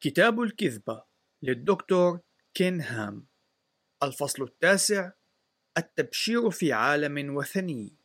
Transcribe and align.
كتاب 0.00 0.40
الكذبة 0.40 1.04
للدكتور 1.42 2.20
كين 2.54 2.80
هام 2.80 3.26
الفصل 4.02 4.42
التاسع 4.42 5.12
التبشير 5.78 6.50
في 6.50 6.72
عالم 6.72 7.36
وثني. 7.36 7.96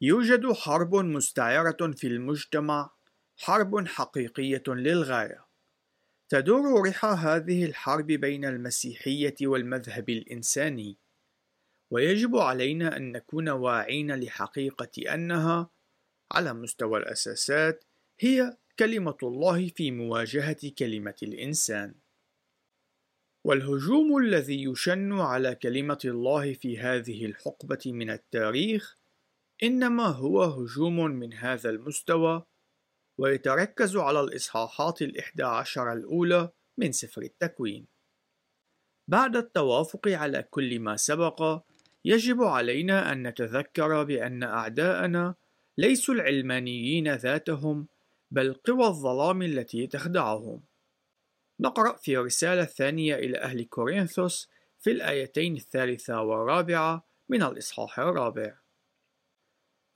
يوجد 0.00 0.52
حرب 0.52 0.94
مستعرة 0.94 1.92
في 1.92 2.06
المجتمع 2.06 2.90
حرب 3.36 3.86
حقيقية 3.86 4.62
للغاية. 4.68 5.46
تدور 6.28 6.88
رحى 6.88 7.08
هذه 7.08 7.64
الحرب 7.64 8.06
بين 8.06 8.44
المسيحية 8.44 9.34
والمذهب 9.42 10.08
الإنساني. 10.08 10.98
ويجب 11.90 12.36
علينا 12.36 12.96
أن 12.96 13.12
نكون 13.12 13.48
واعين 13.48 14.20
لحقيقة 14.20 15.14
أنها 15.14 15.70
على 16.32 16.52
مستوى 16.54 16.98
الأساسات 16.98 17.84
هي 18.20 18.56
كلمة 18.78 19.16
الله 19.22 19.68
في 19.68 19.90
مواجهة 19.90 20.72
كلمة 20.78 21.14
الإنسان. 21.22 21.94
والهجوم 23.44 24.16
الذي 24.16 24.64
يشن 24.64 25.12
على 25.12 25.54
كلمة 25.54 25.98
الله 26.04 26.52
في 26.52 26.78
هذه 26.78 27.26
الحقبة 27.26 27.78
من 27.86 28.10
التاريخ 28.10 28.96
إنما 29.62 30.06
هو 30.06 30.42
هجوم 30.42 31.04
من 31.04 31.32
هذا 31.32 31.70
المستوى 31.70 32.44
ويتركز 33.18 33.96
على 33.96 34.20
الإصحاحات 34.20 35.02
الإحدى 35.02 35.42
عشر 35.42 35.92
الأولى 35.92 36.50
من 36.78 36.92
سفر 36.92 37.22
التكوين. 37.22 37.86
بعد 39.08 39.36
التوافق 39.36 40.08
على 40.08 40.42
كل 40.42 40.80
ما 40.80 40.96
سبق، 40.96 41.62
يجب 42.04 42.42
علينا 42.42 43.12
أن 43.12 43.26
نتذكر 43.26 44.04
بأن 44.04 44.42
أعداءنا 44.42 45.34
ليسوا 45.78 46.14
العلمانيين 46.14 47.14
ذاتهم 47.14 47.88
بل 48.30 48.54
قوى 48.54 48.86
الظلام 48.86 49.42
التي 49.42 49.86
تخدعهم. 49.86 50.62
نقرأ 51.60 51.96
في 51.96 52.18
الرسالة 52.18 52.62
الثانية 52.62 53.14
إلى 53.14 53.38
أهل 53.38 53.64
كورنثوس 53.64 54.48
في 54.78 54.90
الآيتين 54.90 55.56
الثالثة 55.56 56.22
والرابعة 56.22 57.06
من 57.28 57.42
الإصحاح 57.42 57.98
الرابع. 57.98 58.56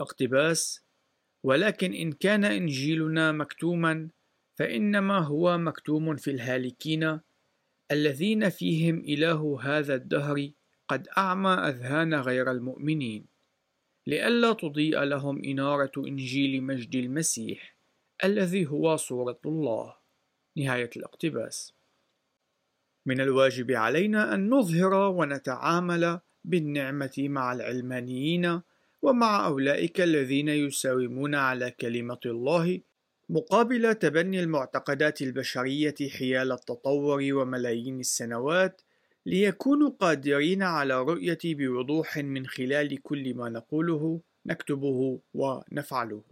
اقتباس 0.00 0.83
ولكن 1.42 1.94
إن 1.94 2.12
كان 2.12 2.44
إنجيلنا 2.44 3.33
مكتوما 3.33 4.08
فإنما 4.55 5.19
هو 5.19 5.58
مكتوم 5.58 6.16
في 6.16 6.30
الهالكين 6.30 7.20
الذين 7.91 8.48
فيهم 8.48 8.98
إله 8.98 9.60
هذا 9.62 9.94
الدهر 9.94 10.50
قد 10.88 11.08
أعمى 11.19 11.50
أذهان 11.50 12.14
غير 12.14 12.50
المؤمنين 12.50 13.27
لئلا 14.06 14.53
تضيء 14.53 15.00
لهم 15.00 15.44
إنارة 15.44 15.92
إنجيل 15.97 16.62
مجد 16.62 16.94
المسيح. 16.94 17.77
الذي 18.25 18.67
هو 18.67 18.97
صورة 18.97 19.41
الله. 19.47 19.95
نهاية 20.56 20.91
الاقتباس. 20.97 21.75
من 23.06 23.20
الواجب 23.20 23.70
علينا 23.70 24.34
أن 24.34 24.51
نظهر 24.51 24.95
ونتعامل 24.95 26.20
بالنعمة 26.45 27.15
مع 27.19 27.53
العلمانيين 27.53 28.61
ومع 29.03 29.47
أولئك 29.47 30.00
الذين 30.00 30.48
يساومون 30.48 31.34
على 31.34 31.70
كلمة 31.70 32.20
الله 32.27 32.81
مقابل 33.28 33.95
تبني 33.95 34.41
المعتقدات 34.41 35.23
البشرية 35.23 35.95
حيال 36.19 36.53
التطور 36.53 37.23
وملايين 37.33 38.00
السنوات 38.00 38.83
ليكونوا 39.27 39.91
قادرين 39.91 40.62
على 40.62 41.03
رؤية 41.03 41.39
بوضوح 41.45 42.19
من 42.19 42.47
خلال 42.47 43.03
كل 43.03 43.34
ما 43.34 43.48
نقوله 43.48 44.20
نكتبه 44.47 45.20
ونفعله. 45.34 46.23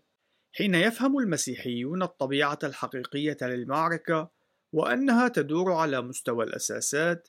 حين 0.52 0.74
يفهم 0.74 1.18
المسيحيون 1.18 2.02
الطبيعة 2.02 2.58
الحقيقية 2.64 3.36
للمعركة 3.42 4.30
وأنها 4.72 5.28
تدور 5.28 5.72
على 5.72 6.02
مستوى 6.02 6.44
الأساسات 6.44 7.28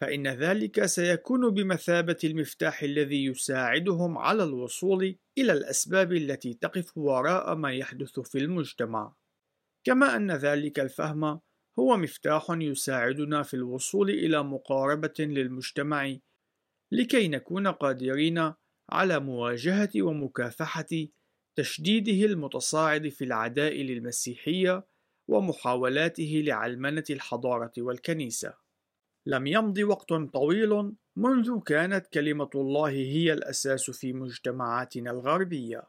فإن 0.00 0.28
ذلك 0.28 0.86
سيكون 0.86 1.50
بمثابة 1.50 2.16
المفتاح 2.24 2.82
الذي 2.82 3.24
يساعدهم 3.24 4.18
على 4.18 4.44
الوصول 4.44 5.18
إلى 5.38 5.52
الأسباب 5.52 6.12
التي 6.12 6.54
تقف 6.54 6.98
وراء 6.98 7.54
ما 7.54 7.72
يحدث 7.72 8.20
في 8.20 8.38
المجتمع. 8.38 9.14
كما 9.84 10.16
أن 10.16 10.30
ذلك 10.30 10.80
الفهم 10.80 11.40
هو 11.78 11.96
مفتاح 11.96 12.46
يساعدنا 12.50 13.42
في 13.42 13.54
الوصول 13.54 14.10
إلى 14.10 14.42
مقاربة 14.42 15.14
للمجتمع 15.18 16.16
لكي 16.92 17.28
نكون 17.28 17.66
قادرين 17.68 18.52
على 18.90 19.20
مواجهة 19.20 19.90
ومكافحة 19.96 20.86
تشديده 21.58 22.26
المتصاعد 22.26 23.08
في 23.08 23.24
العداء 23.24 23.82
للمسيحية 23.82 24.86
ومحاولاته 25.28 26.42
لعلمنة 26.46 27.04
الحضارة 27.10 27.72
والكنيسة. 27.78 28.54
لم 29.26 29.46
يمض 29.46 29.78
وقت 29.78 30.12
طويل 30.12 30.92
منذ 31.16 31.60
كانت 31.66 32.06
كلمة 32.06 32.50
الله 32.54 32.88
هي 32.88 33.32
الأساس 33.32 33.90
في 33.90 34.12
مجتمعاتنا 34.12 35.10
الغربية، 35.10 35.82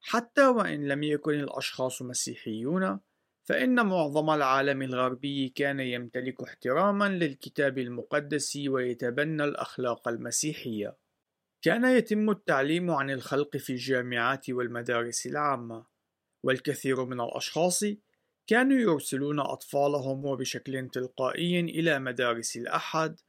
حتى 0.00 0.46
وإن 0.46 0.88
لم 0.88 1.02
يكن 1.02 1.34
الأشخاص 1.34 2.02
مسيحيون، 2.02 3.00
فإن 3.48 3.86
معظم 3.86 4.30
العالم 4.30 4.82
الغربي 4.82 5.48
كان 5.48 5.80
يمتلك 5.80 6.42
احتراما 6.42 7.08
للكتاب 7.08 7.78
المقدس 7.78 8.56
ويتبنى 8.56 9.44
الأخلاق 9.44 10.08
المسيحية. 10.08 10.99
كان 11.62 11.84
يتم 11.84 12.30
التعليم 12.30 12.90
عن 12.90 13.10
الخلق 13.10 13.56
في 13.56 13.70
الجامعات 13.70 14.50
والمدارس 14.50 15.26
العامة، 15.26 15.86
والكثير 16.44 17.04
من 17.04 17.20
الأشخاص 17.20 17.84
كانوا 18.46 18.78
يرسلون 18.78 19.40
أطفالهم 19.40 20.24
وبشكل 20.24 20.88
تلقائي 20.88 21.60
إلى 21.60 21.98
مدارس 21.98 22.56
الأحد 22.56 23.20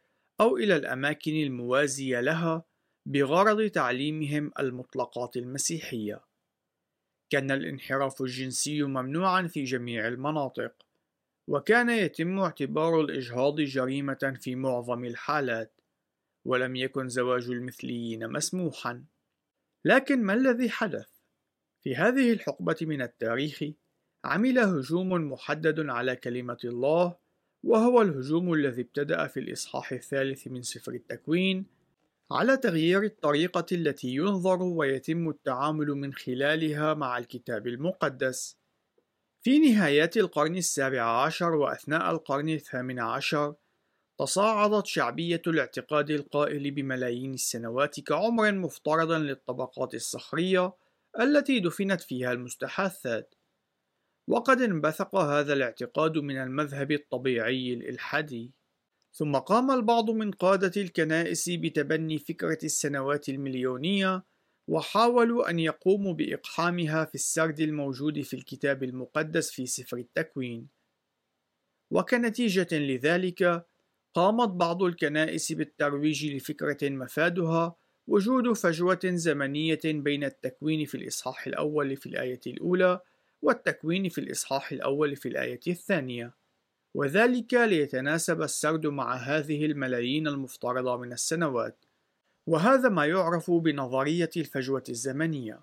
أو 0.42 0.58
إلى 0.58 0.76
الأماكن 0.76 1.32
الموازية 1.32 2.22
لها 2.22 2.64
بغرض 3.06 3.70
تعليمهم 3.70 4.52
المطلقات 4.60 5.38
المسيحية. 5.38 6.22
كان 7.30 7.52
الانحراف 7.52 8.22
الجنسي 8.22 8.84
ممنوعا 8.84 9.48
في 9.48 9.64
جميع 9.64 10.08
المناطق، 10.08 10.74
وكان 11.48 11.90
يتم 11.90 12.40
اعتبار 12.40 13.02
الإجهاض 13.02 13.62
جريمة 13.62 14.38
في 14.42 14.56
معظم 14.56 15.06
الحالات، 15.06 15.81
ولم 16.46 16.76
يكن 16.76 17.10
زواج 17.10 17.50
المثليين 17.50 18.28
مسموحا. 18.28 19.06
لكن 19.86 20.24
ما 20.24 20.34
الذي 20.34 20.70
حدث؟ 20.70 21.10
في 21.84 21.96
هذه 21.96 22.34
الحقبة 22.34 22.76
من 22.82 23.02
التاريخ 23.02 23.64
عمل 24.26 24.60
هجوم 24.60 25.32
محدد 25.32 25.80
على 25.80 26.16
كلمة 26.16 26.58
الله 26.64 27.18
وهو 27.64 28.02
الهجوم 28.02 28.54
الذي 28.54 28.82
ابتدأ 28.82 29.28
في 29.28 29.40
الإصحاح 29.40 29.92
الثالث 29.92 30.48
من 30.48 30.62
سفر 30.62 30.94
التكوين 30.94 31.66
على 32.32 32.58
تغيير 32.58 33.04
الطريقة 33.04 33.66
التي 33.72 34.16
ينظر 34.16 34.64
ويتم 34.64 35.30
التعامل 35.30 35.88
من 35.88 36.14
خلالها 36.14 36.94
مع 36.94 37.18
الكتاب 37.18 37.68
المقدس. 37.68 38.58
في 39.42 39.60
نهايات 39.60 40.18
القرن 40.18 40.56
السابع 40.56 41.24
عشر 41.24 41.56
وأثناء 41.56 42.12
القرن 42.12 42.50
الثامن 42.50 43.00
عشر 43.00 43.56
تصاعدت 44.22 44.86
شعبية 44.86 45.42
الاعتقاد 45.48 46.10
القائل 46.10 46.72
بملايين 46.72 47.34
السنوات 47.34 48.00
كعمر 48.00 48.52
مفترض 48.52 49.12
للطبقات 49.12 49.94
الصخرية 49.96 50.74
التي 51.20 51.60
دفنت 51.60 52.02
فيها 52.02 52.32
المستحاثات. 52.32 53.36
وقد 54.28 54.62
انبثق 54.62 55.16
هذا 55.16 55.54
الاعتقاد 55.54 56.18
من 56.18 56.38
المذهب 56.38 56.92
الطبيعي 56.92 57.74
الإلحادي. 57.74 58.52
ثم 59.14 59.36
قام 59.36 59.72
البعض 59.72 60.10
من 60.10 60.32
قادة 60.32 60.82
الكنائس 60.82 61.50
بتبني 61.50 62.18
فكرة 62.18 62.60
السنوات 62.64 63.30
المليونية 63.30 64.24
وحاولوا 64.68 65.50
أن 65.50 65.60
يقوموا 65.60 66.14
بإقحامها 66.14 67.06
في 67.06 67.16
السرد 67.16 67.60
الموجود 67.60 68.22
في 68.22 68.34
الكتاب 68.34 68.84
المقدس 68.84 69.52
في 69.52 69.66
سفر 69.66 69.98
التكوين. 69.98 70.68
وكنتيجة 71.92 72.68
لذلك 72.72 73.71
قامت 74.14 74.50
بعض 74.50 74.84
الكنائس 74.84 75.52
بالترويج 75.52 76.26
لفكرة 76.26 76.90
مفادها 76.90 77.76
وجود 78.08 78.54
فجوة 78.54 79.00
زمنية 79.04 79.80
بين 79.86 80.24
التكوين 80.24 80.86
في 80.86 80.96
الإصحاح 80.96 81.48
الأول 81.48 81.96
في 81.98 82.06
الآية 82.06 82.40
الأولى 82.48 83.00
والتكوين 83.42 84.10
في 84.10 84.22
الإصحاح 84.22 84.72
الأول 84.72 85.16
في 85.16 85.28
الآية 85.28 85.60
الثانية، 85.68 86.34
وذلك 86.94 87.54
ليتناسب 87.54 88.42
السرد 88.42 88.88
مع 88.88 89.16
هذه 89.16 89.66
الملايين 89.66 90.28
المفترضة 90.28 90.98
من 90.98 91.14
السنوات، 91.14 91.86
وهذا 92.48 92.90
ما 92.90 93.06
يعرف 93.06 93.52
بنظرية 93.52 94.30
الفجوة 94.38 94.84
الزمنية. 94.90 95.62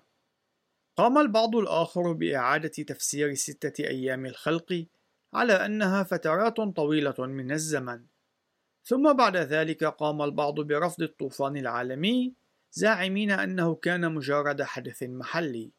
قام 0.97 1.17
البعض 1.17 1.55
الآخر 1.55 2.13
بإعادة 2.13 2.69
تفسير 2.69 3.33
ستة 3.33 3.83
أيام 3.83 4.25
الخلق 4.25 4.85
على 5.33 5.53
أنها 5.53 6.03
فترات 6.03 6.55
طويلة 6.55 7.15
من 7.19 7.51
الزمن، 7.51 8.05
ثم 8.89 9.13
بعد 9.13 9.37
ذلك 9.37 9.83
قام 9.83 10.21
البعض 10.21 10.59
برفض 10.59 11.01
الطوفان 11.01 11.57
العالمي 11.57 12.33
زاعمين 12.71 13.31
أنه 13.31 13.75
كان 13.75 14.13
مجرد 14.13 14.61
حدث 14.61 15.03
محلي. 15.03 15.71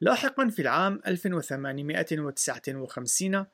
لاحقا 0.00 0.48
في 0.48 0.62
العام 0.62 1.00
1859 1.06 3.46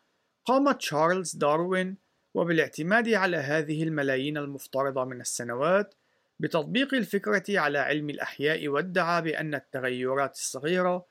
قام 0.44 0.73
تشارلز 0.73 1.37
داروين 1.37 1.96
وبالاعتماد 2.35 3.08
على 3.08 3.37
هذه 3.37 3.82
الملايين 3.82 4.38
المفترضة 4.38 5.05
من 5.05 5.20
السنوات 5.20 5.94
بتطبيق 6.40 6.94
الفكرة 6.94 7.61
على 7.61 7.79
علم 7.79 8.11
الأحياء 8.11 8.69
وادعى 8.69 9.23
بأن 9.23 9.55
التغيرات 9.55 10.35
الصغيرة 10.35 11.06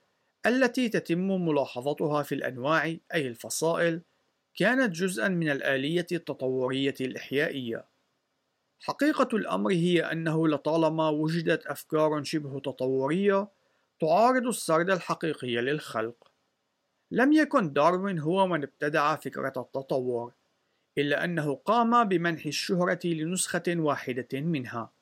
التي 0.45 0.89
تتم 0.89 1.45
ملاحظتها 1.45 2.24
في 2.24 2.36
الأنواع 2.36 2.83
أي 3.13 3.27
الفصائل 3.27 4.01
كانت 4.55 4.95
جزءا 4.95 5.27
من 5.27 5.50
الآلية 5.50 6.07
التطورية 6.11 6.95
الإحيائية. 7.01 7.85
حقيقة 8.79 9.38
الأمر 9.38 9.71
هي 9.71 10.01
أنه 10.01 10.47
لطالما 10.47 11.09
وجدت 11.09 11.65
أفكار 11.65 12.23
شبه 12.23 12.59
تطورية 12.59 13.47
تعارض 14.00 14.47
السرد 14.47 14.89
الحقيقي 14.89 15.55
للخلق. 15.55 16.31
لم 17.11 17.33
يكن 17.33 17.73
داروين 17.73 18.19
هو 18.19 18.47
من 18.47 18.63
ابتدع 18.63 19.15
فكرة 19.15 19.53
التطور، 19.57 20.33
إلا 20.97 21.23
أنه 21.23 21.55
قام 21.55 22.03
بمنح 22.03 22.45
الشهرة 22.45 23.00
لنسخة 23.07 23.63
واحدة 23.67 24.27
منها. 24.33 24.94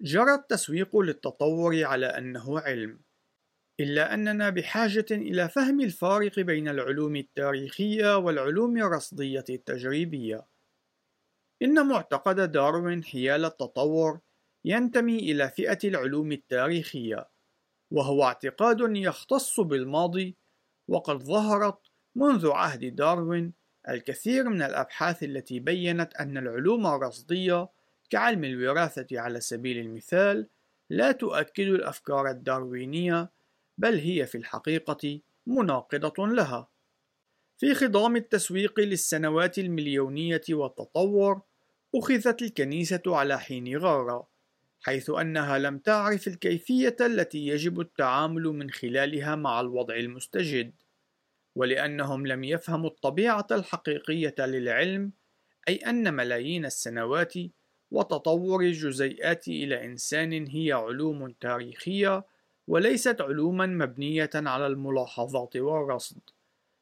جرى 0.00 0.34
التسويق 0.34 0.96
للتطور 0.96 1.84
على 1.84 2.06
أنه 2.06 2.60
علم، 2.60 3.00
إلا 3.80 4.14
أننا 4.14 4.50
بحاجة 4.50 5.06
إلى 5.10 5.48
فهم 5.48 5.80
الفارق 5.80 6.40
بين 6.40 6.68
العلوم 6.68 7.16
التاريخية 7.16 8.16
والعلوم 8.16 8.76
الرصدية 8.76 9.44
التجريبية. 9.50 10.46
إن 11.62 11.86
معتقد 11.86 12.52
داروين 12.52 13.04
حيال 13.04 13.44
التطور 13.44 14.20
ينتمي 14.64 15.18
إلى 15.18 15.50
فئة 15.50 15.78
العلوم 15.84 16.32
التاريخية، 16.32 17.28
وهو 17.90 18.24
اعتقاد 18.24 18.78
يختص 18.80 19.60
بالماضي، 19.60 20.36
وقد 20.88 21.22
ظهرت 21.22 21.78
منذ 22.14 22.50
عهد 22.50 22.94
داروين 22.94 23.52
الكثير 23.88 24.48
من 24.48 24.62
الأبحاث 24.62 25.22
التي 25.22 25.60
بيّنت 25.60 26.14
أن 26.14 26.38
العلوم 26.38 26.86
الرصدية 26.86 27.68
كعلم 28.10 28.44
الوراثة 28.44 29.20
على 29.20 29.40
سبيل 29.40 29.78
المثال 29.78 30.48
لا 30.90 31.12
تؤكد 31.12 31.66
الأفكار 31.66 32.30
الداروينية 32.30 33.33
بل 33.78 33.98
هي 33.98 34.26
في 34.26 34.38
الحقيقة 34.38 35.20
مناقضة 35.46 36.26
لها. 36.26 36.68
في 37.58 37.74
خضام 37.74 38.16
التسويق 38.16 38.80
للسنوات 38.80 39.58
المليونية 39.58 40.42
والتطور، 40.50 41.42
أخذت 41.94 42.42
الكنيسة 42.42 43.02
على 43.06 43.40
حين 43.40 43.76
غارة، 43.76 44.28
حيث 44.80 45.10
أنها 45.10 45.58
لم 45.58 45.78
تعرف 45.78 46.28
الكيفية 46.28 46.96
التي 47.00 47.46
يجب 47.46 47.80
التعامل 47.80 48.42
من 48.42 48.70
خلالها 48.70 49.34
مع 49.34 49.60
الوضع 49.60 49.96
المستجد، 49.96 50.72
ولأنهم 51.54 52.26
لم 52.26 52.44
يفهموا 52.44 52.90
الطبيعة 52.90 53.46
الحقيقية 53.50 54.34
للعلم، 54.38 55.12
أي 55.68 55.76
أن 55.76 56.14
ملايين 56.14 56.64
السنوات 56.64 57.34
وتطور 57.90 58.62
الجزيئات 58.62 59.48
إلى 59.48 59.84
إنسان 59.84 60.46
هي 60.46 60.72
علوم 60.72 61.30
تاريخية 61.30 62.24
وليست 62.68 63.20
علوما 63.20 63.66
مبنية 63.66 64.30
على 64.34 64.66
الملاحظات 64.66 65.56
والرصد. 65.56 66.20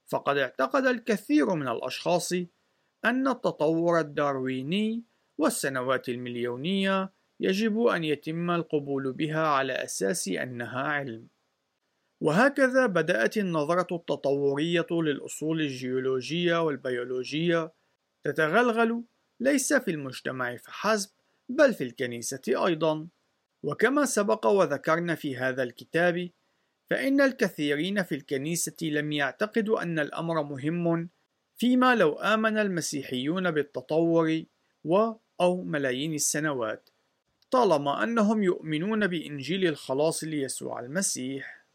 فقد 0.07 0.39
اعتقد 0.39 0.87
الكثير 0.87 1.55
من 1.55 1.69
الأشخاص 1.69 2.33
أن 3.05 3.29
التطور 3.29 4.01
الدارويني 4.01 5.03
والسنوات 5.39 6.09
المليونية 6.09 7.13
يجب 7.41 7.81
أن 7.87 8.05
يتم 8.05 8.51
القبول 8.51 9.13
بها 9.13 9.47
على 9.47 9.73
أساس 9.73 10.29
أنها 10.29 10.83
علم. 10.83 11.29
وهكذا 12.21 12.87
بدأت 12.87 13.37
النظرة 13.37 13.97
التطورية 13.97 14.87
للأصول 14.91 15.61
الجيولوجية 15.61 16.63
والبيولوجية 16.63 17.73
تتغلغل 18.25 19.05
ليس 19.41 19.73
في 19.73 19.91
المجتمع 19.91 20.57
فحسب 20.57 21.11
بل 21.49 21.75
في 21.75 21.85
الكنيسة 21.85 22.67
أيضا. 22.67 23.09
وكما 23.63 24.05
سبق 24.05 24.47
وذكرنا 24.47 25.15
في 25.15 25.37
هذا 25.37 25.63
الكتاب 25.63 26.31
فإن 26.91 27.21
الكثيرين 27.21 28.03
في 28.03 28.15
الكنيسة 28.15 28.77
لم 28.83 29.13
يعتقدوا 29.13 29.83
أن 29.83 29.99
الأمر 29.99 30.43
مهم 30.43 31.09
فيما 31.57 31.95
لو 31.95 32.13
آمن 32.13 32.59
المسيحيون 32.59 33.51
بالتطور 33.51 34.43
و 34.85 35.13
أو 35.41 35.63
ملايين 35.63 36.15
السنوات 36.15 36.91
طالما 37.53 38.03
أنهم 38.03 38.43
يؤمنون 38.43 39.07
بإنجيل 39.07 39.67
الخلاص 39.67 40.25
ليسوع 40.25 40.81
المسيح. 40.81 41.67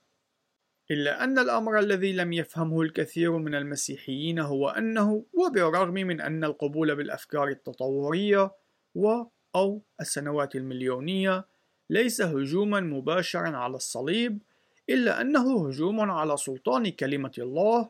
إلا 0.91 1.23
أن 1.23 1.39
الأمر 1.39 1.79
الذي 1.79 2.13
لم 2.13 2.33
يفهمه 2.33 2.81
الكثير 2.81 3.37
من 3.37 3.55
المسيحيين 3.55 4.39
هو 4.39 4.69
أنه 4.69 5.25
وبالرغم 5.33 5.93
من 5.93 6.21
أن 6.21 6.43
القبول 6.43 6.95
بالأفكار 6.95 7.47
التطورية 7.47 8.51
و 8.95 9.23
أو 9.55 9.81
السنوات 10.01 10.55
المليونية 10.55 11.45
ليس 11.89 12.21
هجوما 12.21 12.79
مباشرا 12.79 13.57
على 13.57 13.75
الصليب 13.75 14.39
إلا 14.89 15.21
أنه 15.21 15.67
هجوم 15.67 16.11
على 16.11 16.37
سلطان 16.37 16.89
كلمة 16.89 17.31
الله 17.37 17.89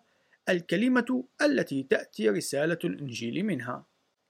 الكلمة 0.50 1.24
التي 1.42 1.84
تأتي 1.84 2.30
رسالة 2.30 2.80
الإنجيل 2.84 3.46
منها. 3.46 3.86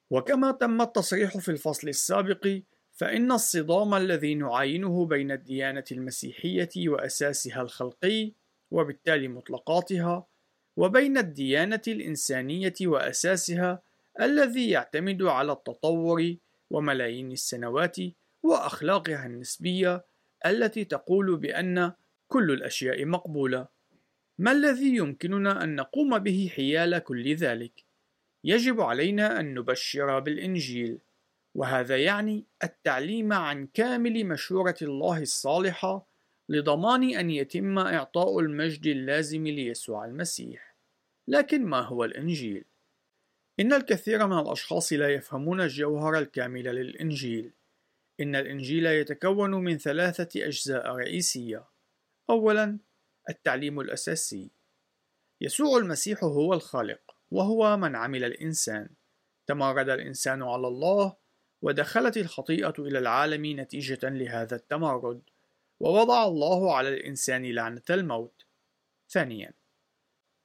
وكما 0.10 0.52
تم 0.52 0.81
التصريح 0.81 1.38
في 1.38 1.50
الفصل 1.52 1.90
السابق 1.90 2.60
فإن 2.94 3.31
الصدام 3.31 3.94
الذي 3.94 4.36
نعاينه 4.36 5.06
بين 5.06 5.31
الديانة 5.31 5.84
المسيحية 5.92 6.69
وأساسها 6.78 7.62
الخلقي 7.62 8.31
وبالتالي 8.72 9.28
مطلقاتها 9.28 10.25
وبين 10.78 11.18
الديانة 11.18 11.81
الإنسانية 11.88 12.74
وأساسها 12.81 13.81
الذي 14.22 14.69
يعتمد 14.69 15.24
على 15.24 15.52
التطور 15.52 16.36
وملايين 16.69 17.31
السنوات 17.31 17.98
وأخلاقها 18.44 19.25
النسبية 19.25 20.06
التي 20.45 20.86
تقول 20.86 21.38
بأن 21.38 21.94
كل 22.28 22.51
الأشياء 22.51 23.06
مقبولة. 23.06 23.68
ما 24.38 24.51
الذي 24.51 24.95
يمكننا 24.95 25.63
أن 25.63 25.75
نقوم 25.75 26.19
به 26.19 26.51
حيال 26.56 27.00
كل 27.00 27.36
ذلك؟ 27.36 27.86
يجب 28.44 28.81
علينا 28.81 29.39
أن 29.39 29.54
نبشر 29.54 30.19
بالإنجيل، 30.19 31.00
وهذا 31.56 31.98
يعني 31.98 32.45
التعليم 32.63 33.34
عن 33.34 33.68
كامل 33.68 34.25
مشورة 34.25 34.75
الله 34.81 35.22
الصالحة 35.22 36.07
لضمان 36.50 37.04
أن 37.04 37.30
يتم 37.30 37.80
إعطاء 37.80 38.40
المجد 38.40 38.88
اللازم 38.88 39.48
ليسوع 39.48 40.06
المسيح. 40.06 40.75
لكن 41.28 41.66
ما 41.66 41.80
هو 41.80 42.04
الإنجيل؟ 42.04 42.66
إن 43.59 43.73
الكثير 43.73 44.28
من 44.28 44.40
الأشخاص 44.40 44.94
لا 44.94 45.09
يفهمون 45.09 45.62
الجوهر 45.62 46.18
الكامل 46.18 46.64
للإنجيل. 46.64 47.52
إن 48.19 48.36
الإنجيل 48.36 48.86
يتكون 48.86 49.52
من 49.52 49.78
ثلاثة 49.78 50.45
أجزاء 50.45 50.88
رئيسية. 50.88 51.66
أولاً: 52.30 52.80
التعليم 53.30 53.80
الأساسي. 53.80 54.52
يسوع 55.42 55.78
المسيح 55.78 56.24
هو 56.24 56.54
الخالق، 56.54 57.16
وهو 57.31 57.78
من 57.78 57.95
عمل 57.95 58.24
الإنسان. 58.24 58.90
تمرد 59.47 59.90
الإنسان 59.90 60.44
على 60.44 60.68
الله، 60.68 61.16
ودخلت 61.62 62.18
الخطيئة 62.18 62.74
إلى 62.80 63.00
العالم 63.00 63.59
نتيجة 63.59 64.09
لهذا 64.09 64.56
التمرد، 64.56 65.21
ووضع 65.80 66.26
الله 66.26 66.76
على 66.76 66.90
الإنسان 66.90 67.45
لعنة 67.45 67.81
الموت. 67.90 68.45
ثانياً: 69.09 69.54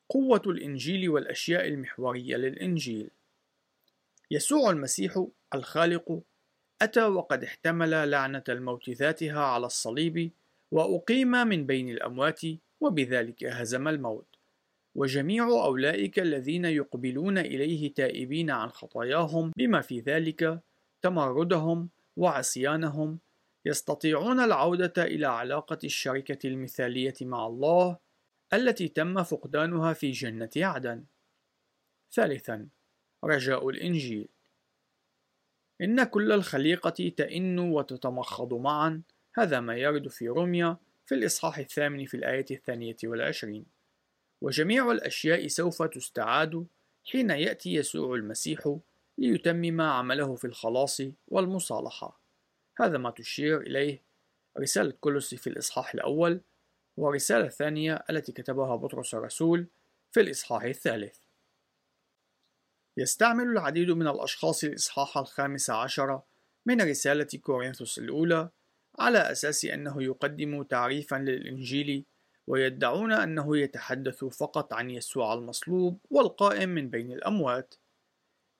قوة 0.09 0.43
الإنجيل 0.47 1.09
والأشياء 1.09 1.69
المحورية 1.69 2.37
للإنجيل. 2.37 3.11
يسوع 4.31 4.71
المسيح 4.71 5.26
الخالق 5.55 6.23
أتى 6.83 7.05
وقد 7.05 7.45
احتمل 7.45 8.11
لعنة 8.11 8.45
الموت 8.49 8.91
ذاتها 8.91 9.41
على 9.41 9.67
الصليب 9.67 10.31
وأقيم 10.71 11.31
من 11.31 11.67
بين 11.67 11.89
الأموات 11.89 12.41
وبذلك 12.81 13.45
هزم 13.45 13.89
الموت 13.89 14.27
وجميع 14.95 15.45
أولئك 15.45 16.19
الذين 16.19 16.65
يقبلون 16.65 17.39
إليه 17.39 17.95
تائبين 17.95 18.51
عن 18.51 18.69
خطاياهم 18.69 19.53
بما 19.57 19.81
في 19.81 20.01
ذلك 20.01 20.61
تمردهم 21.03 21.89
وعصيانهم 22.17 23.19
يستطيعون 23.65 24.41
العودة 24.41 25.05
إلى 25.05 25.27
علاقة 25.27 25.79
الشركة 25.85 26.47
المثالية 26.49 27.15
مع 27.21 27.47
الله 27.47 27.99
التي 28.53 28.89
تم 28.89 29.23
فقدانها 29.23 29.93
في 29.93 30.11
جنة 30.11 30.51
عدن. 30.57 31.05
ثالثا 32.12 32.69
رجاء 33.25 33.69
الإنجيل 33.69 34.29
إن 35.83 36.05
كل 36.05 36.33
الخليقة 36.33 37.12
تئن 37.17 37.59
وتتمخض 37.59 38.55
معا. 38.55 39.03
هذا 39.35 39.61
ما 39.61 39.77
يرد 39.77 40.09
في 40.09 40.29
روميا 40.29 40.77
في 41.07 41.15
الإصحاح 41.15 41.59
الثامن 41.59 42.07
في 42.07 42.17
الآية 42.17 42.47
الثانية 42.51 42.97
والعشرين. 43.05 43.67
وجميع 44.41 44.93
الأشياء 44.93 45.47
سوف 45.47 45.83
تستعاد 45.83 46.67
حين 47.05 47.31
يأتي 47.31 47.75
يسوع 47.75 48.15
المسيح 48.15 48.79
ليتمم 49.19 49.81
عمله 49.81 50.35
في 50.35 50.47
الخلاص 50.47 51.01
والمصالحة. 51.29 52.21
هذا 52.81 52.99
ما 52.99 53.11
تشير 53.11 53.61
إليه 53.61 54.03
رسالة 54.59 54.93
كولوسي 55.01 55.37
في 55.37 55.47
الإصحاح 55.47 55.95
الأول 55.95 56.41
والرسالة 56.97 57.47
الثانية 57.47 58.05
التي 58.11 58.33
كتبها 58.33 58.77
بطرس 58.77 59.15
الرسول 59.15 59.67
في 60.11 60.21
الإصحاح 60.21 60.62
الثالث. 60.62 61.22
يستعمل 62.97 63.45
العديد 63.45 63.91
من 63.91 64.09
الأشخاص 64.09 64.65
الإصحاح 64.65 65.19
الخامس 65.19 65.71
عشر 65.71 66.21
من 66.67 66.81
رسالة 66.81 67.27
كورنثوس 67.41 67.99
الأولى 67.99 68.49
على 68.99 69.19
أساس 69.19 69.65
أنه 69.65 70.03
يقدم 70.03 70.63
تعريفا 70.63 71.17
للإنجيل 71.17 72.05
ويدعون 72.47 73.13
أنه 73.13 73.59
يتحدث 73.59 74.25
فقط 74.25 74.73
عن 74.73 74.91
يسوع 74.91 75.35
المصلوب 75.35 75.99
والقائم 76.11 76.69
من 76.69 76.91
بين 76.91 77.13
الأموات. 77.13 77.75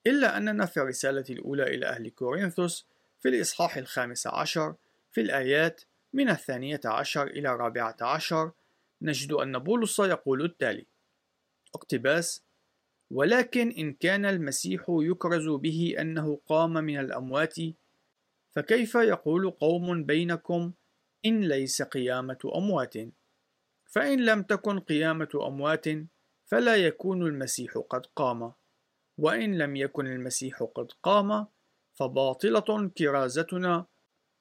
إلا 0.07 0.37
أننا 0.37 0.67
في 0.67 0.81
الرسالة 0.81 1.25
الأولى 1.31 1.62
إلى 1.62 1.87
أهل 1.87 2.09
كورنثوس 2.09 2.87
في 3.21 3.29
الإصحاح 3.29 3.77
الخامس 3.77 4.27
عشر 4.27 4.75
في 5.12 5.21
الآيات 5.21 5.81
من 6.12 6.29
الثانية 6.29 6.81
عشر 6.85 7.27
إلى 7.27 7.49
الرابعة 7.49 7.97
عشر 8.01 8.53
نجد 9.03 9.33
أن 9.33 9.59
بولس 9.59 9.99
يقول 9.99 10.45
التالي 10.45 10.87
اقتباس 11.75 12.43
ولكن 13.12 13.71
إن 13.71 13.92
كان 13.92 14.25
المسيح 14.25 14.85
يكرز 14.88 15.49
به 15.49 15.95
أنه 15.99 16.40
قام 16.47 16.73
من 16.73 16.99
الأموات 16.99 17.57
فكيف 18.50 18.95
يقول 18.95 19.50
قوم 19.50 20.04
بينكم 20.04 20.73
إن 21.26 21.40
ليس 21.40 21.83
قيامة 21.83 22.38
أموات؟ 22.54 22.95
فإن 23.85 24.25
لم 24.25 24.42
تكن 24.42 24.81
قيامة 24.81 25.28
أموات 25.35 25.85
فلا 26.45 26.76
يكون 26.76 27.23
المسيح 27.23 27.78
قد 27.90 28.07
قام 28.16 28.52
وإن 29.19 29.59
لم 29.59 29.76
يكن 29.76 30.07
المسيح 30.07 30.62
قد 30.62 30.92
قام 31.02 31.47
فباطلة 31.92 32.88
كرازتنا 32.99 33.87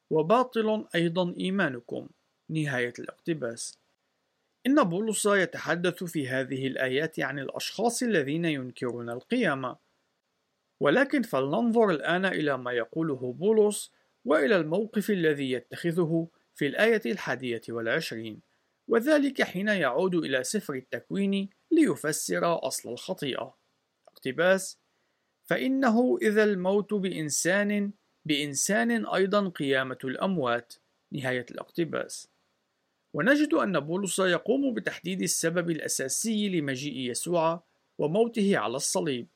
وباطل 0.09 0.87
أيضا 0.95 1.35
إيمانكم. 1.39 2.09
نهاية 2.49 2.93
الاقتباس. 2.99 3.80
إن 4.67 4.83
بولس 4.83 5.25
يتحدث 5.25 6.03
في 6.03 6.27
هذه 6.27 6.67
الآيات 6.67 7.19
عن 7.19 7.39
الأشخاص 7.39 8.03
الذين 8.03 8.45
ينكرون 8.45 9.09
القيامة. 9.09 9.77
ولكن 10.79 11.21
فلننظر 11.21 11.89
الآن 11.89 12.25
إلى 12.25 12.57
ما 12.57 12.71
يقوله 12.71 13.33
بولس 13.33 13.91
وإلى 14.25 14.55
الموقف 14.55 15.09
الذي 15.09 15.51
يتخذه 15.51 16.27
في 16.55 16.67
الآية 16.67 17.01
الحادية 17.05 17.61
والعشرين 17.69 18.41
وذلك 18.87 19.41
حين 19.41 19.67
يعود 19.67 20.15
إلى 20.15 20.43
سفر 20.43 20.73
التكوين 20.73 21.49
ليفسر 21.71 22.67
أصل 22.67 22.89
الخطيئة. 22.89 23.57
اقتباس 24.07 24.79
فإنه 25.43 26.17
إذا 26.21 26.43
الموت 26.43 26.93
بإنسان 26.93 27.91
بإنسان 28.25 29.07
أيضا 29.07 29.49
قيامة 29.49 29.97
الأموات. 30.03 30.73
نهاية 31.11 31.45
الاقتباس. 31.51 32.30
ونجد 33.13 33.53
أن 33.53 33.79
بولس 33.79 34.19
يقوم 34.19 34.73
بتحديد 34.73 35.21
السبب 35.21 35.69
الأساسي 35.69 36.49
لمجيء 36.49 37.11
يسوع 37.11 37.63
وموته 37.97 38.57
على 38.57 38.75
الصليب. 38.75 39.27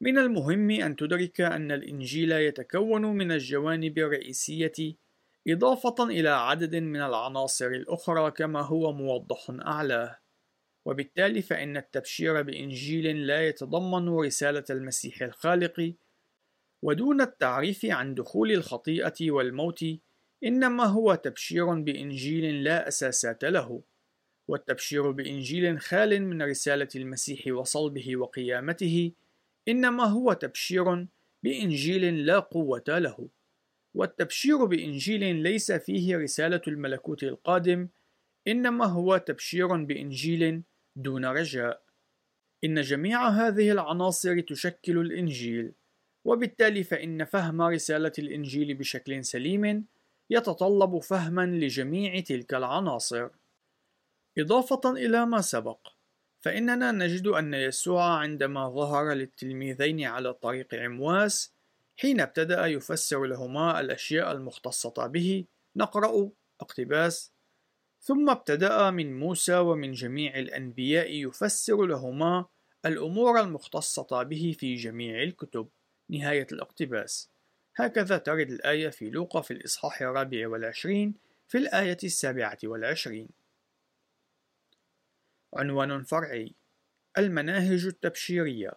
من 0.00 0.18
المهم 0.18 0.70
أن 0.70 0.96
تدرك 0.96 1.40
أن 1.40 1.72
الإنجيل 1.72 2.32
يتكون 2.32 3.02
من 3.02 3.32
الجوانب 3.32 3.98
الرئيسية 3.98 4.96
إضافة 5.48 6.04
إلى 6.04 6.28
عدد 6.28 6.76
من 6.76 7.00
العناصر 7.00 7.66
الأخرى 7.66 8.30
كما 8.30 8.60
هو 8.60 8.92
موضح 8.92 9.46
أعلاه 9.50 10.18
وبالتالي 10.84 11.42
فإن 11.42 11.76
التبشير 11.76 12.42
بإنجيل 12.42 13.26
لا 13.26 13.48
يتضمن 13.48 14.08
رسالة 14.08 14.64
المسيح 14.70 15.22
الخالق 15.22 15.94
ودون 16.82 17.20
التعريف 17.20 17.84
عن 17.84 18.14
دخول 18.14 18.52
الخطيئة 18.52 19.30
والموت 19.30 19.84
إنما 20.44 20.84
هو 20.84 21.14
تبشير 21.14 21.74
بإنجيل 21.74 22.64
لا 22.64 22.88
أساسات 22.88 23.44
له 23.44 23.82
والتبشير 24.48 25.10
بإنجيل 25.10 25.80
خال 25.80 26.22
من 26.22 26.42
رسالة 26.42 26.88
المسيح 26.96 27.46
وصلبه 27.46 28.16
وقيامته 28.16 29.12
إنما 29.68 30.04
هو 30.04 30.32
تبشير 30.32 31.06
بإنجيل 31.42 32.26
لا 32.26 32.38
قوة 32.38 32.84
له 32.88 33.28
والتبشير 33.94 34.64
بإنجيل 34.64 35.36
ليس 35.36 35.72
فيه 35.72 36.16
رسالة 36.16 36.60
الملكوت 36.68 37.22
القادم 37.22 37.88
إنما 38.48 38.84
هو 38.84 39.16
تبشير 39.16 39.76
بإنجيل 39.76 40.62
دون 40.96 41.24
رجاء. 41.24 41.82
إن 42.64 42.80
جميع 42.80 43.28
هذه 43.28 43.72
العناصر 43.72 44.40
تشكل 44.40 44.98
الإنجيل 44.98 45.72
وبالتالي 46.24 46.84
فإن 46.84 47.24
فهم 47.24 47.62
رسالة 47.62 48.12
الإنجيل 48.18 48.74
بشكل 48.74 49.24
سليم 49.24 49.84
يتطلب 50.30 50.98
فهما 50.98 51.46
لجميع 51.46 52.20
تلك 52.20 52.54
العناصر. 52.54 53.28
إضافة 54.38 54.90
إلى 54.90 55.26
ما 55.26 55.40
سبق 55.40 55.88
فإننا 56.40 56.92
نجد 56.92 57.26
أن 57.26 57.54
يسوع 57.54 58.04
عندما 58.04 58.68
ظهر 58.68 59.12
للتلميذين 59.12 60.04
على 60.04 60.34
طريق 60.34 60.74
عمواس 60.74 61.54
حين 61.96 62.20
ابتدأ 62.20 62.66
يفسر 62.66 63.24
لهما 63.24 63.80
الأشياء 63.80 64.32
المختصة 64.32 65.06
به 65.06 65.44
نقرأ 65.76 66.30
اقتباس. 66.60 67.32
ثم 68.00 68.30
ابتدأ 68.30 68.90
من 68.90 69.18
موسى 69.18 69.56
ومن 69.56 69.92
جميع 69.92 70.38
الأنبياء 70.38 71.12
يفسر 71.12 71.86
لهما 71.86 72.46
الأمور 72.86 73.40
المختصة 73.40 74.22
به 74.22 74.56
في 74.58 74.74
جميع 74.74 75.22
الكتب. 75.22 75.68
نهاية 76.10 76.46
الاقتباس. 76.52 77.30
هكذا 77.76 78.18
ترد 78.18 78.50
الآية 78.50 78.88
في 78.88 79.10
لوقا 79.10 79.40
في 79.40 79.50
الإصحاح 79.50 80.02
الرابع 80.02 80.48
والعشرين 80.48 81.14
في 81.48 81.58
الآية 81.58 81.98
السابعة 82.04 82.58
والعشرين. 82.64 83.28
عنوان 85.54 86.02
فرعي 86.02 86.54
المناهج 87.18 87.86
التبشيرية. 87.86 88.72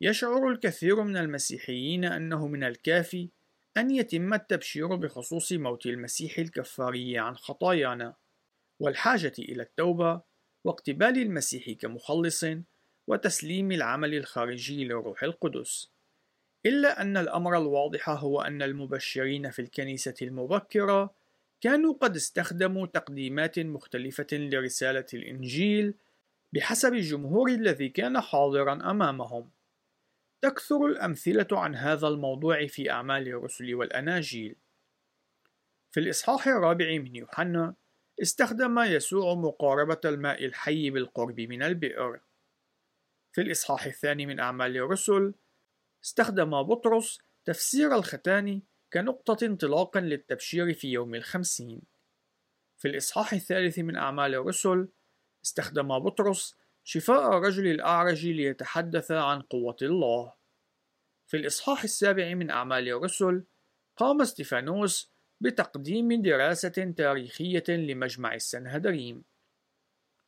يشعر 0.00 0.48
الكثير 0.48 1.02
من 1.02 1.16
المسيحيين 1.16 2.04
أنه 2.04 2.46
من 2.46 2.64
الكافي 2.64 3.28
أن 3.76 3.90
يتم 3.90 4.34
التبشير 4.34 4.94
بخصوص 4.94 5.52
موت 5.52 5.86
المسيح 5.86 6.38
الكفاري 6.38 7.18
عن 7.18 7.36
خطايانا 7.36 8.14
والحاجة 8.80 9.32
إلى 9.38 9.62
التوبة 9.62 10.20
واقتبال 10.64 11.18
المسيح 11.18 11.70
كمخلص 11.70 12.44
وتسليم 13.06 13.72
العمل 13.72 14.14
الخارجي 14.14 14.84
للروح 14.84 15.22
القدس. 15.22 15.93
إلا 16.66 17.02
أن 17.02 17.16
الأمر 17.16 17.58
الواضح 17.58 18.08
هو 18.10 18.40
أن 18.40 18.62
المبشرين 18.62 19.50
في 19.50 19.62
الكنيسة 19.62 20.14
المبكرة 20.22 21.14
كانوا 21.60 21.94
قد 21.94 22.16
استخدموا 22.16 22.86
تقديمات 22.86 23.58
مختلفة 23.58 24.26
لرسالة 24.32 25.06
الإنجيل 25.14 25.94
بحسب 26.52 26.94
الجمهور 26.94 27.48
الذي 27.48 27.88
كان 27.88 28.20
حاضرا 28.20 28.90
أمامهم. 28.90 29.50
تكثر 30.42 30.86
الأمثلة 30.86 31.46
عن 31.52 31.74
هذا 31.74 32.08
الموضوع 32.08 32.66
في 32.66 32.90
أعمال 32.90 33.28
الرسل 33.28 33.74
والأناجيل. 33.74 34.56
في 35.92 36.00
الإصحاح 36.00 36.48
الرابع 36.48 36.98
من 36.98 37.16
يوحنا 37.16 37.74
استخدم 38.22 38.78
يسوع 38.78 39.34
مقاربة 39.34 40.00
الماء 40.04 40.44
الحي 40.44 40.90
بالقرب 40.90 41.40
من 41.40 41.62
البئر. 41.62 42.20
في 43.32 43.40
الإصحاح 43.40 43.84
الثاني 43.84 44.26
من 44.26 44.40
أعمال 44.40 44.76
الرسل 44.76 45.34
استخدم 46.04 46.62
بطرس 46.62 47.18
تفسير 47.44 47.96
الختان 47.96 48.62
كنقطة 48.92 49.46
انطلاق 49.46 49.98
للتبشير 49.98 50.74
في 50.74 50.92
يوم 50.92 51.14
الخمسين. 51.14 51.82
في 52.76 52.88
الإصحاح 52.88 53.32
الثالث 53.32 53.78
من 53.78 53.96
أعمال 53.96 54.34
الرسل 54.34 54.88
استخدم 55.44 55.98
بطرس 55.98 56.56
شفاء 56.84 57.38
الرجل 57.38 57.66
الأعرج 57.66 58.26
ليتحدث 58.26 59.10
عن 59.10 59.42
قوة 59.42 59.76
الله. 59.82 60.32
في 61.26 61.36
الإصحاح 61.36 61.82
السابع 61.82 62.34
من 62.34 62.50
أعمال 62.50 62.88
الرسل 62.88 63.44
قام 63.96 64.20
استيفانوس 64.20 65.12
بتقديم 65.40 66.22
دراسة 66.22 66.94
تاريخية 66.96 67.64
لمجمع 67.68 68.34
السنهدريم 68.34 69.24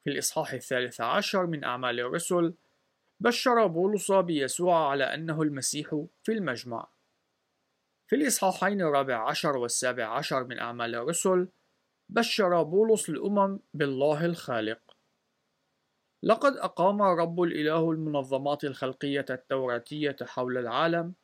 في 0.04 0.11
الإصحاح 0.11 0.52
الثالث 0.52 1.00
عشر 1.00 1.47
من 1.47 1.64
أعمال 1.64 2.00
الرسل 2.00 2.54
بشر 3.21 3.67
بولس 3.67 4.13
بيسوع 4.13 4.91
على 4.91 5.05
أنه 5.05 5.43
المسيح 5.43 6.05
في 6.23 6.33
المجمع 6.33 6.89
في 8.07 8.17
الإصحاحين 8.17 8.81
الرابع 8.81 9.29
عشر 9.29 9.57
والسابع 9.57 10.05
عشر 10.05 10.45
من 10.45 10.59
أعمال 10.59 10.95
الرسل 10.95 11.49
بشر 12.09 12.63
بولس 12.63 13.09
الأمم 13.09 13.61
بالله 13.75 14.25
الخالق 14.25 14.97
لقد 16.23 16.57
أقام 16.57 17.03
رب 17.03 17.43
الإله 17.43 17.91
المنظمات 17.91 18.65
الخلقية 18.65 19.27
التوراتية 19.31 20.17
حول 20.23 20.59
العالم 20.59 21.15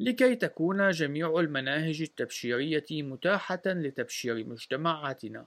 لكي 0.00 0.34
تكون 0.34 0.90
جميع 0.90 1.40
المناهج 1.40 2.02
التبشيرية 2.02 2.84
متاحة 2.90 3.62
لتبشير 3.66 4.46
مجتمعاتنا. 4.46 5.46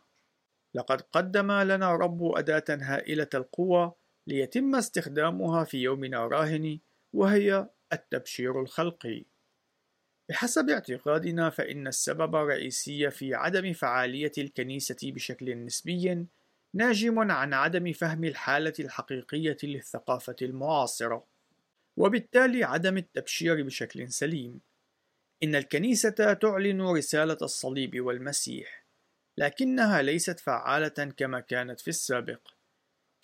لقد 0.76 1.02
قدم 1.02 1.52
لنا 1.52 1.92
رب 1.96 2.38
أداة 2.38 2.64
هائلة 2.70 3.30
القوة 3.34 3.96
ليتم 4.28 4.76
استخدامها 4.76 5.64
في 5.64 5.78
يومنا 5.78 6.26
الراهن 6.26 6.80
وهي 7.14 7.70
التبشير 7.94 8.62
الخلقي. 8.62 9.26
بحسب 10.30 10.70
اعتقادنا 10.70 11.50
فإن 11.50 11.88
السبب 11.88 12.36
الرئيسي 12.36 13.12
في 13.12 13.36
عدم 13.36 13.74
فعالية 13.74 14.32
الكنيسة 14.38 14.98
بشكل 15.04 15.66
نسبي 15.66 16.26
ناجم 16.74 17.32
عن 17.32 17.54
عدم 17.54 17.94
فهم 17.94 18.24
الحالة 18.24 18.74
الحقيقية 18.80 19.58
للثقافة 19.64 20.36
المعاصرة 20.42 21.28
وبالتالي 21.98 22.64
عدم 22.64 22.98
التبشير 22.98 23.64
بشكل 23.64 24.12
سليم 24.12 24.62
إن 25.44 25.56
الكنيسة 25.56 26.34
تعلن 26.34 26.82
رسالة 26.82 27.38
الصليب 27.42 28.02
والمسيح 28.02 28.86
لكنها 29.38 30.02
ليست 30.02 30.40
فعالة 30.40 31.14
كما 31.18 31.40
كانت 31.40 31.80
في 31.80 31.88
السابق 31.88 32.55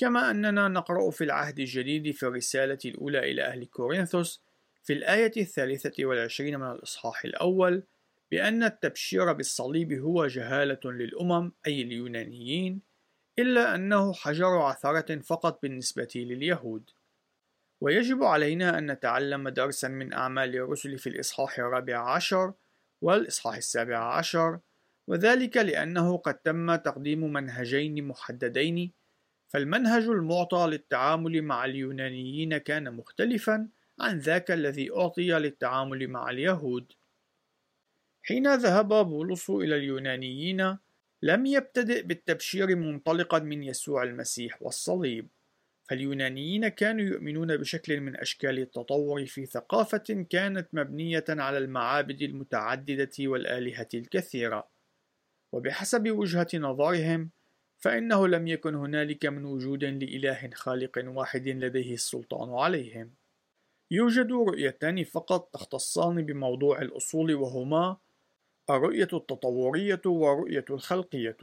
كما 0.01 0.31
أننا 0.31 0.67
نقرأ 0.67 1.11
في 1.11 1.23
العهد 1.23 1.59
الجديد 1.59 2.11
في 2.11 2.23
الرسالة 2.23 2.77
الأولى 2.85 3.19
إلى 3.19 3.43
أهل 3.43 3.65
كورنثوس 3.65 4.43
في 4.83 4.93
الآية 4.93 5.31
الثالثة 5.37 6.05
والعشرين 6.05 6.59
من 6.59 6.71
الإصحاح 6.71 7.25
الأول 7.25 7.83
بأن 8.31 8.63
التبشير 8.63 9.33
بالصليب 9.33 9.93
هو 9.93 10.27
جهالة 10.27 10.79
للأمم 10.85 11.51
أي 11.67 11.81
اليونانيين 11.81 12.81
إلا 13.39 13.75
أنه 13.75 14.13
حجر 14.13 14.57
عثرة 14.57 15.19
فقط 15.19 15.61
بالنسبة 15.61 16.09
لليهود. 16.15 16.89
ويجب 17.81 18.23
علينا 18.23 18.77
أن 18.77 18.91
نتعلم 18.91 19.49
درسا 19.49 19.87
من 19.87 20.13
أعمال 20.13 20.55
الرسل 20.55 20.97
في 20.97 21.07
الإصحاح 21.07 21.59
الرابع 21.59 22.13
عشر 22.15 22.53
والإصحاح 23.01 23.55
السابع 23.55 23.97
عشر 23.97 24.59
وذلك 25.07 25.57
لأنه 25.57 26.17
قد 26.17 26.33
تم 26.33 26.75
تقديم 26.75 27.33
منهجين 27.33 28.07
محددين 28.07 29.00
فالمنهج 29.53 30.03
المعطى 30.03 30.67
للتعامل 30.71 31.41
مع 31.41 31.65
اليونانيين 31.65 32.57
كان 32.57 32.93
مختلفا 32.93 33.67
عن 33.99 34.17
ذاك 34.17 34.51
الذي 34.51 34.91
أعطي 34.91 35.31
للتعامل 35.31 36.07
مع 36.07 36.29
اليهود. 36.29 36.93
حين 38.23 38.55
ذهب 38.55 38.87
بولس 38.87 39.49
إلى 39.49 39.75
اليونانيين 39.75 40.77
لم 41.21 41.45
يبتدئ 41.45 42.03
بالتبشير 42.03 42.75
منطلقا 42.75 43.39
من 43.39 43.63
يسوع 43.63 44.03
المسيح 44.03 44.61
والصليب. 44.61 45.27
فاليونانيين 45.89 46.67
كانوا 46.67 47.05
يؤمنون 47.05 47.57
بشكل 47.57 48.01
من 48.01 48.15
أشكال 48.15 48.59
التطور 48.59 49.25
في 49.25 49.45
ثقافة 49.45 50.25
كانت 50.29 50.67
مبنية 50.73 51.25
على 51.29 51.57
المعابد 51.57 52.21
المتعددة 52.21 53.11
والآلهة 53.19 53.87
الكثيرة. 53.93 54.67
وبحسب 55.51 56.09
وجهة 56.09 56.47
نظرهم 56.53 57.29
فإنه 57.81 58.27
لم 58.27 58.47
يكن 58.47 58.75
هنالك 58.75 59.25
من 59.25 59.45
وجود 59.45 59.83
لإله 59.83 60.49
خالق 60.53 61.03
واحد 61.05 61.47
لديه 61.47 61.93
السلطان 61.93 62.53
عليهم. 62.53 63.11
يوجد 63.91 64.31
رؤيتان 64.31 65.03
فقط 65.03 65.49
تختصان 65.53 66.25
بموضوع 66.25 66.81
الأصول 66.81 67.33
وهما 67.33 67.97
الرؤية 68.69 69.07
التطورية 69.13 70.01
والرؤية 70.05 70.65
الخلقية. 70.69 71.37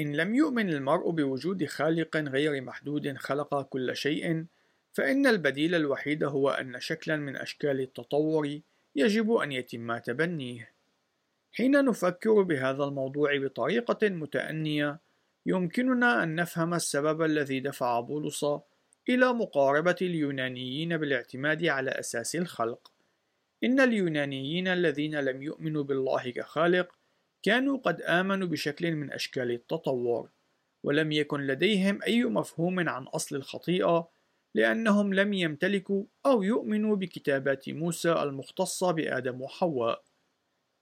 إن 0.00 0.16
لم 0.16 0.34
يؤمن 0.34 0.70
المرء 0.70 1.10
بوجود 1.10 1.64
خالق 1.64 2.16
غير 2.16 2.62
محدود 2.62 3.16
خلق 3.16 3.62
كل 3.62 3.96
شيء 3.96 4.44
فإن 4.92 5.26
البديل 5.26 5.74
الوحيد 5.74 6.24
هو 6.24 6.50
أن 6.50 6.80
شكلا 6.80 7.16
من 7.16 7.36
أشكال 7.36 7.80
التطور 7.80 8.60
يجب 8.96 9.32
أن 9.32 9.52
يتم 9.52 9.98
تبنيه. 9.98 10.72
حين 11.52 11.84
نفكر 11.84 12.42
بهذا 12.42 12.84
الموضوع 12.84 13.38
بطريقة 13.38 14.08
متأنية 14.08 15.05
يمكننا 15.46 16.22
أن 16.22 16.34
نفهم 16.34 16.74
السبب 16.74 17.22
الذي 17.22 17.60
دفع 17.60 18.00
بولس 18.00 18.46
إلى 19.08 19.32
مقاربة 19.32 19.96
اليونانيين 20.02 20.96
بالاعتماد 20.96 21.64
على 21.64 21.90
أساس 21.90 22.36
الخلق. 22.36 22.92
إن 23.64 23.80
اليونانيين 23.80 24.68
الذين 24.68 25.20
لم 25.20 25.42
يؤمنوا 25.42 25.82
بالله 25.82 26.30
كخالق 26.30 26.94
كانوا 27.42 27.78
قد 27.78 28.02
آمنوا 28.02 28.48
بشكل 28.48 28.92
من 28.92 29.12
أشكال 29.12 29.50
التطور 29.50 30.28
ولم 30.84 31.12
يكن 31.12 31.40
لديهم 31.40 32.02
أي 32.02 32.24
مفهوم 32.24 32.88
عن 32.88 33.02
أصل 33.02 33.36
الخطيئة 33.36 34.08
لأنهم 34.54 35.14
لم 35.14 35.32
يمتلكوا 35.32 36.04
أو 36.26 36.42
يؤمنوا 36.42 36.96
بكتابات 36.96 37.68
موسى 37.68 38.12
المختصة 38.12 38.90
بآدم 38.90 39.42
وحواء. 39.42 40.02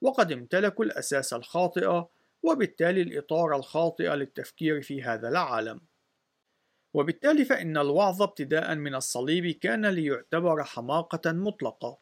وقد 0.01 0.33
امتلكوا 0.33 0.85
الأساس 0.85 1.33
الخاطئ 1.33 2.03
وبالتالي 2.45 3.03
الإطار 3.03 3.57
الخاطئ 3.57 4.15
للتفكير 4.15 4.83
في 4.83 5.03
هذا 5.03 5.29
العالم. 5.29 5.81
وبالتالي 6.95 7.45
فإن 7.45 7.77
الوعظ 7.77 8.23
ابتداء 8.23 8.75
من 8.75 8.95
الصليب 8.95 9.51
كان 9.51 9.87
ليعتبر 9.87 10.65
حماقة 10.65 11.33
مطلقة. 11.33 11.99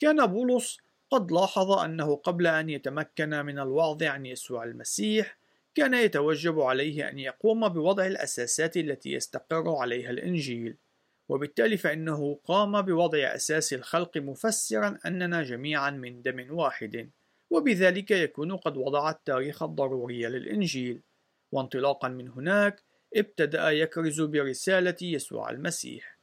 كان 0.00 0.26
بولس 0.26 0.78
قد 1.10 1.32
لاحظ 1.32 1.70
أنه 1.70 2.16
قبل 2.16 2.46
أن 2.46 2.70
يتمكن 2.70 3.30
من 3.30 3.58
الوعظ 3.58 4.02
عن 4.02 4.26
يسوع 4.26 4.64
المسيح 4.64 5.38
كان 5.74 5.94
يتوجب 5.94 6.60
عليه 6.60 7.08
أن 7.08 7.18
يقوم 7.18 7.68
بوضع 7.68 8.06
الأساسات 8.06 8.76
التي 8.76 9.12
يستقر 9.12 9.76
عليها 9.76 10.10
الإنجيل. 10.10 10.76
وبالتالي 11.28 11.76
فإنه 11.76 12.40
قام 12.44 12.82
بوضع 12.82 13.18
أساس 13.18 13.72
الخلق 13.72 14.18
مفسرا 14.18 14.98
أننا 15.06 15.42
جميعا 15.42 15.90
من 15.90 16.22
دم 16.22 16.46
واحد. 16.50 17.10
وبذلك 17.50 18.10
يكون 18.10 18.56
قد 18.56 18.76
وضع 18.76 19.10
التاريخ 19.10 19.62
الضروري 19.62 20.26
للإنجيل. 20.26 21.02
وانطلاقا 21.52 22.08
من 22.08 22.28
هناك 22.28 22.82
ابتدأ 23.16 23.70
يكرز 23.70 24.20
برسالة 24.20 24.96
يسوع 25.02 25.50
المسيح. 25.50 26.18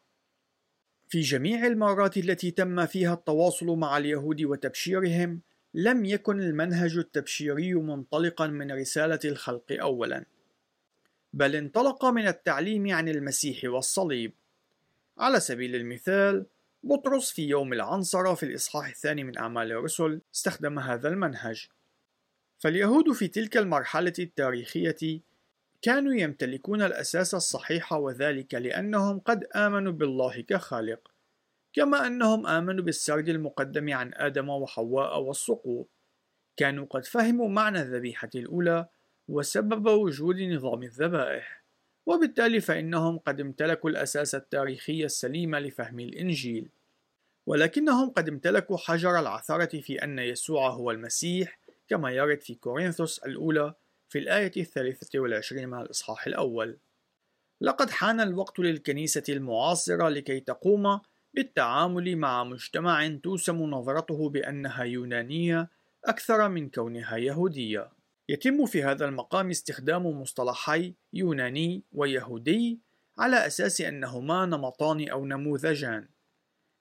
في 1.09 1.21
جميع 1.21 1.67
المرات 1.67 2.17
التي 2.17 2.51
تم 2.51 2.85
فيها 2.85 3.13
التواصل 3.13 3.65
مع 3.65 3.97
اليهود 3.97 4.41
وتبشيرهم 4.41 5.41
لم 5.73 6.05
يكن 6.05 6.41
المنهج 6.41 6.97
التبشيري 6.97 7.73
منطلقا 7.73 8.47
من 8.47 8.71
رسالة 8.71 9.19
الخلق 9.25 9.71
أولا. 9.71 10.25
بل 11.33 11.55
انطلق 11.55 12.05
من 12.05 12.27
التعليم 12.27 12.91
عن 12.91 13.09
المسيح 13.09 13.63
والصليب. 13.63 14.33
على 15.17 15.39
سبيل 15.39 15.75
المثال 15.75 16.45
بطرس 16.83 17.31
في 17.31 17.47
يوم 17.47 17.73
العنصرة 17.73 18.33
في 18.33 18.43
الإصحاح 18.43 18.87
الثاني 18.87 19.23
من 19.23 19.37
أعمال 19.37 19.71
الرسل 19.71 20.21
استخدم 20.35 20.79
هذا 20.79 21.09
المنهج. 21.09 21.67
فاليهود 22.59 23.11
في 23.11 23.27
تلك 23.27 23.57
المرحلة 23.57 24.13
التاريخية 24.19 25.21
كانوا 25.81 26.13
يمتلكون 26.13 26.81
الأساس 26.81 27.33
الصحيح 27.33 27.93
وذلك 27.93 28.53
لأنهم 28.53 29.19
قد 29.19 29.43
آمنوا 29.43 29.91
بالله 29.91 30.41
كخالق 30.41 31.11
كما 31.73 32.07
أنهم 32.07 32.47
آمنوا 32.47 32.83
بالسرد 32.83 33.29
المقدم 33.29 33.93
عن 33.93 34.11
آدم 34.13 34.49
وحواء 34.49 35.19
والسقوط 35.19 35.89
كانوا 36.57 36.85
قد 36.85 37.05
فهموا 37.05 37.49
معنى 37.49 37.81
الذبيحة 37.81 38.29
الأولى 38.35 38.87
وسبب 39.27 39.87
وجود 39.87 40.41
نظام 40.41 40.83
الذبائح. 40.83 41.56
وبالتالي 42.07 42.61
فإنهم 42.61 43.17
قد 43.17 43.41
امتلكوا 43.41 43.89
الأساس 43.89 44.35
التاريخي 44.35 45.05
السليم 45.05 45.55
لفهم 45.55 45.99
الإنجيل. 45.99 46.69
ولكنهم 47.45 48.09
قد 48.09 48.29
امتلكوا 48.29 48.77
حجر 48.77 49.19
العثرة 49.19 49.81
في 49.81 50.03
أن 50.03 50.19
يسوع 50.19 50.69
هو 50.69 50.91
المسيح 50.91 51.59
كما 51.87 52.11
يرد 52.11 52.41
في 52.41 52.55
كورنثوس 52.55 53.19
الأولى 53.19 53.73
في 54.09 54.19
الآية 54.19 54.51
الثالثة 54.57 55.19
والعشرين 55.19 55.69
من 55.69 55.81
الإصحاح 55.81 56.27
الأول. 56.27 56.77
لقد 57.61 57.89
حان 57.89 58.19
الوقت 58.19 58.59
للكنيسة 58.59 59.23
المعاصرة 59.29 60.09
لكي 60.09 60.39
تقوم 60.39 60.99
بالتعامل 61.33 62.15
مع 62.15 62.43
مجتمع 62.43 63.07
توسم 63.23 63.57
نظرته 63.57 64.29
بأنها 64.29 64.83
يونانية 64.83 65.69
أكثر 66.05 66.49
من 66.49 66.69
كونها 66.69 67.17
يهودية. 67.17 67.96
يتم 68.29 68.65
في 68.65 68.83
هذا 68.83 69.05
المقام 69.05 69.49
استخدام 69.49 70.05
مصطلحي 70.05 70.95
يوناني 71.13 71.83
ويهودي 71.91 72.81
على 73.17 73.47
أساس 73.47 73.81
أنهما 73.81 74.45
نمطان 74.45 75.09
أو 75.09 75.25
نموذجان. 75.25 76.09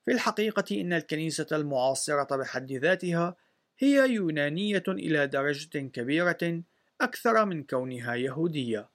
في 0.05 0.13
الحقيقة 0.13 0.81
إن 0.81 0.93
الكنيسة 0.93 1.47
المعاصرة 1.53 2.37
بحد 2.37 2.73
ذاتها 2.73 3.37
هي 3.79 4.11
يونانية 4.11 4.85
إلى 4.89 5.27
درجة 5.27 5.79
كبيرة 5.79 6.63
أكثر 7.01 7.45
من 7.45 7.63
كونها 7.65 8.15
يهودية. 8.15 8.91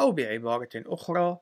أو 0.00 0.12
بعبارة 0.12 0.70
أخرى 0.76 1.38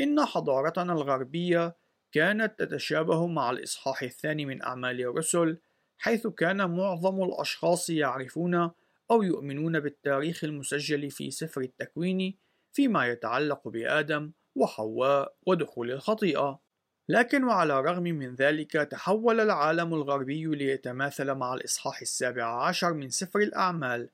إن 0.00 0.24
حضارتنا 0.24 0.92
الغربية 0.92 1.76
كانت 2.12 2.58
تتشابه 2.58 3.26
مع 3.26 3.50
الإصحاح 3.50 4.02
الثاني 4.02 4.46
من 4.46 4.62
أعمال 4.62 5.00
الرسل 5.00 5.58
حيث 5.98 6.26
كان 6.26 6.70
معظم 6.70 7.22
الأشخاص 7.22 7.90
يعرفون 7.90 8.70
أو 9.10 9.22
يؤمنون 9.22 9.80
بالتاريخ 9.80 10.44
المسجل 10.44 11.10
في 11.10 11.30
سفر 11.30 11.60
التكوين 11.60 12.38
فيما 12.72 13.06
يتعلق 13.06 13.68
بآدم 13.68 14.32
وحواء 14.54 15.36
ودخول 15.46 15.90
الخطيئة 15.90 16.60
لكن 17.08 17.44
وعلى 17.44 17.78
الرغم 17.78 18.02
من 18.02 18.34
ذلك 18.34 18.72
تحول 18.72 19.40
العالم 19.40 19.94
الغربي 19.94 20.46
ليتماثل 20.46 21.34
مع 21.34 21.54
الإصحاح 21.54 22.00
السابع 22.00 22.66
عشر 22.66 22.94
من 22.94 23.10
سفر 23.10 23.38
الأعمال 23.38 24.10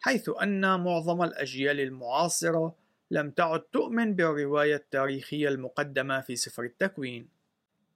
حيث 0.00 0.30
أن 0.42 0.80
معظم 0.80 1.22
الأجيال 1.22 1.80
المعاصرة 1.80 2.76
لم 3.10 3.30
تعد 3.30 3.60
تؤمن 3.60 4.14
بالرواية 4.14 4.76
التاريخية 4.76 5.48
المقدمة 5.48 6.20
في 6.20 6.36
سفر 6.36 6.62
التكوين. 6.62 7.28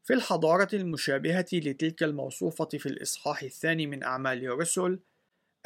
في 0.04 0.14
الحضارة 0.14 0.68
المشابهة 0.74 1.46
لتلك 1.52 2.02
الموصوفة 2.02 2.64
في 2.64 2.86
الإصحاح 2.86 3.42
الثاني 3.42 3.86
من 3.86 4.02
أعمال 4.02 4.44
الرسل، 4.44 4.98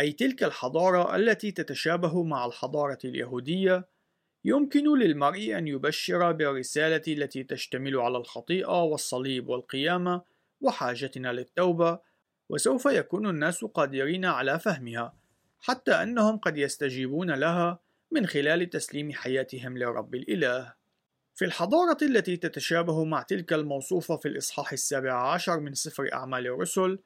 أي 0.00 0.12
تلك 0.12 0.44
الحضارة 0.44 1.16
التي 1.16 1.50
تتشابه 1.50 2.22
مع 2.22 2.46
الحضارة 2.46 2.98
اليهودية، 3.04 3.88
يمكن 4.44 4.98
للمرء 4.98 5.59
أن 5.59 5.68
يبشر 5.68 6.33
بالرسالة 6.33 7.02
التي 7.09 7.44
تشتمل 7.44 7.96
على 7.96 8.18
الخطيئة 8.18 8.83
والصليب 8.83 9.48
والقيامة 9.48 10.22
وحاجتنا 10.61 11.33
للتوبة 11.33 11.98
وسوف 12.48 12.85
يكون 12.85 13.26
الناس 13.26 13.64
قادرين 13.64 14.24
على 14.24 14.59
فهمها 14.59 15.16
حتى 15.61 15.92
أنهم 15.92 16.38
قد 16.38 16.59
يستجيبون 16.59 17.30
لها 17.30 17.78
من 18.11 18.26
خلال 18.26 18.70
تسليم 18.70 19.12
حياتهم 19.12 19.78
لرب 19.78 20.14
الإله. 20.14 20.74
في 21.35 21.44
الحضارة 21.44 21.98
التي 22.02 22.37
تتشابه 22.37 23.04
مع 23.04 23.22
تلك 23.22 23.52
الموصوفة 23.52 24.16
في 24.16 24.28
الإصحاح 24.28 24.72
السابع 24.72 25.33
عشر 25.33 25.61
من 25.61 25.74
سفر 25.74 26.12
أعمال 26.12 26.46
الرسل 26.46 26.98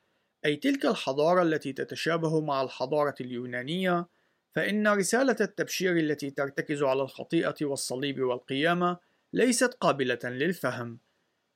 أي 0.45 0.57
تلك 0.57 0.87
الحضارة 0.87 1.43
التي 1.43 1.73
تتشابه 1.73 2.41
مع 2.41 2.63
الحضارة 2.63 3.15
اليونانية 3.21 4.09
فإن 4.55 4.89
رسالة 4.89 5.37
التبشير 5.41 5.97
التي 5.97 6.31
ترتكز 6.31 6.83
على 6.83 7.03
الخطيئة 7.03 7.55
والصليب 7.63 8.21
والقيامة 8.21 8.99
ليست 9.33 9.75
قابلة 9.75 10.19
للفهم 10.25 10.99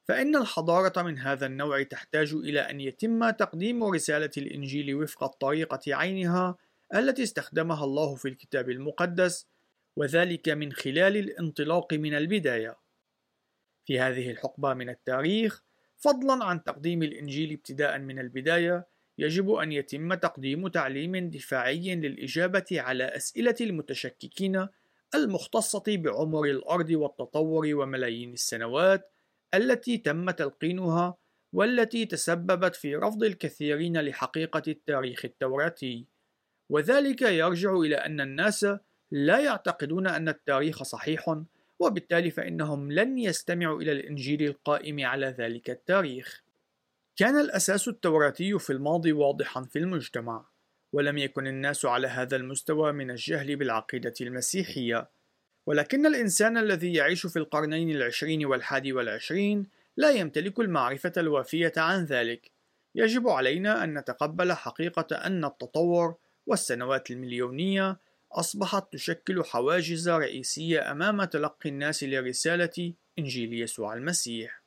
فإن 0.04 0.36
الحضارة 0.36 1.02
من 1.02 1.18
هذا 1.18 1.46
النوع 1.46 1.82
تحتاج 1.82 2.32
إلى 2.32 2.60
أن 2.60 2.80
يتم 2.80 3.30
تقديم 3.30 3.84
رسالة 3.84 4.30
الإنجيل 4.36 4.94
وفق 4.94 5.24
الطريقة 5.24 5.80
عينها 5.94 6.56
التي 6.94 7.22
استخدمها 7.22 7.84
الله 7.84 8.14
في 8.14 8.28
الكتاب 8.28 8.70
المقدس 8.70 9.46
وذلك 9.96 10.48
من 10.48 10.72
خلال 10.72 11.16
الانطلاق 11.16 11.94
من 11.94 12.14
البداية. 12.14 12.76
في 13.84 14.00
هذه 14.00 14.30
الحقبة 14.30 14.74
من 14.74 14.88
التاريخ، 14.88 15.62
فضلا 16.02 16.44
عن 16.44 16.64
تقديم 16.64 17.02
الإنجيل 17.02 17.52
ابتداء 17.52 17.98
من 17.98 18.18
البداية، 18.18 18.86
يجب 19.18 19.50
أن 19.50 19.72
يتم 19.72 20.14
تقديم 20.14 20.68
تعليم 20.68 21.30
دفاعي 21.30 21.94
للإجابة 21.94 22.66
على 22.72 23.04
أسئلة 23.04 23.54
المتشككين 23.60 24.66
المختصة 25.14 25.82
بعمر 25.88 26.44
الأرض 26.44 26.90
والتطور 26.90 27.74
وملايين 27.74 28.32
السنوات 28.32 29.10
التي 29.54 29.98
تم 29.98 30.30
تلقينها 30.30 31.16
والتي 31.52 32.06
تسببت 32.06 32.76
في 32.76 32.96
رفض 32.96 33.22
الكثيرين 33.22 34.00
لحقيقة 34.00 34.62
التاريخ 34.68 35.24
التوراتي، 35.24 36.06
وذلك 36.68 37.22
يرجع 37.22 37.72
إلى 37.76 37.96
أن 37.96 38.20
الناس 38.20 38.66
لا 39.10 39.40
يعتقدون 39.40 40.06
أن 40.06 40.28
التاريخ 40.28 40.82
صحيح 40.82 41.42
وبالتالي 41.86 42.30
فإنهم 42.30 42.92
لن 42.92 43.18
يستمعوا 43.18 43.82
إلى 43.82 43.92
الإنجيل 43.92 44.42
القائم 44.42 45.04
على 45.06 45.26
ذلك 45.26 45.70
التاريخ. 45.70 46.42
كان 47.16 47.40
الأساس 47.40 47.88
التوراتي 47.88 48.58
في 48.58 48.70
الماضي 48.70 49.12
واضحا 49.12 49.62
في 49.62 49.78
المجتمع، 49.78 50.44
ولم 50.92 51.18
يكن 51.18 51.46
الناس 51.46 51.84
على 51.84 52.08
هذا 52.08 52.36
المستوى 52.36 52.92
من 52.92 53.10
الجهل 53.10 53.56
بالعقيدة 53.56 54.14
المسيحية، 54.20 55.10
ولكن 55.66 56.06
الإنسان 56.06 56.58
الذي 56.58 56.94
يعيش 56.94 57.26
في 57.26 57.38
القرنين 57.38 57.90
العشرين 57.90 58.46
والحادي 58.46 58.92
والعشرين 58.92 59.66
لا 59.96 60.10
يمتلك 60.10 60.60
المعرفة 60.60 61.12
الوافية 61.16 61.72
عن 61.76 62.04
ذلك. 62.04 62.50
يجب 62.94 63.28
علينا 63.28 63.84
أن 63.84 63.98
نتقبل 63.98 64.52
حقيقة 64.52 65.16
أن 65.16 65.44
التطور 65.44 66.14
والسنوات 66.46 67.10
المليونية 67.10 67.96
أصبحت 68.32 68.92
تشكل 68.92 69.44
حواجز 69.44 70.08
رئيسية 70.08 70.90
أمام 70.90 71.24
تلقي 71.24 71.68
الناس 71.68 72.04
لرسالة 72.04 72.94
إنجيل 73.18 73.62
يسوع 73.62 73.94
المسيح. 73.94 74.62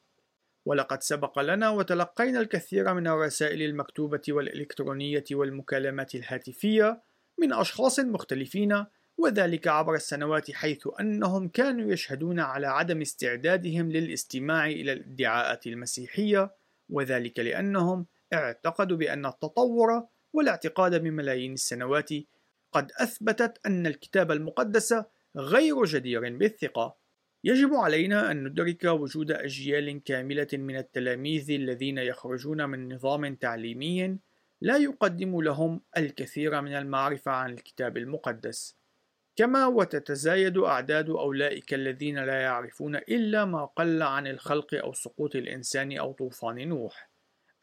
ولقد 0.65 1.03
سبق 1.03 1.39
لنا 1.39 1.69
وتلقينا 1.69 2.39
الكثير 2.39 2.93
من 2.93 3.07
الرسائل 3.07 3.61
المكتوبة 3.61 4.21
والإلكترونية 4.29 5.23
والمكالمات 5.31 6.15
الهاتفية 6.15 7.01
من 7.37 7.53
أشخاص 7.53 7.99
مختلفين 7.99 8.85
وذلك 9.17 9.67
عبر 9.67 9.95
السنوات 9.95 10.51
حيث 10.51 10.87
أنهم 10.99 11.47
كانوا 11.47 11.91
يشهدون 11.91 12.39
على 12.39 12.67
عدم 12.67 13.01
استعدادهم 13.01 13.91
للاستماع 13.91 14.67
إلى 14.67 14.93
الادعاءات 14.93 15.67
المسيحية 15.67 16.55
وذلك 16.89 17.39
لأنهم 17.39 18.05
اعتقدوا 18.33 18.97
بأن 18.97 19.25
التطور 19.25 20.07
والاعتقاد 20.33 21.03
من 21.03 21.13
ملايين 21.13 21.53
السنوات 21.53 22.09
قد 22.75 22.91
أثبتت 22.99 23.65
أن 23.65 23.87
الكتاب 23.87 24.31
المقدس 24.31 24.95
غير 25.37 25.83
جدير 25.83 26.37
بالثقة. 26.37 26.97
يجب 27.43 27.73
علينا 27.73 28.31
أن 28.31 28.43
ندرك 28.43 28.83
وجود 28.83 29.31
أجيال 29.31 30.03
كاملة 30.03 30.47
من 30.53 30.77
التلاميذ 30.77 31.51
الذين 31.51 31.97
يخرجون 31.97 32.69
من 32.69 32.93
نظام 32.93 33.35
تعليمي 33.35 34.17
لا 34.61 34.77
يقدم 34.77 35.41
لهم 35.41 35.81
الكثير 35.97 36.61
من 36.61 36.75
المعرفة 36.75 37.31
عن 37.31 37.53
الكتاب 37.53 37.97
المقدس. 37.97 38.75
كما 39.35 39.65
وتتزايد 39.65 40.57
أعداد 40.57 41.09
أولئك 41.09 41.73
الذين 41.73 42.19
لا 42.19 42.41
يعرفون 42.41 42.95
إلا 42.95 43.45
ما 43.45 43.65
قل 43.65 44.01
عن 44.01 44.27
الخلق 44.27 44.75
أو 44.75 44.93
سقوط 44.93 45.35
الإنسان 45.35 45.97
أو 45.97 46.11
طوفان 46.11 46.67
نوح، 46.67 47.09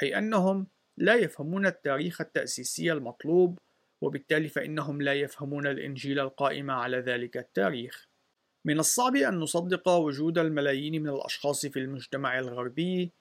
أي 0.02 0.18
أنهم 0.18 0.66
لا 0.96 1.14
يفهمون 1.14 1.66
التاريخ 1.66 2.20
التأسيسي 2.20 2.92
المطلوب 2.92 3.58
وبالتالي 4.02 4.48
فإنهم 4.48 5.02
لا 5.02 5.14
يفهمون 5.14 5.66
الإنجيل 5.66 6.20
القائم 6.20 6.70
على 6.70 6.98
ذلك 6.98 7.36
التاريخ. 7.36 8.08
من 8.64 8.78
الصعب 8.78 9.16
أن 9.16 9.34
نصدق 9.34 9.88
وجود 9.88 10.38
الملايين 10.38 11.02
من 11.02 11.08
الأشخاص 11.08 11.66
في 11.66 11.78
المجتمع 11.78 12.38
الغربي 12.38 13.12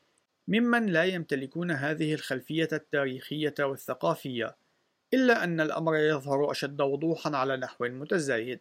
ممن 0.47 0.85
لا 0.85 1.03
يمتلكون 1.03 1.71
هذه 1.71 2.13
الخلفية 2.13 2.69
التاريخية 2.73 3.53
والثقافية، 3.59 4.55
إلا 5.13 5.43
أن 5.43 5.61
الأمر 5.61 5.95
يظهر 5.95 6.51
أشد 6.51 6.81
وضوحًا 6.81 7.35
على 7.35 7.57
نحو 7.57 7.85
متزايد. 7.85 8.59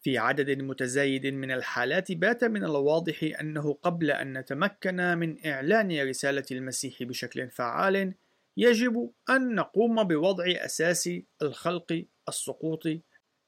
في 0.00 0.18
عدد 0.18 0.62
متزايد 0.62 1.26
من 1.26 1.50
الحالات 1.50 2.12
بات 2.12 2.44
من 2.44 2.64
الواضح 2.64 3.40
أنه 3.40 3.72
قبل 3.82 4.10
أن 4.10 4.38
نتمكن 4.38 4.96
من 4.96 5.46
إعلان 5.46 6.08
رسالة 6.08 6.44
المسيح 6.50 7.02
بشكل 7.02 7.50
فعال 7.50 8.14
يجب 8.56 9.10
أن 9.30 9.54
نقوم 9.54 10.04
بوضع 10.04 10.44
أساس 10.48 11.10
الخلق 11.42 12.04
السقوطي 12.28 13.00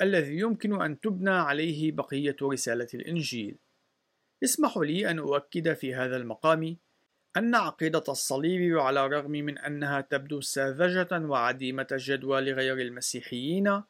الذي 0.03 0.39
يمكن 0.39 0.83
أن 0.83 1.01
تبنى 1.01 1.31
عليه 1.31 1.93
بقية 1.93 2.37
رسالة 2.43 2.89
الإنجيل. 2.95 3.59
اسمحوا 4.45 4.85
لي 4.85 5.11
أن 5.11 5.19
أؤكد 5.19 5.73
في 5.73 5.95
هذا 5.95 6.17
المقام 6.17 6.77
أن 7.37 7.55
عقيدة 7.55 8.05
الصليب 8.09 8.79
على 8.79 9.07
الرغم 9.07 9.31
من 9.31 9.59
أنها 9.59 10.01
تبدو 10.01 10.41
ساذجة 10.41 11.09
وعديمة 11.13 11.87
الجدوى 11.93 12.41
لغير 12.41 12.79
المسيحيين 12.79 13.83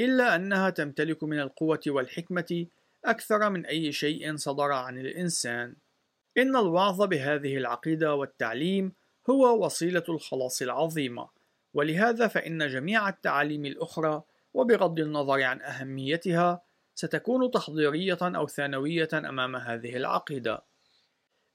إلا 0.00 0.36
أنها 0.36 0.70
تمتلك 0.70 1.24
من 1.24 1.40
القوة 1.40 1.80
والحكمة 1.86 2.66
أكثر 3.04 3.50
من 3.50 3.66
أي 3.66 3.92
شيء 3.92 4.36
صدر 4.36 4.72
عن 4.72 4.98
الإنسان. 4.98 5.76
إن 6.38 6.56
الوعظ 6.56 7.02
بهذه 7.02 7.56
العقيدة 7.56 8.14
والتعليم 8.14 8.92
هو 9.30 9.64
وسيلة 9.64 10.04
الخلاص 10.08 10.62
العظيمة، 10.62 11.28
ولهذا 11.74 12.28
فإن 12.28 12.68
جميع 12.68 13.08
التعاليم 13.08 13.66
الأخرى 13.66 14.22
وبغض 14.54 15.00
النظر 15.00 15.42
عن 15.42 15.62
أهميتها 15.62 16.62
ستكون 16.94 17.50
تحضيرية 17.50 18.18
أو 18.22 18.46
ثانوية 18.46 19.08
أمام 19.14 19.56
هذه 19.56 19.96
العقيدة. 19.96 20.64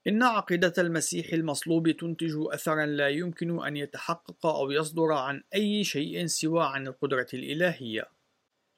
إن 0.08 0.24
عقيدة 0.24 0.74
المسيح 0.78 1.34
المصلوب 1.34 1.92
تنتج 1.92 2.34
أثرا 2.38 2.86
لا 2.86 3.10
يمكن 3.10 3.66
أن 3.66 3.78
يتحقق 3.78 4.46
أو 4.46 4.72
يصدر 4.72 5.12
عن 5.12 5.44
أي 5.56 5.84
شيء 5.84 6.26
سوى 6.26 6.64
عن 6.64 6.88
القدرة 6.88 7.28
الإلهية. 7.34 8.08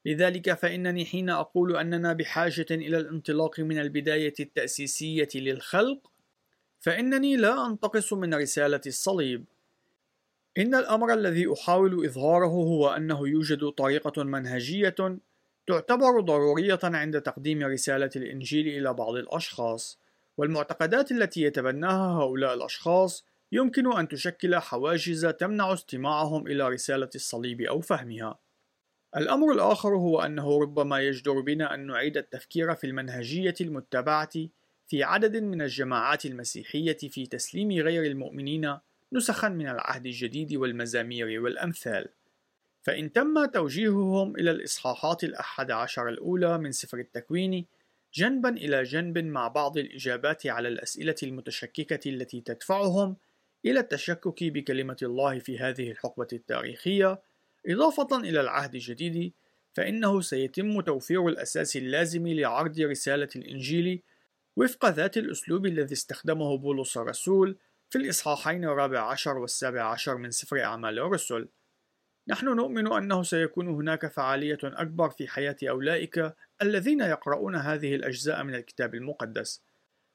لذلك 0.05 0.53
فإنني 0.53 1.05
حين 1.05 1.29
أقول 1.29 1.77
أننا 1.77 2.13
بحاجة 2.13 2.65
إلى 2.71 2.97
الانطلاق 2.97 3.59
من 3.59 3.79
البداية 3.79 4.33
التأسيسية 4.39 5.29
للخلق 5.35 6.12
فإنني 6.83 7.37
لا 7.37 7.67
أنتقص 7.67 8.13
من 8.13 8.33
رسالة 8.33 8.81
الصليب. 8.87 9.45
إن 10.57 10.75
الأمر 10.75 11.13
الذي 11.13 11.53
أحاول 11.53 12.05
إظهاره 12.05 12.45
هو 12.45 12.89
أنه 12.89 13.27
يوجد 13.27 13.69
طريقة 13.69 14.23
منهجية 14.23 14.95
تعتبر 15.67 16.19
ضرورية 16.21 16.79
عند 16.83 17.21
تقديم 17.21 17.63
رسالة 17.63 18.09
الإنجيل 18.15 18.67
إلى 18.67 18.93
بعض 18.93 19.15
الأشخاص، 19.15 19.99
والمعتقدات 20.37 21.11
التي 21.11 21.41
يتبناها 21.41 22.21
هؤلاء 22.21 22.53
الأشخاص 22.53 23.25
يمكن 23.51 23.97
أن 23.97 24.07
تشكل 24.07 24.55
حواجز 24.55 25.25
تمنع 25.25 25.73
استماعهم 25.73 26.47
إلى 26.47 26.69
رسالة 26.69 27.09
الصليب 27.15 27.61
أو 27.61 27.81
فهمها. 27.81 28.39
الأمر 29.17 29.51
الآخر 29.51 29.95
هو 29.95 30.21
أنه 30.21 30.61
ربما 30.61 31.01
يجدر 31.01 31.41
بنا 31.41 31.73
أن 31.73 31.87
نعيد 31.87 32.17
التفكير 32.17 32.75
في 32.75 32.87
المنهجية 32.87 33.55
المتبعة 33.61 34.29
في 34.87 35.03
عدد 35.03 35.37
من 35.37 35.61
الجماعات 35.61 36.25
المسيحية 36.25 36.97
في 36.97 37.25
تسليم 37.25 37.71
غير 37.71 38.03
المؤمنين 38.03 38.77
نسخا 39.13 39.49
من 39.49 39.67
العهد 39.67 40.05
الجديد 40.05 40.55
والمزامير 40.55 41.41
والأمثال. 41.41 42.09
فإن 42.83 43.11
تم 43.11 43.45
توجيههم 43.45 44.35
إلى 44.35 44.51
الإصحاحات 44.51 45.23
الأحد 45.23 45.71
عشر 45.71 46.09
الأولى 46.09 46.57
من 46.57 46.71
سفر 46.71 46.97
التكوين 46.97 47.65
جنبا 48.13 48.49
إلى 48.49 48.83
جنب 48.83 49.17
مع 49.17 49.47
بعض 49.47 49.77
الإجابات 49.77 50.47
على 50.47 50.67
الأسئلة 50.67 51.15
المتشككة 51.23 52.09
التي 52.09 52.41
تدفعهم 52.41 53.15
إلى 53.65 53.79
التشكك 53.79 54.43
بكلمة 54.43 54.97
الله 55.01 55.39
في 55.39 55.59
هذه 55.59 55.91
الحقبة 55.91 56.27
التاريخية. 56.33 57.21
إضافة 57.67 58.17
إلى 58.17 58.41
العهد 58.41 58.75
الجديد 58.75 59.33
فإنه 59.73 60.21
سيتم 60.21 60.81
توفير 60.81 61.27
الأساس 61.27 61.77
اللازم 61.77 62.27
لعرض 62.27 62.79
رسالة 62.79 63.29
الإنجيل 63.35 64.01
وفق 64.57 64.89
ذات 64.89 65.17
الأسلوب 65.17 65.65
الذي 65.65 65.93
استخدمه 65.93 66.57
بولس 66.57 66.97
الرسول 66.97 67.57
في 67.89 67.97
الإصحاحين 67.97 68.65
الرابع 68.65 68.99
عشر 69.11 69.37
والسابع 69.37 69.83
عشر 69.83 70.17
من 70.17 70.31
سفر 70.31 70.63
أعمال 70.63 70.99
الرسل. 70.99 71.49
نحن 72.27 72.45
نؤمن 72.45 72.93
أنه 72.93 73.23
سيكون 73.23 73.67
هناك 73.67 74.07
فعالية 74.07 74.57
أكبر 74.63 75.09
في 75.09 75.27
حياة 75.27 75.55
أولئك 75.63 76.33
الذين 76.61 77.01
يقرؤون 77.01 77.55
هذه 77.55 77.95
الأجزاء 77.95 78.43
من 78.43 78.55
الكتاب 78.55 78.95
المقدس، 78.95 79.61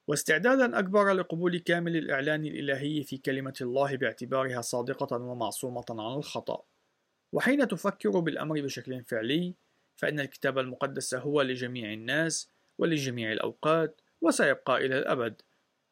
واستعدادا 0.07 0.79
أكبر 0.79 1.13
لقبول 1.13 1.57
كامل 1.57 1.95
الإعلان 1.95 2.45
الإلهي 2.45 3.03
في 3.03 3.17
كلمة 3.17 3.53
الله 3.61 3.95
باعتبارها 3.95 4.61
صادقة 4.61 5.17
ومعصومة 5.17 5.85
عن 5.89 6.17
الخطأ. 6.17 6.63
وحين 7.33 7.67
تفكر 7.67 8.19
بالأمر 8.19 8.61
بشكل 8.61 9.03
فعلي، 9.03 9.55
فإن 9.95 10.19
الكتاب 10.19 10.59
المقدس 10.59 11.15
هو 11.15 11.41
لجميع 11.41 11.93
الناس 11.93 12.49
ولجميع 12.77 13.31
الأوقات 13.31 14.01
وسيبقى 14.21 14.85
إلى 14.85 14.97
الأبد. 14.97 15.41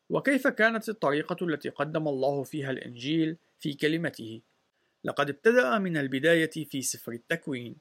وكيف 0.09 0.47
كانت 0.47 0.89
الطريقة 0.89 1.45
التي 1.45 1.69
قدم 1.69 2.07
الله 2.07 2.43
فيها 2.43 2.71
الإنجيل 2.71 3.37
في 3.59 3.73
كلمته؟ 3.73 4.41
لقد 5.03 5.29
ابتدأ 5.29 5.77
من 5.77 5.97
البداية 5.97 6.49
في 6.65 6.81
سفر 6.81 7.11
التكوين، 7.11 7.75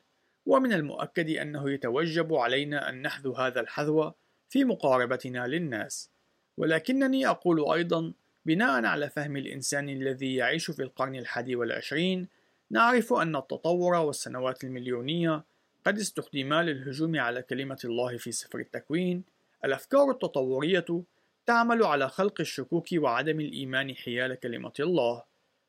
ومن 0.47 0.73
المؤكد 0.73 1.31
أنه 1.31 1.71
يتوجب 1.71 2.35
علينا 2.35 2.89
أن 2.89 3.03
نحذو 3.03 3.33
هذا 3.33 3.61
الحذو 3.61 4.13
في 4.49 4.65
مقاربتنا 4.65 5.47
للناس، 5.47 6.11
ولكنني 6.57 7.27
أقول 7.27 7.73
أيضا 7.73 8.13
بناء 8.47 8.85
على 8.85 9.11
فهم 9.11 9.37
الإنسان 9.37 9.89
الذي 9.89 10.35
يعيش 10.35 10.71
في 10.71 10.83
القرن 10.83 11.17
الحادي 11.17 11.57
والعشرين 11.57 12.29
نعرف 12.71 13.13
أن 13.13 13.37
التطور 13.37 13.95
والسنوات 13.95 14.65
المليونية 14.65 15.45
قد 15.87 15.99
استخدما 15.99 16.63
للهجوم 16.63 17.19
على 17.21 17.43
كلمة 17.43 17.79
الله 17.85 18.17
في 18.17 18.33
سفر 18.33 18.59
التكوين 18.59 19.25
الأفكار 19.65 20.11
التطورية 20.11 21.05
تعمل 21.47 21.83
على 21.83 22.09
خلق 22.09 22.41
الشكوك 22.41 22.87
وعدم 22.97 23.41
الإيمان 23.41 23.95
حيال 23.95 24.35
كلمة 24.35 24.73
الله 24.81 25.23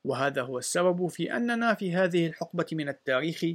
وهذا 0.04 0.42
هو 0.42 0.58
السبب 0.58 1.08
في 1.08 1.36
أننا 1.36 1.74
في 1.74 1.94
هذه 1.94 2.28
الحقبة 2.28 2.66
من 2.72 2.90
التاريخ 2.90 3.46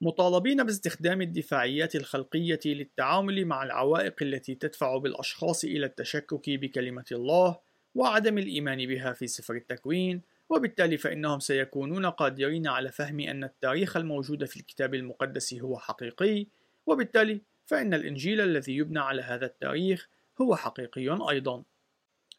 مطالبين 0.00 0.64
باستخدام 0.64 1.22
الدفاعيات 1.22 1.96
الخلقية 1.96 2.60
للتعامل 2.66 3.44
مع 3.44 3.62
العوائق 3.62 4.22
التي 4.22 4.54
تدفع 4.54 4.96
بالأشخاص 4.96 5.64
إلى 5.64 5.86
التشكك 5.86 6.50
بكلمة 6.50 7.04
الله 7.12 7.58
وعدم 7.94 8.38
الإيمان 8.38 8.86
بها 8.86 9.12
في 9.12 9.26
سفر 9.26 9.54
التكوين 9.54 10.22
وبالتالي 10.48 10.96
فإنهم 10.96 11.40
سيكونون 11.40 12.06
قادرين 12.06 12.66
على 12.66 12.92
فهم 12.92 13.20
أن 13.20 13.44
التاريخ 13.44 13.96
الموجود 13.96 14.44
في 14.44 14.56
الكتاب 14.56 14.94
المقدس 14.94 15.54
هو 15.54 15.78
حقيقي 15.78 16.46
وبالتالي 16.86 17.42
فإن 17.66 17.94
الإنجيل 17.94 18.40
الذي 18.40 18.76
يبنى 18.76 18.98
على 18.98 19.22
هذا 19.22 19.46
التاريخ 19.46 20.08
هو 20.40 20.56
حقيقي 20.56 21.30
أيضا. 21.30 21.64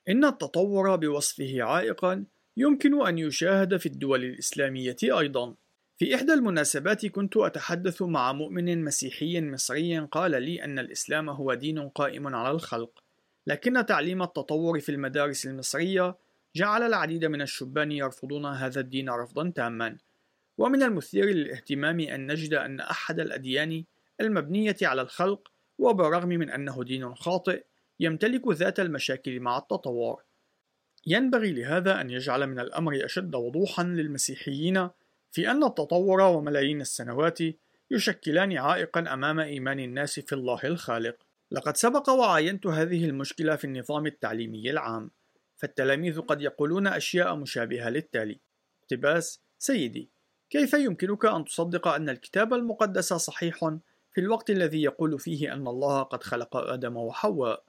إن 0.10 0.26
التطور 0.26 0.96
بوصفه 0.96 1.64
عائقا 1.64 2.26
يمكن 2.58 3.08
أن 3.08 3.18
يشاهد 3.18 3.78
في 3.78 3.86
الدول 3.86 4.24
الإسلامية 4.24 4.98
أيضا. 5.04 5.56
في 5.98 6.16
إحدى 6.16 6.34
المناسبات 6.34 7.06
كنت 7.06 7.38
أتحدث 7.38 8.02
مع 8.02 8.34
مؤمن 8.34 8.84
مسيحي 8.84 9.42
مصري 9.42 10.00
قال 10.00 10.44
لي 10.44 10.64
أن 10.64 10.80
الإسلام 10.80 11.30
هو 11.30 11.54
دين 11.54 11.90
قائم 11.90 12.36
على 12.36 12.52
الخلق 12.52 13.04
لكن 13.48 13.86
تعليم 13.86 14.24
التطور 14.24 14.80
في 14.80 14.90
المدارس 14.90 15.46
المصرية 15.46 16.18
جعل 16.56 16.84
العديد 16.84 17.26
من 17.26 17.42
الشبان 17.42 17.92
يرفضون 17.92 18.46
هذا 18.46 18.80
الدين 18.80 19.10
رفضا 19.10 19.50
تاما. 19.56 19.98
ومن 20.58 20.84
المثير 20.84 21.26
للاهتمام 21.26 22.00
أن 22.00 22.32
نجد 22.32 22.54
أن 22.54 22.80
أحد 22.80 23.20
الأديان 23.20 23.84
المبنية 24.22 24.76
على 24.82 25.02
الخلق 25.02 25.52
وبالرغم 25.78 26.30
من 26.30 26.50
أنه 26.50 26.84
دين 26.84 27.16
خاطئ 27.16 27.64
يمتلك 28.00 28.48
ذات 28.48 28.80
المشاكل 28.80 29.40
مع 29.40 29.58
التطور. 29.58 30.24
ينبغي 31.08 31.52
لهذا 31.52 32.02
أن 32.02 32.10
يجعل 32.10 32.48
من 32.48 32.60
الأمر 32.60 33.06
أشد 33.06 33.36
وضوحا 33.36 33.84
للمسيحيين 33.84 34.90
في 35.32 35.52
أن 35.52 35.64
التطور 35.64 36.22
وملايين 36.22 36.82
السنوات 36.82 37.40
يشكلان 37.92 38.58
عائقا 38.58 39.14
أمام 39.14 39.40
إيمان 39.40 39.80
الناس 39.80 40.20
في 40.20 40.36
الله 40.36 40.60
الخالق. 40.64 41.16
لقد 41.52 41.78
سبق 41.78 42.10
وعاينت 42.10 42.68
هذه 42.68 43.06
المشكلة 43.06 43.56
في 43.56 43.66
النظام 43.66 44.06
التعليمي 44.06 44.70
العام 44.70 45.12
فالتلاميذ 45.56 46.22
قد 46.22 46.42
يقولون 46.42 46.88
أشياء 46.88 47.36
مشابهة 47.36 47.90
للتالي. 47.90 48.40
اقتباس 48.82 49.42
سيدي 49.60 50.10
كيف 50.50 50.74
يمكنك 50.74 51.26
أن 51.26 51.46
تصدق 51.46 51.88
أن 51.88 52.10
الكتاب 52.10 52.54
المقدس 52.54 53.14
صحيح 53.14 53.78
في 54.14 54.22
الوقت 54.22 54.50
الذي 54.50 54.82
يقول 54.82 55.20
فيه 55.20 55.54
أن 55.54 55.68
الله 55.68 56.04
قد 56.04 56.24
خلق 56.24 56.58
آدم 56.58 56.98
وحواء 56.98 57.64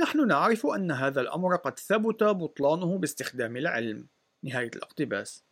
نحن 0.00 0.26
نعرف 0.26 0.66
أن 0.66 0.90
هذا 0.90 1.20
الأمر 1.20 1.56
قد 1.56 1.78
ثبت 1.78 2.24
بطلانه 2.24 2.98
باستخدام 2.98 3.56
العلم 3.56 4.06
نهاية 4.42 4.70
الاقتباس 4.76 5.44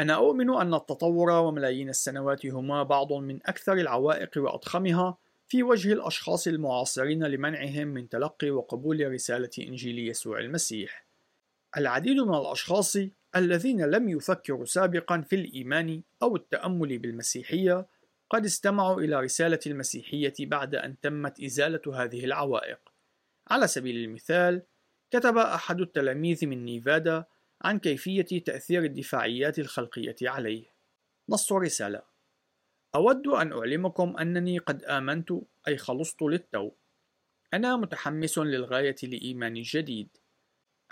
أنا 0.00 0.14
أؤمن 0.14 0.50
أن 0.50 0.74
التطور 0.74 1.30
وملايين 1.30 1.88
السنوات 1.88 2.46
هما 2.46 2.82
بعض 2.82 3.12
من 3.12 3.38
أكثر 3.46 3.72
العوائق 3.72 4.30
وأضخمها 4.36 5.18
في 5.48 5.62
وجه 5.62 5.92
الأشخاص 5.92 6.46
المعاصرين 6.46 7.24
لمنعهم 7.24 7.88
من 7.88 8.08
تلقي 8.08 8.50
وقبول 8.50 9.12
رسالة 9.12 9.50
إنجيل 9.58 9.98
يسوع 9.98 10.38
المسيح. 10.38 11.06
العديد 11.76 12.16
من 12.16 12.34
الأشخاص 12.34 12.96
الذين 13.36 13.84
لم 13.84 14.08
يفكروا 14.08 14.64
سابقا 14.64 15.20
في 15.20 15.36
الإيمان 15.36 16.02
أو 16.22 16.36
التأمل 16.36 16.98
بالمسيحية 16.98 17.86
قد 18.32 18.44
استمعوا 18.44 19.00
إلى 19.00 19.20
رسالة 19.20 19.58
المسيحية 19.66 20.34
بعد 20.40 20.74
أن 20.74 21.00
تمت 21.00 21.40
إزالة 21.40 22.04
هذه 22.04 22.24
العوائق. 22.24 22.78
على 23.50 23.66
سبيل 23.66 24.04
المثال، 24.04 24.62
كتب 25.10 25.36
أحد 25.36 25.80
التلاميذ 25.80 26.46
من 26.46 26.64
نيفادا 26.64 27.24
عن 27.62 27.78
كيفية 27.78 28.42
تأثير 28.44 28.84
الدفاعيات 28.84 29.58
الخلقية 29.58 30.16
عليه. 30.22 30.64
نص 31.28 31.52
رسالة: 31.52 32.02
أود 32.94 33.26
أن 33.26 33.52
أعلمكم 33.52 34.16
أنني 34.16 34.58
قد 34.58 34.84
آمنت 34.84 35.32
أي 35.68 35.76
خلصت 35.76 36.22
للتو. 36.22 36.70
أنا 37.54 37.76
متحمس 37.76 38.38
للغاية 38.38 38.96
لإيماني 39.02 39.58
الجديد. 39.58 40.08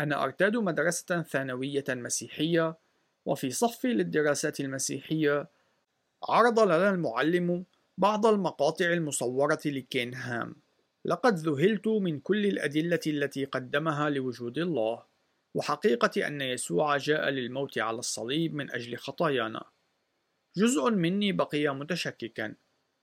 أنا 0.00 0.24
أرتاد 0.24 0.56
مدرسة 0.56 1.22
ثانوية 1.22 1.84
مسيحية، 1.88 2.78
وفي 3.24 3.50
صفي 3.50 3.88
للدراسات 3.88 4.60
المسيحية 4.60 5.48
عرض 6.28 6.60
لنا 6.60 6.90
المعلم 6.90 7.64
بعض 7.98 8.26
المقاطع 8.26 8.84
المصورة 8.84 9.60
لكين 9.66 10.14
هام. 10.14 10.56
لقد 11.04 11.34
ذهلت 11.34 11.88
من 11.88 12.20
كل 12.20 12.46
الأدلة 12.46 13.00
التي 13.06 13.44
قدمها 13.44 14.10
لوجود 14.10 14.58
الله، 14.58 15.02
وحقيقة 15.54 16.26
أن 16.26 16.40
يسوع 16.40 16.96
جاء 16.96 17.28
للموت 17.28 17.78
على 17.78 17.98
الصليب 17.98 18.54
من 18.54 18.70
أجل 18.70 18.96
خطايانا. 18.96 19.64
جزء 20.56 20.90
مني 20.90 21.32
بقي 21.32 21.74
متشككا 21.74 22.54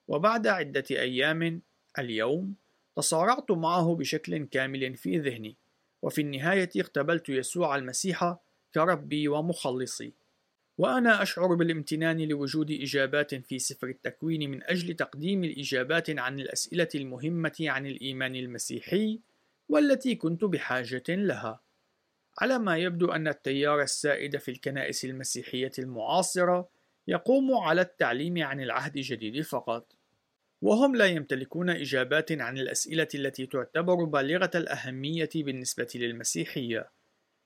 وبعد 0.08 0.47
عدة 0.47 0.84
أيام 0.91 1.62
اليوم 1.99 2.56
تصارعت 2.95 3.51
معه 3.51 3.95
بشكل 3.95 4.45
كامل 4.45 4.95
في 4.95 5.17
ذهني 5.17 5.56
وفي 6.01 6.21
النهاية 6.21 6.69
اقتبلت 6.77 7.30
يسوع 7.30 7.75
المسيح 7.75 8.36
كربي 8.73 9.27
ومخلصي 9.27 10.13
وأنا 10.78 11.22
أشعر 11.22 11.56
بالامتنان 11.56 12.22
لوجود 12.22 12.72
إجابات 12.72 13.36
في 13.36 13.60
سفر 13.60 13.88
التكوين 13.88 14.52
من 14.52 14.63
أجل 14.63 14.94
تقديم 14.94 15.44
الإجابات 15.44 16.10
عن 16.20 16.40
الأسئلة 16.40 16.88
المهمة 16.96 17.56
عن 17.62 17.86
الإيمان 17.86 18.36
المسيحي 18.36 19.20
والتي 19.70 20.16
كنت 20.16 20.44
بحاجة 20.44 21.04
لها. 21.10 21.62
على 22.42 22.60
ما 22.60 22.78
يبدو 22.78 23.12
أن 23.12 23.28
التيار 23.28 23.82
السائد 23.82 24.38
في 24.38 24.52
الكنائس 24.52 25.06
المسيحية 25.06 25.72
المعاصرة 25.80 26.70
يقوم 27.08 27.54
على 27.58 27.82
التعليم 27.82 28.44
عن 28.44 28.62
العهد 28.62 28.98
الجديد 28.98 29.42
فقط. 29.42 29.94
وهم 30.62 30.96
لا 30.96 31.06
يمتلكون 31.06 31.70
إجابات 31.70 32.32
عن 32.32 32.58
الأسئلة 32.58 33.08
التي 33.16 33.46
تعتبر 33.46 34.04
بالغة 34.04 34.52
الأهمية 34.56 35.30
بالنسبة 35.36 35.88
للمسيحية. 35.96 36.90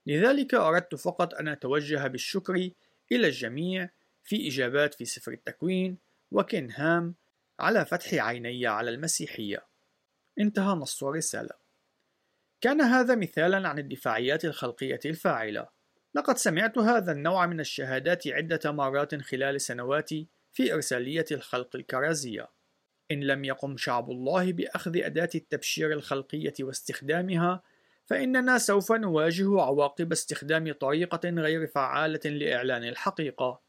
لذلك 0.06 0.54
أردت 0.54 0.94
فقط 0.94 1.34
أن 1.34 1.48
أتوجه 1.48 2.06
بالشكر 2.06 2.70
إلى 3.16 3.26
الجميع 3.26 3.90
في 4.24 4.48
إجابات 4.48 4.94
في 4.94 5.04
سفر 5.04 5.32
التكوين 5.32 5.98
وكنهام 6.30 7.14
على 7.60 7.86
فتح 7.86 8.14
عيني 8.14 8.66
على 8.66 8.90
المسيحية. 8.90 9.66
انتهى 10.38 10.74
نص 10.74 11.04
الرسالة 11.04 11.62
كان 12.60 12.80
هذا 12.80 13.14
مثالا 13.14 13.68
عن 13.68 13.78
الدفاعيات 13.78 14.44
الخلقية 14.44 15.00
الفاعلة. 15.04 15.68
لقد 16.14 16.36
سمعت 16.36 16.78
هذا 16.78 17.12
النوع 17.12 17.46
من 17.46 17.60
الشهادات 17.60 18.26
عدة 18.26 18.72
مرات 18.72 19.14
خلال 19.22 19.60
سنواتي 19.60 20.28
في 20.52 20.74
إرسالية 20.74 21.24
الخلق 21.32 21.76
الكرازية. 21.76 22.48
إن 23.10 23.20
لم 23.20 23.44
يقم 23.44 23.76
شعب 23.76 24.10
الله 24.10 24.52
بأخذ 24.52 24.96
أداة 24.96 25.30
التبشير 25.34 25.92
الخلقية 25.92 26.54
واستخدامها، 26.60 27.62
فإننا 28.06 28.58
سوف 28.58 28.92
نواجه 28.92 29.60
عواقب 29.60 30.12
استخدام 30.12 30.72
طريقة 30.72 31.28
غير 31.28 31.66
فعالة 31.66 32.30
لإعلان 32.30 32.84
الحقيقة. 32.84 33.60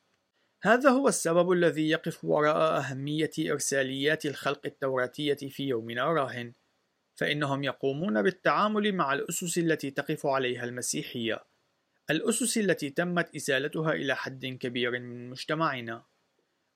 هذا 0.64 0.90
هو 0.90 1.08
السبب 1.08 1.52
الذي 1.52 1.90
يقف 1.90 2.26
وراء 2.26 2.78
أهمية 2.78 3.32
إرساليات 3.40 4.26
الخلق 4.26 4.62
التوراتية 4.66 5.34
في 5.50 5.64
يومنا 5.64 6.06
راهن، 6.06 6.54
فإنهم 7.16 7.64
يقومون 7.64 8.22
بالتعامل 8.22 8.96
مع 8.96 9.14
الأسس 9.14 9.58
التي 9.58 9.92
تقف 9.92 10.26
عليها 10.26 10.64
المسيحية، 10.64 11.44
الأسس 12.10 12.58
التي 12.58 12.90
تمت 12.90 13.36
إزالتها 13.36 13.94
إلى 13.94 14.16
حد 14.16 14.46
كبير 14.46 14.92
من 14.92 15.30
مجتمعنا. 15.30 16.04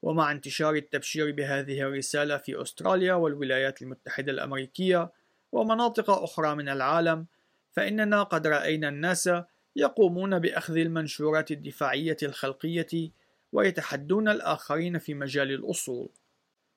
ومع 0.02 0.32
انتشار 0.32 0.76
التبشير 0.76 1.32
بهذه 1.32 1.82
الرسالة 1.82 2.38
في 2.38 2.62
أستراليا 2.62 3.14
والولايات 3.14 3.82
المتحدة 3.82 4.32
الأمريكية 4.32 5.12
ومناطق 5.52 6.10
أخرى 6.10 6.56
من 6.56 6.70
العالم، 6.70 7.28
فإننا 7.72 8.24
قد 8.24 8.48
رأينا 8.48 8.90
الناس 8.90 9.30
يقومون 9.76 10.40
بأخذ 10.40 10.78
المنشورات 10.78 11.52
الدفاعية 11.52 12.18
الخلقية 12.24 13.12
ويتحدون 13.54 14.30
الآخرين 14.30 15.00
في 15.00 15.14
مجال 15.14 15.52
الأصول. 15.52 16.10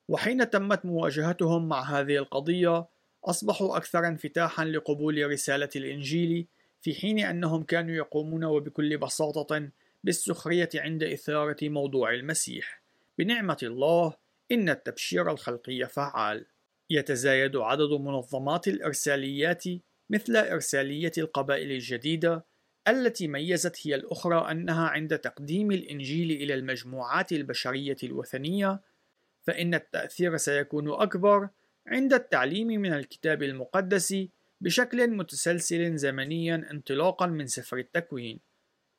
وحين 0.09 0.51
تمت 0.51 0.85
مواجهتهم 0.85 1.69
مع 1.69 1.83
هذه 1.83 2.17
القضية، 2.17 2.87
أصبحوا 3.25 3.77
أكثر 3.77 4.07
انفتاحًا 4.07 4.65
لقبول 4.65 5.31
رسالة 5.31 5.69
الإنجيل، 5.77 6.47
في 6.81 6.95
حين 6.95 7.19
أنهم 7.19 7.63
كانوا 7.63 7.95
يقومون 7.95 8.45
وبكل 8.45 8.99
بساطة 8.99 9.69
بالسخرية 10.05 10.69
عند 10.75 11.03
إثارة 11.03 11.57
موضوع 11.63 12.15
المسيح. 12.15 12.83
بنعمة 13.19 13.59
الله، 13.63 14.15
إن 14.53 14.69
التبشير 14.69 15.31
الخلقي 15.31 15.89
فعال. 15.89 16.47
يتزايد 16.91 17.57
عدد 17.57 17.91
منظمات 17.91 18.69
الإرساليات 18.69 19.65
مثل 20.11 20.37
إرسالية 20.37 21.13
القبائل 21.19 21.73
الجديدة 21.73 22.45
التي 22.89 23.29
ميزت 23.29 23.87
هي 23.87 23.95
الأخرى 23.95 24.51
أنها 24.51 24.89
عند 24.89 25.19
تقديم 25.19 25.73
الإنجيل 25.73 26.31
إلى 26.31 26.55
المجموعات 26.55 27.33
البشرية 27.33 27.97
الوثنية 28.03 28.81
فإن 29.43 29.75
التأثير 29.75 30.37
سيكون 30.37 30.93
أكبر 30.93 31.49
عند 31.87 32.13
التعليم 32.13 32.67
من 32.67 32.93
الكتاب 32.93 33.43
المقدس 33.43 34.15
بشكل 34.61 35.11
متسلسل 35.11 35.97
زمنيا 35.97 36.67
انطلاقا 36.71 37.27
من 37.27 37.47
سفر 37.47 37.79
التكوين. 37.79 38.41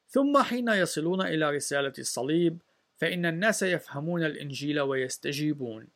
ثم 0.08 0.41
حين 0.41 0.67
يصلون 0.69 1.21
إلى 1.21 1.52
رسالة 1.52 1.93
الصليب 2.00 2.62
فإن 2.97 3.26
الناس 3.26 3.63
يفهمون 3.63 4.24
الإنجيل 4.24 4.80
ويستجيبون. 4.80 5.88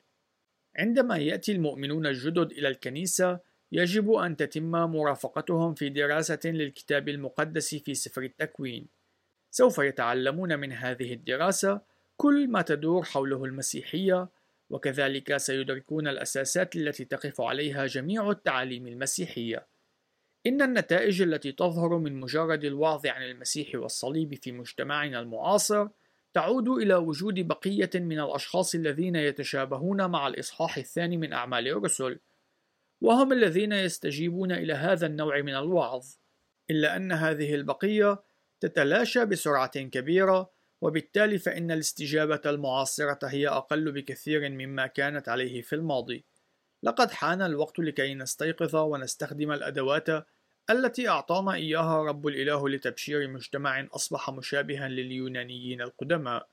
عندما 0.75 1.17
يأتي 1.17 1.51
المؤمنون 1.51 2.07
الجدد 2.07 2.51
إلى 2.51 2.67
الكنيسة 2.67 3.39
يجب 3.71 4.11
أن 4.11 4.35
تتم 4.35 4.71
مرافقتهم 4.71 5.73
في 5.73 5.89
دراسة 5.89 6.39
للكتاب 6.45 7.09
المقدس 7.09 7.75
في 7.75 7.93
سفر 7.93 8.21
التكوين. 8.21 8.87
سوف 9.51 9.77
يتعلمون 9.77 10.59
من 10.59 10.71
هذه 10.71 11.13
الدراسة 11.13 11.81
كل 12.17 12.47
ما 12.47 12.61
تدور 12.61 13.03
حوله 13.03 13.45
المسيحية، 13.45 14.27
وكذلك 14.69 15.37
سيدركون 15.37 16.07
الأساسات 16.07 16.75
التي 16.75 17.05
تقف 17.05 17.41
عليها 17.41 17.85
جميع 17.85 18.29
التعاليم 18.29 18.87
المسيحية. 18.87 19.65
إن 20.47 20.61
النتائج 20.61 21.21
التي 21.21 21.51
تظهر 21.51 21.97
من 21.97 22.19
مجرد 22.19 22.63
الوعظ 22.63 23.07
عن 23.07 23.23
المسيح 23.23 23.75
والصليب 23.75 24.35
في 24.35 24.51
مجتمعنا 24.51 25.19
المعاصر 25.19 25.87
تعود 26.33 26.67
إلى 26.69 26.95
وجود 26.95 27.47
بقية 27.47 27.89
من 27.95 28.19
الأشخاص 28.19 28.75
الذين 28.75 29.15
يتشابهون 29.15 30.09
مع 30.09 30.27
الإصحاح 30.27 30.77
الثاني 30.77 31.17
من 31.17 31.33
أعمال 31.33 31.67
الرسل، 31.67 32.19
وهم 33.01 33.33
الذين 33.33 33.71
يستجيبون 33.71 34.51
إلى 34.51 34.73
هذا 34.73 35.07
النوع 35.07 35.41
من 35.41 35.55
الوعظ 35.55 36.05
إلا 36.69 36.95
أن 36.95 37.11
هذه 37.11 37.55
البقية 37.55 38.23
تتلاشى 38.59 39.25
بسرعة 39.25 39.79
كبيرة 39.79 40.51
وبالتالي 40.81 41.37
فإن 41.37 41.71
الاستجابة 41.71 42.41
المعاصرة 42.45 43.19
هي 43.23 43.47
أقل 43.47 43.91
بكثير 43.91 44.49
مما 44.49 44.87
كانت 44.87 45.29
عليه 45.29 45.61
في 45.61 45.75
الماضي. 45.75 46.25
لقد 46.83 47.11
حان 47.11 47.41
الوقت 47.41 47.79
لكي 47.79 48.13
نستيقظ 48.13 48.75
ونستخدم 48.75 49.51
الأدوات 49.51 50.07
التي 50.69 51.09
أعطانا 51.09 51.53
إياها 51.53 52.03
رب 52.03 52.27
الإله 52.27 52.69
لتبشير 52.69 53.27
مجتمع 53.27 53.87
أصبح 53.91 54.29
مشابها 54.29 54.87
لليونانيين 54.87 55.81
القدماء. 55.81 56.49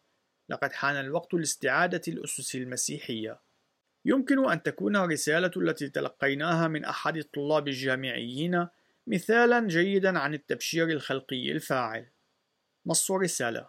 لقد 0.48 0.72
حان 0.72 0.96
الوقت 0.96 1.35
لاستعادة 1.35 2.02
الأسس 2.09 2.55
المسيحية. 2.55 3.40
يمكن 4.04 4.50
أن 4.50 4.62
تكون 4.62 4.96
الرسالة 4.96 5.50
التي 5.56 5.88
تلقيناها 5.88 6.68
من 6.68 6.84
أحد 6.84 7.16
الطلاب 7.16 7.68
الجامعيين 7.68 8.68
مثالا 9.06 9.68
جيدا 9.68 10.18
عن 10.18 10.34
التبشير 10.34 10.90
الخلقي 10.90 11.52
الفاعل. 11.52 12.06
نص 12.86 13.10
الرسالة: 13.10 13.68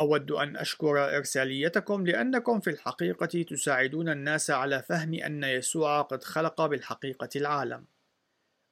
أود 0.00 0.30
أن 0.30 0.56
أشكر 0.56 1.16
إرساليتكم 1.16 2.06
لأنكم 2.06 2.60
في 2.60 2.70
الحقيقة 2.70 3.42
تساعدون 3.42 4.08
الناس 4.08 4.50
على 4.50 4.82
فهم 4.82 5.14
أن 5.14 5.44
يسوع 5.44 6.02
قد 6.02 6.24
خلق 6.24 6.66
بالحقيقة 6.66 7.28
العالم. 7.36 7.84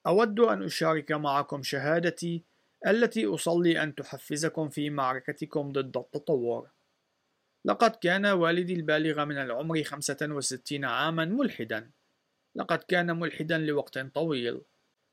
أود 0.07 0.41
أن 0.41 0.63
أشارك 0.63 1.13
معكم 1.13 1.63
شهادتي 1.63 2.45
التي 2.87 3.27
أصلي 3.27 3.83
أن 3.83 3.95
تحفزكم 3.95 4.69
في 4.69 4.91
معركتكم 4.91 5.73
ضد 5.73 5.97
التطور. 5.97 6.74
لقد 7.67 7.91
كان 7.91 8.27
والدي 8.27 8.75
البالغ 8.75 9.25
من 9.25 9.39
العمر 9.39 9.83
65 9.83 10.85
عاما 10.85 11.25
ملحدا. 11.25 11.91
لقد 12.55 12.79
كان 12.79 13.19
ملحدا 13.19 13.59
لوقت 13.59 13.99
طويل 13.99 14.61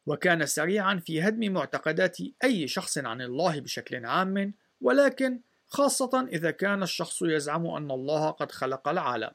وكان 0.06 0.46
سريعا 0.46 0.96
في 0.96 1.22
هدم 1.22 1.54
معتقدات 1.54 2.18
أي 2.44 2.68
شخص 2.68 2.98
عن 2.98 3.22
الله 3.22 3.60
بشكل 3.60 4.06
عام 4.06 4.54
ولكن 4.82 5.42
خاصة 5.68 6.28
إذا 6.28 6.52
كان 6.52 6.84
الشخص 6.84 7.22
يزعم 7.22 7.68
أن 7.68 7.92
الله 7.92 8.30
قد 8.30 8.52
خلق 8.52 8.88
العالم. 8.88 9.32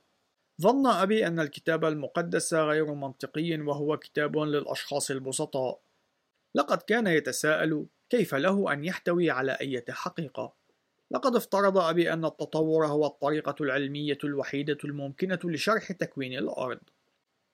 ظن 0.63 0.87
أبي 0.87 1.27
أن 1.27 1.41
الكتاب 1.41 1.85
المقدس 1.85 2.55
غير 2.55 2.95
منطقي 2.95 3.61
وهو 3.61 3.97
كتاب 3.97 4.39
للأشخاص 4.39 5.11
البسطاء. 5.11 5.81
لقد 6.55 6.83
كان 6.83 7.07
يتساءل 7.07 7.87
كيف 8.11 8.35
له 8.35 8.73
أن 8.73 8.85
يحتوي 8.85 9.31
على 9.31 9.53
أي 9.53 9.85
حقيقة. 9.91 10.66
لقد 11.11 11.37
افترض 11.37 11.79
أبي 11.79 12.13
أن 12.13 12.25
التطور 12.25 12.87
هو 12.87 13.07
الطريقة 13.07 13.55
العلمية 13.61 14.19
الوحيدة 14.25 14.79
الممكنة 14.85 15.39
لشرح 15.45 15.93
تكوين 15.93 16.39
الأرض. 16.39 16.81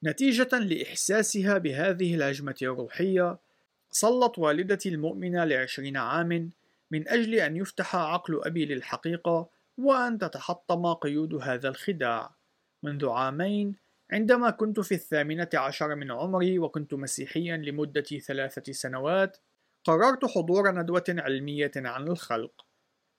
نتيجة 0.05 0.59
لإحساسها 0.59 1.59
بهذه 1.59 2.15
الهجمة 2.15 2.55
الروحية، 2.63 3.39
صلت 3.91 4.39
والدتي 4.39 4.89
المؤمنة 4.89 5.45
لعشرين 5.45 5.97
عام 5.97 6.51
من 6.91 7.09
أجل 7.09 7.35
أن 7.35 7.57
يفتح 7.57 7.97
عقل 7.97 8.41
أبي 8.45 8.65
للحقيقة 8.65 9.49
وأن 9.79 10.19
تتحطم 10.19 10.93
قيود 10.93 11.35
هذا 11.35 11.69
الخداع. 11.69 12.35
منذ 12.83 13.09
عامين 13.09 13.77
عندما 14.13 14.51
كنت 14.51 14.81
في 14.81 14.95
الثامنة 14.95 15.49
عشر 15.55 15.95
من 15.95 16.11
عمري 16.11 16.59
وكنت 16.59 16.95
مسيحيا 16.95 17.57
لمدة 17.57 18.03
ثلاثة 18.03 18.73
سنوات، 18.73 19.37
قررت 19.85 20.25
حضور 20.25 20.71
ندوة 20.71 21.05
علمية 21.09 21.73
عن 21.77 22.09
الخلق. 22.09 22.72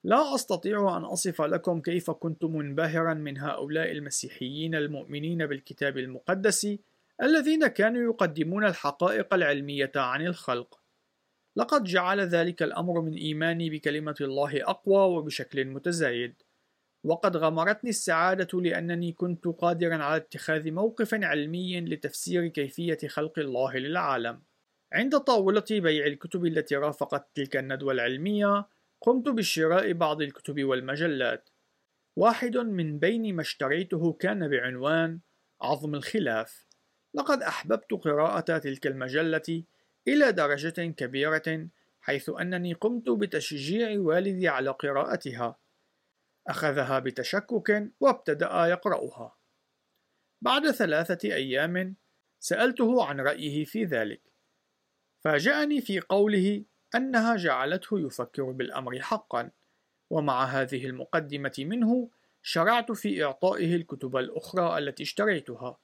لا 0.04 0.36
أستطيع 0.36 0.98
أن 0.98 1.04
أصف 1.04 1.42
لكم 1.42 1.82
كيف 1.82 2.12
كنت 2.12 2.44
منبهرا 2.44 3.14
من 3.14 3.38
هؤلاء 3.38 3.92
المسيحيين 3.92 4.76
المؤمنين 4.76 5.46
بالكتاب 5.46 5.98
المقدس 5.98 6.78
الذين 7.24 7.68
كانوا 7.68 8.12
يقدمون 8.12 8.66
الحقائق 8.66 9.34
العلمية 9.34 9.92
عن 9.96 10.26
الخلق. 10.26 10.80
لقد 11.56 11.84
جعل 11.84 12.20
ذلك 12.20 12.64
الأمر 12.64 13.02
من 13.02 13.14
إيماني 13.14 13.70
بكلمة 13.70 14.16
الله 14.22 14.70
أقوى 14.70 15.18
وبشكل 15.18 15.66
متزايد. 15.66 16.34
وقد 17.04 17.38
غمرتني 17.38 17.90
السعادة 17.90 18.62
لأنني 18.62 19.12
كنت 19.12 19.48
قادرا 19.48 19.96
على 19.96 20.16
اتخاذ 20.16 20.72
موقف 20.72 21.14
علمي 21.14 21.82
لتفسير 21.82 22.48
كيفية 22.48 22.98
خلق 23.08 23.40
الله 23.40 23.78
للعالم. 23.78 24.42
عند 24.94 25.18
طاولة 25.18 25.66
بيع 25.72 26.06
الكتب 26.06 26.46
التي 26.46 26.76
رافقت 26.76 27.28
تلك 27.36 27.58
الندوة 27.58 27.94
العلمية، 27.94 28.66
قمت 29.04 29.30
بشراء 29.30 29.94
بعض 29.94 30.22
الكتب 30.22 30.64
والمجلات. 30.64 31.50
واحد 32.16 32.58
من 32.58 33.00
بين 33.00 33.36
ما 33.36 33.42
اشتريته 33.42 34.14
كان 34.14 34.48
بعنوان 34.48 35.20
عظم 35.62 35.96
الخلاف. 35.96 36.68
لقد 37.14 37.42
أحببت 37.42 37.94
قراءة 37.94 38.58
تلك 38.58 38.88
المجلة 38.88 39.64
إلى 40.08 40.32
درجة 40.32 40.92
كبيرة 40.92 41.68
حيث 42.02 42.32
أنني 42.40 42.74
قمت 42.74 43.10
بتشجيع 43.10 44.00
والدي 44.00 44.48
على 44.48 44.70
قراءتها. 44.70 45.60
أخذها 46.48 47.00
بتشكك 47.00 47.92
وابتدأ 48.00 48.66
يقرأها. 48.66 49.38
بعد 50.42 50.72
ثلاثة 50.72 51.34
أيام 51.34 51.96
سألته 52.40 53.06
عن 53.06 53.20
رأيه 53.20 53.66
في 53.66 53.84
ذلك. 53.84 54.22
فاجأني 55.20 55.82
في 55.82 56.00
قوله 56.00 56.66
أنها 56.96 57.36
جعلته 57.36 58.00
يفكر 58.00 58.44
بالأمر 58.44 59.00
حقا 59.00 59.52
ومع 60.10 60.44
هذه 60.44 60.86
المقدمة 60.86 61.54
منه 61.60 62.10
شرعت 62.42 62.92
في 62.92 63.24
إعطائه 63.24 63.76
الكتب 63.76 64.18
الأخرى 64.18 64.78
التي 64.78 65.04
اشتريتها. 65.04 65.78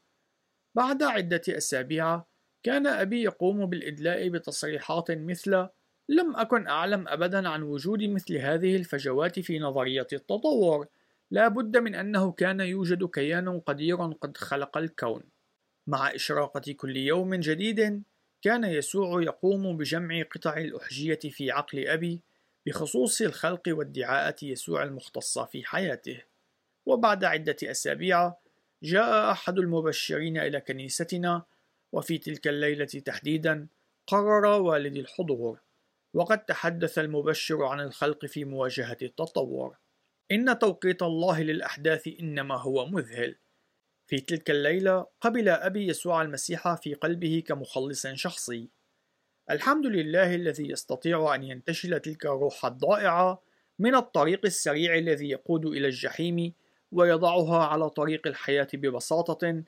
بعد 0.75 1.03
عدة 1.03 1.41
أسابيع 1.49 2.23
كان 2.63 2.87
أبي 2.87 3.23
يقوم 3.23 3.65
بالإدلاء 3.65 4.29
بتصريحات 4.29 5.11
مثل 5.11 5.67
لم 6.09 6.35
أكن 6.35 6.67
أعلم 6.67 7.07
أبدا 7.07 7.49
عن 7.49 7.63
وجود 7.63 8.03
مثل 8.03 8.35
هذه 8.37 8.75
الفجوات 8.75 9.39
في 9.39 9.59
نظرية 9.59 10.07
التطور 10.13 10.87
لا 11.31 11.47
بد 11.47 11.77
من 11.77 11.95
أنه 11.95 12.31
كان 12.31 12.59
يوجد 12.59 13.03
كيان 13.03 13.59
قدير 13.59 13.97
قد 13.97 14.37
خلق 14.37 14.77
الكون. 14.77 15.23
مع 15.87 16.15
إشراقة 16.15 16.73
كل 16.77 16.97
يوم 16.97 17.35
جديد 17.35 18.03
كان 18.41 18.63
يسوع 18.63 19.23
يقوم 19.23 19.77
بجمع 19.77 20.21
قطع 20.21 20.57
الأحجية 20.57 21.19
في 21.19 21.51
عقل 21.51 21.87
أبي 21.87 22.21
بخصوص 22.65 23.21
الخلق 23.21 23.61
وادعاءة 23.67 24.35
يسوع 24.45 24.83
المختصة 24.83 25.45
في 25.45 25.65
حياته. 25.65 26.21
وبعد 26.85 27.23
عدة 27.23 27.55
أسابيع 27.63 28.33
جاء 28.83 29.31
أحد 29.31 29.59
المبشرين 29.59 30.37
إلى 30.37 30.61
كنيستنا 30.61 31.43
وفي 31.91 32.17
تلك 32.17 32.47
الليلة 32.47 32.85
تحديدا 32.85 33.67
قرر 34.07 34.45
والدي 34.45 34.99
الحضور 34.99 35.59
وقد 36.13 36.45
تحدث 36.45 36.99
المبشر 36.99 37.63
عن 37.63 37.79
الخلق 37.79 38.25
في 38.25 38.45
مواجهة 38.45 38.97
التطور. 39.01 39.77
إن 40.31 40.59
توقيت 40.59 41.01
الله 41.01 41.43
للأحداث 41.43 42.09
إنما 42.19 42.55
هو 42.61 42.85
مذهل. 42.85 43.35
في 44.09 44.19
تلك 44.19 44.49
الليلة 44.51 45.05
قبل 45.21 45.49
أبي 45.49 45.87
يسوع 45.87 46.21
المسيح 46.21 46.75
في 46.75 46.93
قلبه 46.93 47.43
كمخلص 47.47 48.07
شخصي 48.07 48.69
الحمد 49.51 49.85
لله 49.85 50.35
الذي 50.35 50.69
يستطيع 50.71 51.35
أن 51.35 51.43
ينتشل 51.43 51.99
تلك 51.99 52.25
الروح 52.25 52.65
الضائعة 52.65 53.41
من 53.79 53.95
الطريق 53.95 54.45
السريع 54.45 54.97
الذي 54.97 55.29
يقود 55.29 55.65
إلى 55.65 55.87
الجحيم 55.87 56.53
ويضعها 56.91 57.65
على 57.65 57.89
طريق 57.89 58.27
الحياة 58.27 58.67
ببساطة 58.73 59.63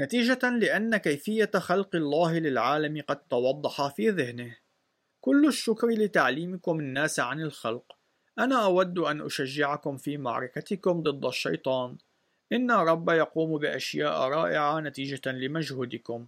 نتيجة 0.00 0.50
لأن 0.50 0.96
كيفية 0.96 1.50
خلق 1.54 1.96
الله 1.96 2.38
للعالم 2.38 3.02
قد 3.08 3.18
توضح 3.18 3.94
في 3.94 4.08
ذهنه. 4.08 4.56
كل 5.20 5.46
الشكر 5.46 5.88
لتعليمكم 5.88 6.80
الناس 6.80 7.20
عن 7.20 7.40
الخلق. 7.40 7.96
أنا 8.38 8.64
أود 8.64 8.98
أن 8.98 9.20
أشجعكم 9.20 9.96
في 9.96 10.16
معركتكم 10.16 11.02
ضد 11.02 11.24
الشيطان. 11.24 11.96
إن 12.52 12.70
رب 12.70 13.10
يقوم 13.10 13.58
بأشياء 13.58 14.28
رائعة 14.28 14.80
نتيجة 14.80 15.30
لمجهودكم. 15.32 16.26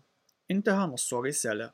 انتهى 0.51 0.87
نص 0.87 1.15
الرسالة. 1.15 1.71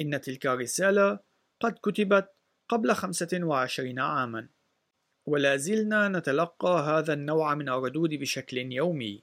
إن 0.00 0.20
تلك 0.20 0.46
الرسالة 0.46 1.18
قد 1.60 1.72
كتبت 1.82 2.28
قبل 2.68 2.92
25 2.94 3.98
عامًا. 3.98 4.48
ولا 5.26 5.56
زلنا 5.56 6.08
نتلقى 6.08 6.84
هذا 6.86 7.12
النوع 7.12 7.54
من 7.54 7.68
الردود 7.68 8.10
بشكل 8.10 8.58
يومي 8.58 9.22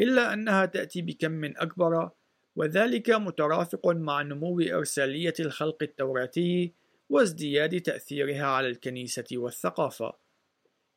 إلا 0.00 0.32
أنها 0.32 0.66
تأتي 0.66 1.02
بكم 1.02 1.44
أكبر 1.44 2.10
وذلك 2.56 3.10
مترافق 3.10 3.86
مع 3.86 4.22
نمو 4.22 4.60
إرسالية 4.60 5.34
الخلق 5.40 5.82
التوراتي 5.82 6.72
وازدياد 7.10 7.80
تأثيرها 7.80 8.46
على 8.46 8.68
الكنيسة 8.68 9.24
والثقافة. 9.32 10.12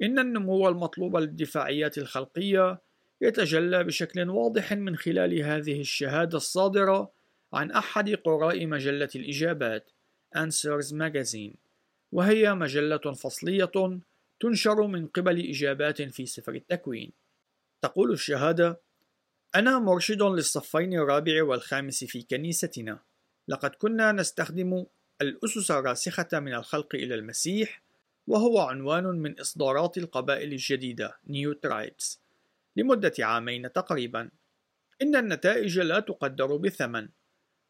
إن 0.02 0.20
النمو 0.20 0.70
المطلوب 0.70 1.18
للدفاعيات 1.18 1.98
الخلقية 1.98 2.82
يتجلى 3.26 3.84
بشكل 3.84 4.30
واضح 4.30 4.74
من 4.74 4.96
خلال 4.96 5.42
هذه 5.42 5.82
الشهادة 5.82 6.38
الصادرة 6.38 7.12
عن 7.54 7.72
أحد 7.72 8.10
قراء 8.10 8.66
مجلة 8.66 9.10
الإجابات 9.16 9.92
Answers 10.38 10.92
Magazine. 10.92 11.56
وهي 12.12 12.54
مجلة 12.54 13.14
فصلية 13.14 14.00
تنشر 14.40 14.88
من 14.88 15.08
قبل 15.08 15.50
إجابات 15.50 16.02
في 16.02 16.26
سفر 16.26 16.56
التكوين. 16.56 17.12
تقول 17.82 18.12
الشهادة 18.12 18.80
أنا 19.56 19.80
مرشد 19.80 20.22
للصفين 20.22 20.94
الرابع 20.94 21.44
والخامس 21.44 22.04
في 22.04 22.22
كنيستنا. 22.22 23.00
لقد 23.48 23.70
كنا 23.70 24.12
نستخدم 24.12 24.86
الأسس 25.22 25.72
الراسخة 25.72 26.40
من 26.40 26.54
الخلق 26.54 26.96
إلى 26.96 27.16
المسيح 27.16 27.82
وهو 28.28 28.60
عنوان 28.60 29.04
من 29.04 29.40
إصدارات 29.40 29.98
القبائل 29.98 30.52
الجديدة 30.52 31.18
New 31.28 31.54
Tribes. 31.68 32.25
لمدة 32.76 33.14
عامين 33.20 33.72
تقريبا 33.72 34.32
إن 35.02 35.16
النتائج 35.16 35.80
لا 35.80 36.00
تقدر 36.00 36.58
بثمن 36.58 37.10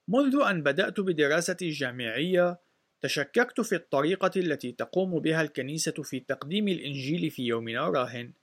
منذ 0.08 0.42
أن 0.50 0.64
بدأت 0.64 1.00
بدراستي 1.00 1.66
الجامعية 1.66 2.60
تشككت 3.02 3.62
في 3.62 3.76
الطريقة 3.76 4.32
التي 4.36 4.72
تقوم 4.72 5.20
بها 5.20 5.42
الكنيسة 5.42 5.92
في 6.04 6.20
تقديم 6.20 6.68
الإنجيل 6.68 7.32
في 7.32 7.44
يومنا 7.44 7.88
الراهن. 7.88 8.34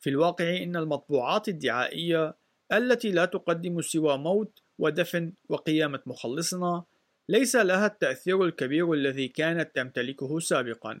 في 0.00 0.10
الواقع 0.10 0.56
إن 0.56 0.76
المطبوعات 0.76 1.48
الدعائية 1.48 2.36
التي 2.72 3.12
لا 3.12 3.24
تقدم 3.24 3.80
سوى 3.80 4.18
موت 4.18 4.62
ودفن 4.78 5.32
وقيامة 5.48 6.00
مخلصنا 6.06 6.84
ليس 7.28 7.56
لها 7.56 7.86
التأثير 7.86 8.44
الكبير 8.44 8.92
الذي 8.92 9.28
كانت 9.28 9.76
تمتلكه 9.76 10.38
سابقا. 10.38 11.00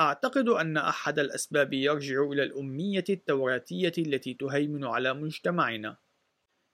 أعتقد 0.00 0.48
أن 0.48 0.76
أحد 0.76 1.18
الأسباب 1.18 1.72
يرجع 1.72 2.22
إلى 2.22 2.42
الأمية 2.42 3.04
التوراتية 3.10 3.92
التي 3.98 4.34
تهيمن 4.34 4.84
على 4.84 5.14
مجتمعنا. 5.14 5.96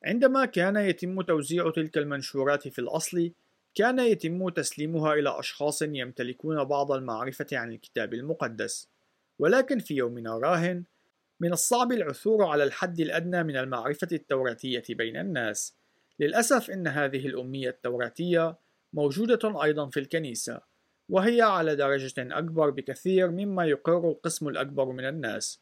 عندما 0.04 0.44
كان 0.44 0.76
يتم 0.76 1.22
توزيع 1.22 1.70
تلك 1.70 1.98
المنشورات 1.98 2.68
في 2.68 2.78
الأصل، 2.78 3.32
كان 3.74 3.98
يتم 3.98 4.48
تسليمها 4.48 5.14
إلى 5.14 5.38
أشخاص 5.38 5.82
يمتلكون 5.82 6.64
بعض 6.64 6.92
المعرفة 6.92 7.46
عن 7.52 7.72
الكتاب 7.72 8.14
المقدس، 8.14 8.88
ولكن 9.38 9.78
في 9.78 9.94
يومنا 9.94 10.36
الراهن 10.36 10.84
من 11.40 11.52
الصعب 11.52 11.92
العثور 11.92 12.44
على 12.44 12.64
الحد 12.64 13.00
الأدنى 13.00 13.42
من 13.42 13.56
المعرفة 13.56 14.08
التوراتية 14.12 14.84
بين 14.88 15.16
الناس. 15.16 15.74
للأسف 16.20 16.70
إن 16.70 16.86
هذه 16.86 17.26
الأمية 17.26 17.68
التوراتية 17.68 18.56
موجودة 18.92 19.62
أيضا 19.62 19.88
في 19.88 20.00
الكنيسة، 20.00 20.71
وهي 21.12 21.42
على 21.42 21.76
درجة 21.76 22.14
أكبر 22.18 22.70
بكثير 22.70 23.30
مما 23.30 23.64
يقر 23.64 24.10
القسم 24.10 24.48
الأكبر 24.48 24.92
من 24.92 25.04
الناس. 25.08 25.60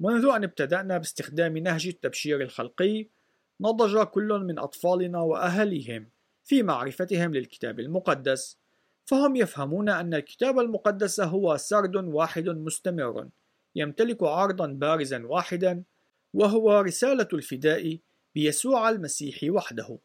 منذ 0.00 0.24
أن 0.36 0.44
ابتدأنا 0.44 0.98
باستخدام 0.98 1.58
نهج 1.58 1.86
التبشير 1.86 2.40
الخلقي، 2.42 3.06
نضج 3.60 4.02
كل 4.02 4.28
من 4.28 4.58
أطفالنا 4.58 5.20
وأهاليهم 5.20 6.08
في 6.44 6.62
معرفتهم 6.62 7.34
للكتاب 7.34 7.80
المقدس 7.80 8.58
فهم 9.04 9.36
يفهمون 9.36 9.88
أن 9.88 10.14
الكتاب 10.14 10.58
المقدس 10.58 11.20
هو 11.20 11.56
سرد 11.56 11.96
واحد 11.96 12.48
مستمر 12.48 13.28
يمتلك 13.74 14.22
عرضا 14.22 14.66
بارزا 14.66 15.26
واحدا 15.26 15.82
وهو 16.34 16.80
رسالة 16.80 17.28
الفداء 17.32 17.98
بيسوع 18.34 18.90
المسيح 18.90 19.38
وحده 19.48 19.98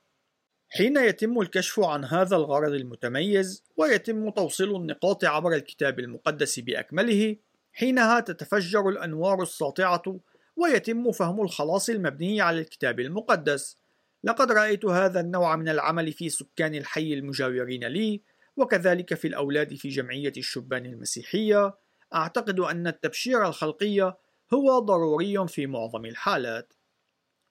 حين 0.74 0.98
يتم 0.98 1.40
الكشف 1.40 1.80
عن 1.80 2.06
هذا 2.06 2.36
الغرض 2.36 2.74
المتميز 2.74 3.64
ويتم 3.78 4.30
توصيل 4.30 4.76
النقاط 4.76 5.26
عبر 5.26 5.54
الكتاب 5.54 6.00
المقدس 6.00 6.60
بأكمله 6.60 7.36
حينها 7.74 8.20
تتفجر 8.20 8.90
الأنوار 8.90 9.42
الساطعة 9.42 10.20
ويتم 10.56 11.12
فهم 11.12 11.42
الخلاص 11.42 11.90
المبني 11.90 12.42
على 12.42 12.60
الكتاب 12.60 13.00
المقدس. 13.00 13.78
لقد 14.24 14.52
رأيت 14.52 14.86
هذا 14.86 15.20
النوع 15.20 15.56
من 15.56 15.70
العمل 15.70 16.12
في 16.12 16.30
سكان 16.30 16.76
الحي 16.76 17.14
المجاورين 17.14 17.84
لي 17.84 18.22
وكذلك 18.58 19.14
في 19.14 19.28
الأولاد 19.28 19.74
في 19.76 19.90
جمعية 19.90 20.34
الشبان 20.38 20.86
المسيحية. 20.86 21.74
أعتقد 22.14 22.60
أن 22.60 22.88
التبشير 22.88 23.48
الخلقي 23.48 24.18
هو 24.54 24.80
ضروري 24.80 25.48
في 25.48 25.68
معظم 25.68 26.06
الحالات. 26.06 26.74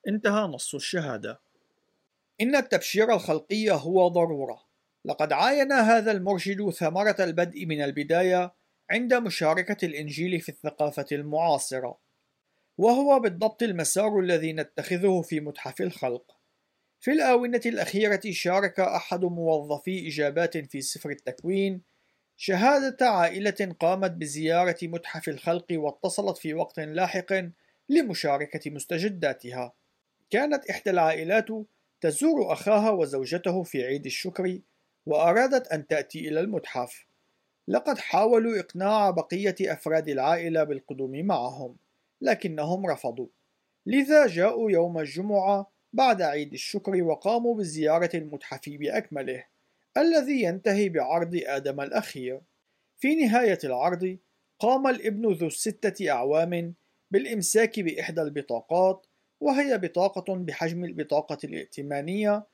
انتهى 0.08 0.42
نص 0.42 0.74
الشهادة. 0.74 1.49
إن 2.40 2.56
التبشير 2.56 3.14
الخلقي 3.14 3.70
هو 3.70 4.08
ضرورة 4.08 4.70
لقد 5.04 5.32
عاين 5.32 5.72
هذا 5.72 6.12
المرشد 6.12 6.70
ثمرة 6.70 7.16
البدء 7.20 7.66
من 7.66 7.82
البداية 7.82 8.54
عند 8.90 9.14
مشاركة 9.14 9.84
الإنجيل 9.84 10.40
في 10.40 10.48
الثقافة 10.48 11.06
المعاصرة 11.12 11.98
وهو 12.78 13.20
بالضبط 13.20 13.62
المسار 13.62 14.20
الذي 14.20 14.52
نتخذه 14.52 15.22
في 15.22 15.40
متحف 15.40 15.80
الخلق 15.80 16.36
في 17.00 17.10
الآونة 17.10 17.60
الأخيرة 17.66 18.20
شارك 18.30 18.80
أحد 18.80 19.24
موظفي 19.24 20.08
إجابات 20.08 20.56
في 20.56 20.80
سفر 20.80 21.10
التكوين 21.10 21.82
شهادة 22.36 23.10
عائلة 23.10 23.74
قامت 23.80 24.10
بزيارة 24.10 24.76
متحف 24.82 25.28
الخلق 25.28 25.66
واتصلت 25.72 26.38
في 26.38 26.54
وقت 26.54 26.80
لاحق 26.80 27.32
لمشاركة 27.88 28.70
مستجداتها. 28.70 29.72
كانت 30.30 30.70
إحدى 30.70 30.90
العائلات 30.90 31.48
تزور 32.00 32.52
أخاها 32.52 32.90
وزوجته 32.90 33.62
في 33.62 33.84
عيد 33.84 34.06
الشكر 34.06 34.58
وأرادت 35.06 35.66
أن 35.66 35.86
تأتي 35.86 36.28
إلى 36.28 36.40
المتحف. 36.40 37.06
لقد 37.68 37.98
حاولوا 37.98 38.60
إقناع 38.60 39.10
بقية 39.10 39.54
أفراد 39.60 40.08
العائلة 40.08 40.64
بالقدوم 40.64 41.26
معهم، 41.26 41.76
لكنهم 42.20 42.86
رفضوا. 42.86 43.26
لذا 43.86 44.26
جاءوا 44.26 44.70
يوم 44.70 44.98
الجمعة 44.98 45.70
بعد 45.92 46.22
عيد 46.22 46.52
الشكر 46.52 47.02
وقاموا 47.02 47.54
بزيارة 47.54 48.10
المتحف 48.14 48.68
بأكمله 48.68 49.44
الذي 49.96 50.42
ينتهي 50.42 50.88
بعرض 50.88 51.40
آدم 51.46 51.80
الأخير 51.80 52.40
في 52.98 53.14
نهاية 53.14 53.58
العرض 53.64 54.18
قام 54.58 54.86
الابن 54.86 55.32
ذو 55.32 55.46
الستة 55.46 56.10
أعوام 56.10 56.74
بالإمساك 57.10 57.80
بإحدى 57.80 58.22
البطاقات 58.22 59.06
وهي 59.40 59.78
بطاقة 59.78 60.34
بحجم 60.34 60.84
البطاقة 60.84 61.38
الائتمانية 61.44 62.46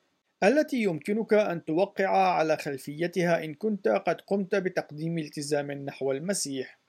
التي 0.45 0.83
يمكنك 0.83 1.35
أن 1.35 1.65
توقع 1.65 2.09
على 2.09 2.57
خلفيتها 2.57 3.45
إن 3.45 3.55
كنت 3.55 3.89
قد 3.89 4.21
قمت 4.21 4.55
بتقديم 4.55 5.19
التزام 5.19 5.73
نحو 5.73 6.13
المسيح 6.13 6.81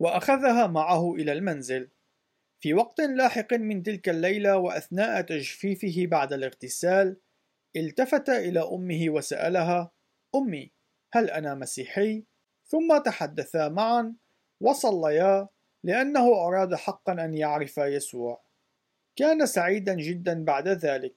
وأخذها 0.00 0.66
معه 0.66 1.14
إلى 1.14 1.32
المنزل 1.32 1.90
في 2.60 2.74
وقت 2.74 3.00
لاحق 3.00 3.54
من 3.54 3.82
تلك 3.82 4.08
الليلة 4.08 4.56
وأثناء 4.56 5.20
تجفيفه 5.20 6.06
بعد 6.06 6.32
الاغتسال 6.32 7.16
التفت 7.76 8.30
إلى 8.30 8.60
أمه 8.60 9.10
وسألها 9.10 9.92
أمي 10.34 10.72
هل 11.12 11.30
أنا 11.30 11.54
مسيحي؟ 11.54 12.24
ثم 12.66 12.98
تحدثا 12.98 13.68
معا 13.68 14.14
وصليا 14.60 15.48
لأنه 15.84 16.46
أراد 16.46 16.74
حقا 16.74 17.12
أن 17.12 17.34
يعرف 17.34 17.78
يسوع 17.78 18.43
كان 19.16 19.46
سعيدا 19.46 19.94
جدا 19.94 20.44
بعد 20.44 20.68
ذلك 20.68 21.14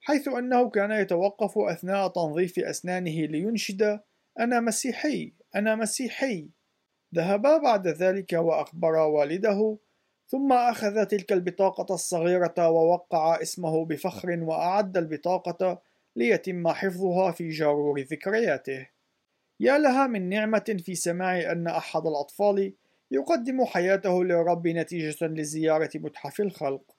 حيث 0.00 0.28
أنه 0.28 0.70
كان 0.70 0.90
يتوقف 0.90 1.58
أثناء 1.58 2.08
تنظيف 2.08 2.58
أسنانه 2.58 3.26
لينشد 3.26 4.00
أنا 4.40 4.60
مسيحي 4.60 5.32
أنا 5.56 5.74
مسيحي 5.74 6.48
ذهبا 7.14 7.56
بعد 7.58 7.88
ذلك 7.88 8.32
وأخبرا 8.32 9.04
والده 9.04 9.78
ثم 10.28 10.52
أخذ 10.52 11.04
تلك 11.04 11.32
البطاقة 11.32 11.94
الصغيرة 11.94 12.68
ووقع 12.68 13.42
اسمه 13.42 13.84
بفخر 13.84 14.38
وأعد 14.42 14.96
البطاقة 14.96 15.82
ليتم 16.16 16.68
حفظها 16.68 17.32
في 17.32 17.48
جارور 17.48 18.00
ذكرياته 18.00 18.88
يا 19.60 19.78
لها 19.78 20.06
من 20.06 20.28
نعمة 20.28 20.76
في 20.84 20.94
سماع 20.94 21.52
أن 21.52 21.66
أحد 21.66 22.06
الأطفال 22.06 22.72
يقدم 23.10 23.64
حياته 23.64 24.24
للرب 24.24 24.68
نتيجة 24.68 25.26
لزيارة 25.26 25.90
متحف 25.94 26.40
الخلق 26.40 26.95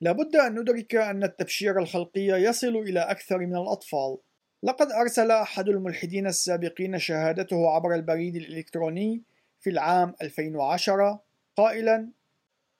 لابد 0.00 0.36
أن 0.36 0.60
ندرك 0.60 0.94
أن 0.94 1.24
التبشير 1.24 1.78
الخلقي 1.78 2.20
يصل 2.20 2.76
إلى 2.76 3.00
أكثر 3.00 3.38
من 3.38 3.56
الأطفال. 3.56 4.18
لقد 4.62 4.92
أرسل 4.92 5.30
أحد 5.30 5.68
الملحدين 5.68 6.26
السابقين 6.26 6.98
شهادته 6.98 7.70
عبر 7.70 7.94
البريد 7.94 8.36
الإلكتروني 8.36 9.22
في 9.60 9.70
العام 9.70 10.14
2010 10.22 11.22
قائلا 11.56 12.10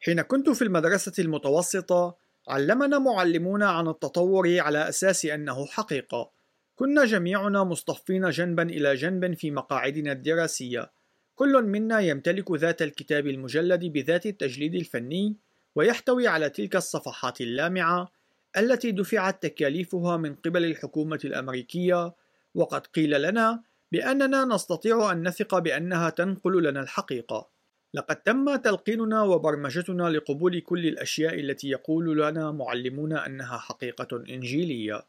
حين 0.00 0.22
كنت 0.22 0.50
في 0.50 0.62
المدرسة 0.62 1.12
المتوسطة 1.18 2.16
علمنا 2.48 2.98
معلمون 2.98 3.62
عن 3.62 3.88
التطور 3.88 4.60
على 4.60 4.88
أساس 4.88 5.26
أنه 5.26 5.66
حقيقة. 5.66 6.30
كنا 6.74 7.04
جميعنا 7.04 7.64
مصطفين 7.64 8.30
جنبا 8.30 8.62
إلى 8.62 8.94
جنب 8.94 9.34
في 9.34 9.50
مقاعدنا 9.50 10.12
الدراسية. 10.12 10.90
كل 11.34 11.62
منا 11.62 12.00
يمتلك 12.00 12.50
ذات 12.52 12.82
الكتاب 12.82 13.26
المجلد 13.26 13.84
بذات 13.84 14.26
التجليد 14.26 14.74
الفني 14.74 15.36
ويحتوي 15.76 16.28
على 16.28 16.50
تلك 16.50 16.76
الصفحات 16.76 17.40
اللامعة 17.40 18.12
التي 18.56 18.90
دفعت 18.90 19.42
تكاليفها 19.42 20.16
من 20.16 20.34
قبل 20.34 20.64
الحكومة 20.64 21.20
الأمريكية. 21.24 22.14
وقد 22.54 22.86
قيل 22.86 23.22
لنا 23.22 23.62
بأننا 23.92 24.44
نستطيع 24.44 25.12
أن 25.12 25.28
نثق 25.28 25.58
بأنها 25.58 26.10
تنقل 26.10 26.62
لنا 26.62 26.80
الحقيقة. 26.80 27.50
لقد 27.94 28.16
تم 28.16 28.56
تلقيننا 28.56 29.22
وبرمجتنا 29.22 30.02
لقبول 30.10 30.60
كل 30.60 30.86
الأشياء 30.86 31.40
التي 31.40 31.68
يقول 31.68 32.18
لنا 32.18 32.50
معلمونا 32.50 33.26
أنها 33.26 33.58
حقيقة 33.58 34.24
إنجيلية. 34.28 35.06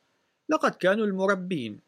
لقد 0.50 0.76
كانوا 0.76 1.06
المربين. 1.06 1.80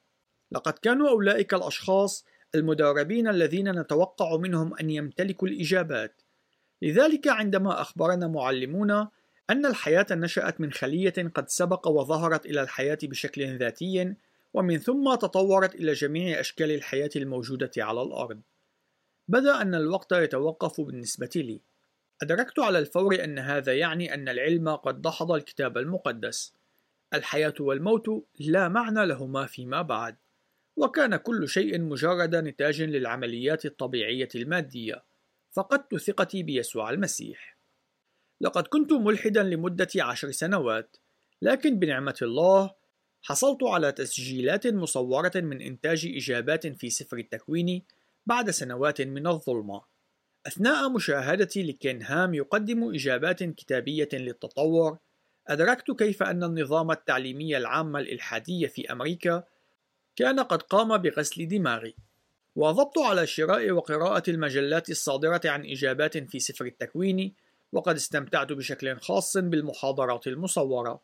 لقد 0.52 0.74
كانوا 0.74 1.10
أولئك 1.10 1.54
الأشخاص 1.54 2.26
المدربين 2.56 3.28
الذين 3.28 3.80
نتوقع 3.80 4.38
منهم 4.38 4.74
أن 4.78 4.90
يمتلكوا 4.90 5.48
الإجابات. 5.48 6.22
لذلك 6.84 7.28
عندما 7.28 7.82
أخبرنا 7.82 8.28
معلمونا 8.28 9.10
أن 9.50 9.66
الحياة 9.66 10.06
نشأت 10.12 10.62
من 10.62 10.72
خلية 10.72 11.14
قد 11.36 11.50
سبق 11.50 11.88
وظهرت 11.88 12.46
إلى 12.46 12.62
الحياة 12.62 12.98
بشكل 13.04 13.58
ذاتي 13.58 14.14
ومن 14.54 14.78
ثم 14.78 15.16
تطورت 15.16 15.76
إلى 15.76 15.94
جميع 15.94 16.40
أشكال 16.40 16.72
الحياة 16.72 17.10
الموجودة 17.16 17.72
على 17.78 18.02
الأرض. 18.02 18.42
بدأ 19.28 19.62
أن 19.62 19.76
الوقت 19.76 20.12
يتوقف 20.12 20.82
بالنسبة 20.82 21.30
لي. 21.36 21.62
أدركت 22.22 22.60
على 22.60 22.80
الفور 22.80 23.24
أن 23.24 23.40
هذا 23.40 23.74
يعني 23.74 24.14
أن 24.14 24.30
العلم 24.30 24.70
قد 24.70 25.02
دحض 25.02 25.32
الكتاب 25.32 25.78
المقدس. 25.78 26.54
الحياة 27.14 27.54
والموت 27.60 28.26
لا 28.40 28.68
معنى 28.68 29.06
لهما 29.06 29.46
فيما 29.46 29.82
بعد. 29.82 30.16
وكان 30.76 31.16
كل 31.16 31.50
شيء 31.50 31.82
مجرد 31.82 32.36
نتاج 32.36 32.82
للعمليات 32.82 33.66
الطبيعية 33.66 34.30
المادية. 34.36 35.04
فقدت 35.54 35.96
ثقتي 35.96 36.44
بيسوع 36.44 36.90
المسيح. 36.90 37.58
لقد 38.42 38.68
كنت 38.68 38.94
ملحدا 38.94 39.44
لمدة 39.44 39.88
عشر 40.00 40.32
سنوات 40.32 40.98
لكن 41.42 41.80
بنعمة 41.80 42.18
الله 42.22 42.72
حصلت 43.22 43.64
على 43.64 43.92
تسجيلات 43.92 44.68
مصورة 44.68 45.32
من 45.36 45.62
إنتاج 45.62 46.12
إجابات 46.16 46.68
في 46.68 46.90
سفر 46.90 47.18
التكوين 47.18 47.84
بعد 48.26 48.50
سنوات 48.50 49.02
من 49.02 49.28
الظلمة. 49.28 49.82
أثناء 50.48 50.90
مشاهدتي 50.90 51.64
لكين 51.64 52.04
هام 52.04 52.34
يقدم 52.34 52.94
إجابات 52.94 53.44
كتابية 53.44 54.10
للتطور 54.14 54.98
أدركت 55.48 55.92
كيف 55.92 56.24
أن 56.24 56.44
النظام 56.44 56.92
التعليمي 56.92 57.58
العام 57.58 57.98
الإلحادي 57.98 58.68
في 58.68 58.92
أمريكا 58.92 59.44
كان 60.16 60.40
قد 60.40 60.62
قام 60.62 60.98
بغسل 60.98 61.48
دماغي. 61.48 61.96
واظبت 62.56 62.98
على 62.98 63.28
شراء 63.28 63.72
وقراءة 63.72 64.30
المجلات 64.30 64.90
الصادرة 64.90 65.42
عن 65.46 65.66
إجابات 65.66 66.18
في 66.18 66.40
سفر 66.40 66.66
التكوين 66.66 67.34
وقد 67.72 67.96
استمتعت 67.96 68.52
بشكل 68.52 68.98
خاص 68.98 69.38
بالمحاضرات 69.38 70.28
المصورة. 70.28 71.02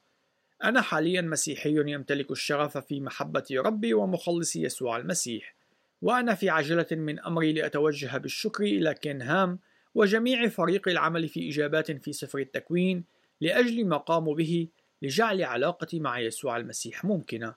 أنا 0.64 0.82
حاليا 0.82 1.22
مسيحي 1.22 1.91
يمتلك 1.91 2.32
الشغف 2.32 2.78
في 2.78 3.02
محبة 3.02 3.45
ربي 3.52 3.93
ومخلصي 3.93 4.62
يسوع 4.62 4.97
المسيح 4.97 5.56
وأنا 6.02 6.36
في 6.36 6.50
عجلة 6.50 6.88
من 6.91 7.20
أمري 7.20 7.54
لأتوجه 7.54 8.18
بالشكر 8.18 8.64
إلى 8.64 8.93
كين 8.93 9.22
هام 9.22 9.60
وجميع 9.95 10.47
فريق 10.47 10.88
العمل 10.88 11.28
في 11.28 11.50
إجابات 11.50 11.91
في 11.91 12.14
سفر 12.14 12.39
التكوين 12.39 13.04
لأجل 13.41 13.86
ما 13.86 13.97
قاموا 13.97 14.36
به 14.36 14.68
لجعل 15.02 15.43
علاقتي 15.43 16.00
مع 16.00 16.20
يسوع 16.20 16.58
المسيح 16.58 17.06
ممكنة. 17.06 17.56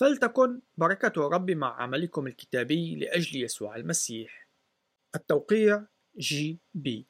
فلتكن 0.00 0.60
بركة 0.76 1.26
الرب 1.26 1.50
مع 1.50 1.82
عملكم 1.82 2.26
الكتابي 2.26 2.96
لأجل 2.96 3.42
يسوع 3.42 3.76
المسيح 3.76 4.48
التوقيع 5.14 5.86
جي 6.18 6.60
بي 6.74 7.06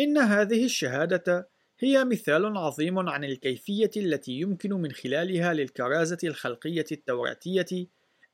إن 0.00 0.18
هذه 0.18 0.64
الشهادة 0.64 1.48
هي 1.78 2.04
مثال 2.04 2.56
عظيم 2.56 3.08
عن 3.08 3.24
الكيفية 3.24 3.90
التي 3.96 4.32
يمكن 4.32 4.72
من 4.72 4.92
خلالها 4.92 5.54
للكرازة 5.54 6.18
الخلقية 6.24 6.84
التوراتية 6.92 7.86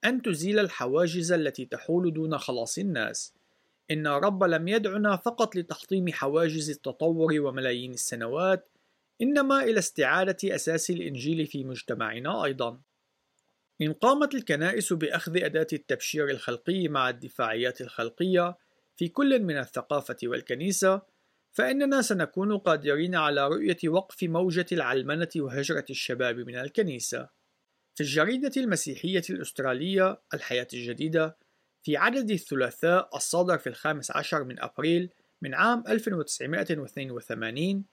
أن 0.04 0.22
تزيل 0.22 0.58
الحواجز 0.58 1.32
التي 1.32 1.64
تحول 1.64 2.12
دون 2.12 2.38
خلاص 2.38 2.78
الناس. 2.78 3.34
إن 3.90 4.06
الرب 4.06 4.44
لم 4.44 4.68
يدعنا 4.68 5.16
فقط 5.16 5.56
لتحطيم 5.56 6.12
حواجز 6.12 6.70
التطور 6.70 7.40
وملايين 7.40 7.92
السنوات، 7.92 8.68
إنما 9.22 9.62
إلى 9.62 9.78
استعادة 9.78 10.54
أساس 10.54 10.90
الإنجيل 10.90 11.46
في 11.46 11.64
مجتمعنا 11.64 12.44
أيضا. 12.44 12.80
إن 13.82 13.92
قامت 13.92 14.34
الكنائس 14.34 14.92
بأخذ 14.92 15.44
أداة 15.44 15.66
التبشير 15.72 16.30
الخلقي 16.30 16.88
مع 16.88 17.08
الدفاعيات 17.08 17.80
الخلقية 17.80 18.56
في 18.96 19.08
كل 19.08 19.42
من 19.42 19.58
الثقافة 19.58 20.16
والكنيسة، 20.22 21.02
فإننا 21.52 22.02
سنكون 22.02 22.58
قادرين 22.58 23.14
على 23.14 23.48
رؤية 23.48 23.78
وقف 23.86 24.22
موجة 24.22 24.66
العلمنة 24.72 25.28
وهجرة 25.36 25.84
الشباب 25.90 26.36
من 26.36 26.56
الكنيسة. 26.56 27.28
في 27.94 28.02
الجريدة 28.02 28.52
المسيحية 28.56 29.22
الأسترالية 29.30 30.22
الحياة 30.34 30.66
الجديدة 30.74 31.38
في 31.82 31.96
عدد 31.96 32.30
الثلاثاء 32.30 33.16
الصادر 33.16 33.58
في 33.58 33.68
الخامس 33.68 34.10
عشر 34.10 34.44
من 34.44 34.60
أبريل 34.60 35.10
من 35.42 35.54
عام 35.54 35.84
1982 35.88 37.84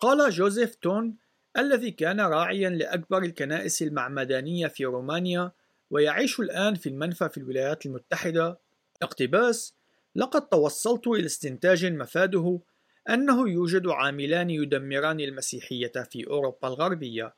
قال 0.00 0.30
جوزيف 0.30 0.74
تون 0.74 1.16
الذي 1.58 1.90
كان 1.90 2.20
راعيا 2.20 2.70
لأكبر 2.70 3.22
الكنائس 3.22 3.82
المعمدانية 3.82 4.66
في 4.66 4.84
رومانيا 4.84 5.52
ويعيش 5.90 6.40
الآن 6.40 6.74
في 6.74 6.88
المنفى 6.88 7.28
في 7.28 7.38
الولايات 7.38 7.86
المتحدة. 7.86 8.58
اقتباس 9.02 9.74
لقد 10.16 10.48
توصلت 10.48 11.06
إلى 11.06 11.26
استنتاج 11.26 11.86
مفاده 11.86 12.60
أنه 13.08 13.48
يوجد 13.48 13.86
عاملان 13.86 14.50
يدمران 14.50 15.20
المسيحية 15.20 15.92
في 16.10 16.26
أوروبا 16.26 16.68
الغربية. 16.68 17.34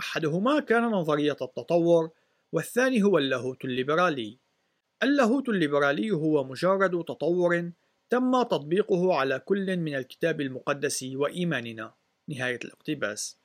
أحدهما 0.00 0.60
كان 0.60 0.82
نظرية 0.82 1.36
التطور 1.42 2.10
والثاني 2.52 3.02
هو 3.02 3.18
اللاهوت 3.18 3.64
الليبرالي. 3.64 4.38
اللاهوت 5.02 5.48
الليبرالي 5.48 6.10
هو 6.10 6.44
مجرد 6.44 7.04
تطور 7.04 7.70
تم 8.10 8.42
تطبيقه 8.42 9.14
على 9.14 9.38
كل 9.38 9.76
من 9.76 9.94
الكتاب 9.94 10.40
المقدس 10.40 11.02
وإيماننا. 11.14 11.94
نهاية 12.28 12.58
الاقتباس. 12.64 13.43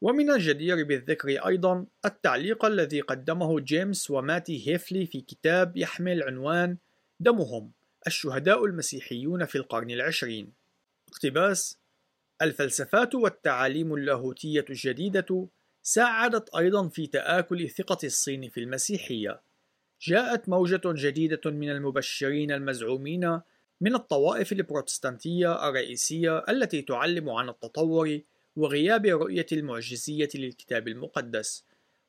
ومن 0.00 0.30
الجدير 0.30 0.84
بالذكر 0.84 1.28
أيضا 1.28 1.86
التعليق 2.04 2.64
الذي 2.64 3.00
قدمه 3.00 3.60
جيمس 3.60 4.10
وماتي 4.10 4.68
هيفلي 4.68 5.06
في 5.06 5.20
كتاب 5.20 5.76
يحمل 5.76 6.22
عنوان 6.22 6.76
دمهم 7.20 7.72
الشهداء 8.06 8.64
المسيحيون 8.64 9.44
في 9.44 9.58
القرن 9.58 9.90
العشرين 9.90 10.52
اقتباس 11.08 11.78
الفلسفات 12.42 13.14
والتعاليم 13.14 13.94
اللاهوتية 13.94 14.64
الجديدة 14.70 15.48
ساعدت 15.82 16.54
أيضا 16.54 16.88
في 16.88 17.06
تآكل 17.06 17.70
ثقة 17.70 17.98
الصين 18.04 18.48
في 18.48 18.60
المسيحية. 18.60 19.40
جاءت 20.00 20.48
موجة 20.48 20.80
جديدة 20.84 21.50
من 21.50 21.70
المبشرين 21.70 22.52
المزعومين 22.52 23.40
من 23.80 23.94
الطوائف 23.94 24.52
البروتستانتية 24.52 25.68
الرئيسية 25.68 26.44
التي 26.48 26.82
تعلم 26.82 27.30
عن 27.30 27.48
التطور 27.48 28.20
وغياب 28.58 29.06
رؤية 29.06 29.46
المعجزية 29.52 30.28
للكتاب 30.34 30.88
المقدس 30.88 31.64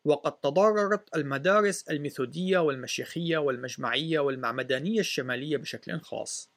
وقد 0.06 0.32
تضررت 0.32 1.16
المدارس 1.16 1.84
الميثودية 1.90 2.60
والمشيخية 2.60 3.38
والمجمعية 3.38 4.20
والمعمدانية 4.20 5.00
الشمالية 5.00 5.58
بشكل 5.58 6.00
خاص. 6.00 6.50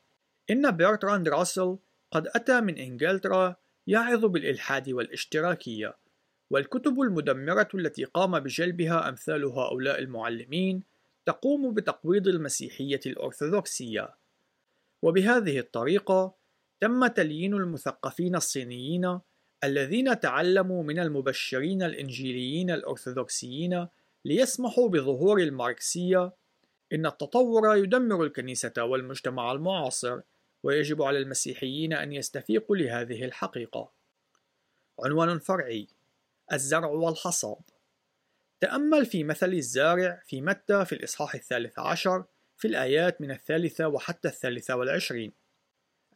إن 0.50 0.70
بيرتراند 0.70 1.28
راسل 1.28 1.78
قد 2.10 2.26
أتى 2.34 2.60
من 2.60 2.78
إنجلترا 2.78 3.56
يعظ 3.86 4.24
بالإلحاد 4.24 4.90
والاشتراكية 4.90 5.96
والكتب 6.50 7.00
المدمرة 7.00 7.68
التي 7.74 8.04
قام 8.04 8.38
بجلبها 8.40 9.08
أمثال 9.08 9.44
هؤلاء 9.44 9.98
المعلمين 9.98 10.82
تقوم 11.26 11.74
بتقويض 11.74 12.28
المسيحية 12.28 13.00
الأرثوذكسية. 13.06 14.14
وبهذه 15.02 15.58
الطريقة 15.58 16.34
تم 16.80 17.06
تليين 17.06 17.54
المثقفين 17.54 18.36
الصينيين 18.36 19.20
الذين 19.64 20.20
تعلموا 20.20 20.82
من 20.82 20.98
المبشرين 20.98 21.82
الإنجيليين 21.82 22.70
الأرثوذكسيين 22.70 23.88
ليسمحوا 24.24 24.88
بظهور 24.88 25.38
الماركسية 25.38 26.32
إن 26.92 27.06
التطور 27.06 27.76
يدمر 27.76 28.24
الكنيسة 28.24 28.72
والمجتمع 28.78 29.52
المعاصر 29.52 30.20
ويجب 30.62 31.02
على 31.02 31.18
المسيحيين 31.18 31.92
أن 31.92 32.12
يستفيقوا 32.12 32.76
لهذه 32.76 33.24
الحقيقة. 33.24 33.92
عنوان 35.04 35.38
فرعي: 35.38 35.88
الزرع 36.52 36.88
والحصاد. 36.88 37.62
تأمل 38.60 39.06
في 39.06 39.24
مثل 39.24 39.52
الزارع 39.52 40.22
في 40.26 40.40
متى 40.40 40.84
في 40.84 40.92
الإصحاح 40.92 41.34
الثالث 41.34 41.78
عشر 41.78 42.24
في 42.56 42.68
الآيات 42.68 43.20
من 43.20 43.30
الثالثة 43.30 43.88
وحتى 43.88 44.28
الثالثة 44.28 44.76
والعشرين. 44.76 45.32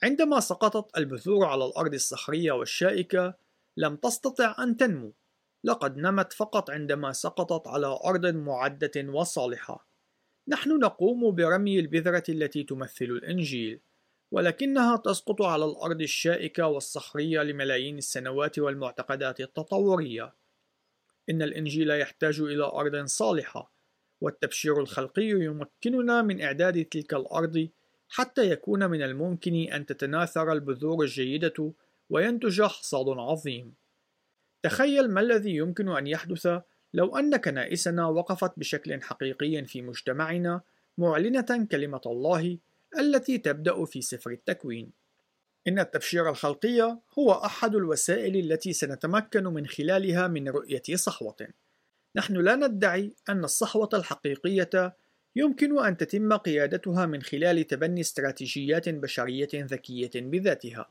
عندما 0.03 0.41
سقطت 0.41 0.99
البذور 0.99 1.45
على 1.45 1.65
الأرض 1.65 1.95
الصخرية 1.95 2.53
والشائكة 2.53 3.35
لم 3.77 3.97
تستطع 3.97 4.57
أن 4.59 4.77
تنمو. 4.77 5.13
لقد 5.65 5.97
نمت 5.97 6.33
فقط 6.33 6.71
عندما 6.71 7.13
سقطت 7.13 7.69
على 7.69 7.87
أرض 8.05 8.27
معدة 8.27 9.13
وصالحة. 9.13 9.87
نحن 10.49 10.79
نقوم 10.79 11.35
برمي 11.35 11.79
البذرة 11.79 12.25
التي 12.29 12.63
تمثل 12.63 13.05
الإنجيل 13.05 13.81
ولكنها 14.31 14.97
تسقط 14.97 15.43
على 15.43 15.65
الأرض 15.65 16.01
الشائكة 16.01 16.67
والصخرية 16.67 17.43
لملايين 17.43 17.99
السنوات 17.99 18.59
والمعتقدات 18.59 19.41
التطورية. 19.41 20.35
إن 21.31 21.43
الإنجيل 21.43 21.91
يحتاج 21.91 22.41
إلى 22.41 22.65
أرض 22.65 23.05
صالحة 23.07 23.73
والتبشير 24.21 24.81
الخلقي 24.81 25.29
يمكننا 25.29 26.23
من 26.23 26.41
إعداد 26.41 26.85
تلك 26.85 27.15
الأرض 27.15 27.69
حتى 28.09 28.51
يكون 28.51 28.91
من 28.91 29.03
الممكن 29.03 29.55
أن 29.55 29.87
تتناثر 29.87 30.53
البذور 30.53 31.05
الجيدة 31.05 31.73
وينتج 32.11 32.63
حصاد 32.63 33.09
عظيم. 33.09 33.75
تخيل 34.63 35.11
ما 35.11 35.21
الذي 35.21 35.57
يمكن 35.57 35.89
أن 35.89 36.07
يحدث 36.07 36.49
لو 36.95 37.17
أن 37.17 37.37
كنائسنا 37.37 38.07
وقفت 38.07 38.59
بشكل 38.59 39.03
حقيقي 39.03 39.65
في 39.65 39.83
مجتمعنا 39.83 40.61
معلنة 40.99 41.67
كلمة 41.71 42.01
الله 42.07 42.59
التي 42.99 43.39
تبدأ 43.39 43.85
في 43.85 44.03
سفر 44.03 44.31
التكوين. 44.31 44.91
إن 45.69 45.79
التبشير 45.79 46.31
الخلقي 46.31 46.99
هو 47.19 47.33
أحد 47.33 47.75
الوسائل 47.75 48.37
التي 48.37 48.73
سنتمكن 48.73 49.45
من 49.45 49.67
خلالها 49.67 50.29
من 50.29 50.49
رؤية 50.49 50.83
صحوة. 50.95 51.37
نحن 52.17 52.37
لا 52.37 52.57
ندعي 52.57 53.13
أن 53.29 53.45
الصحوة 53.45 53.89
الحقيقية 53.95 54.97
يمكن 55.37 55.85
أن 55.85 55.97
تتم 55.97 56.33
قيادتها 56.33 57.07
من 57.07 57.23
خلال 57.23 57.67
تبني 57.67 58.01
استراتيجيات 58.01 58.89
بشرية 58.89 59.49
ذكية 59.55 60.11
بذاتها. 60.15 60.91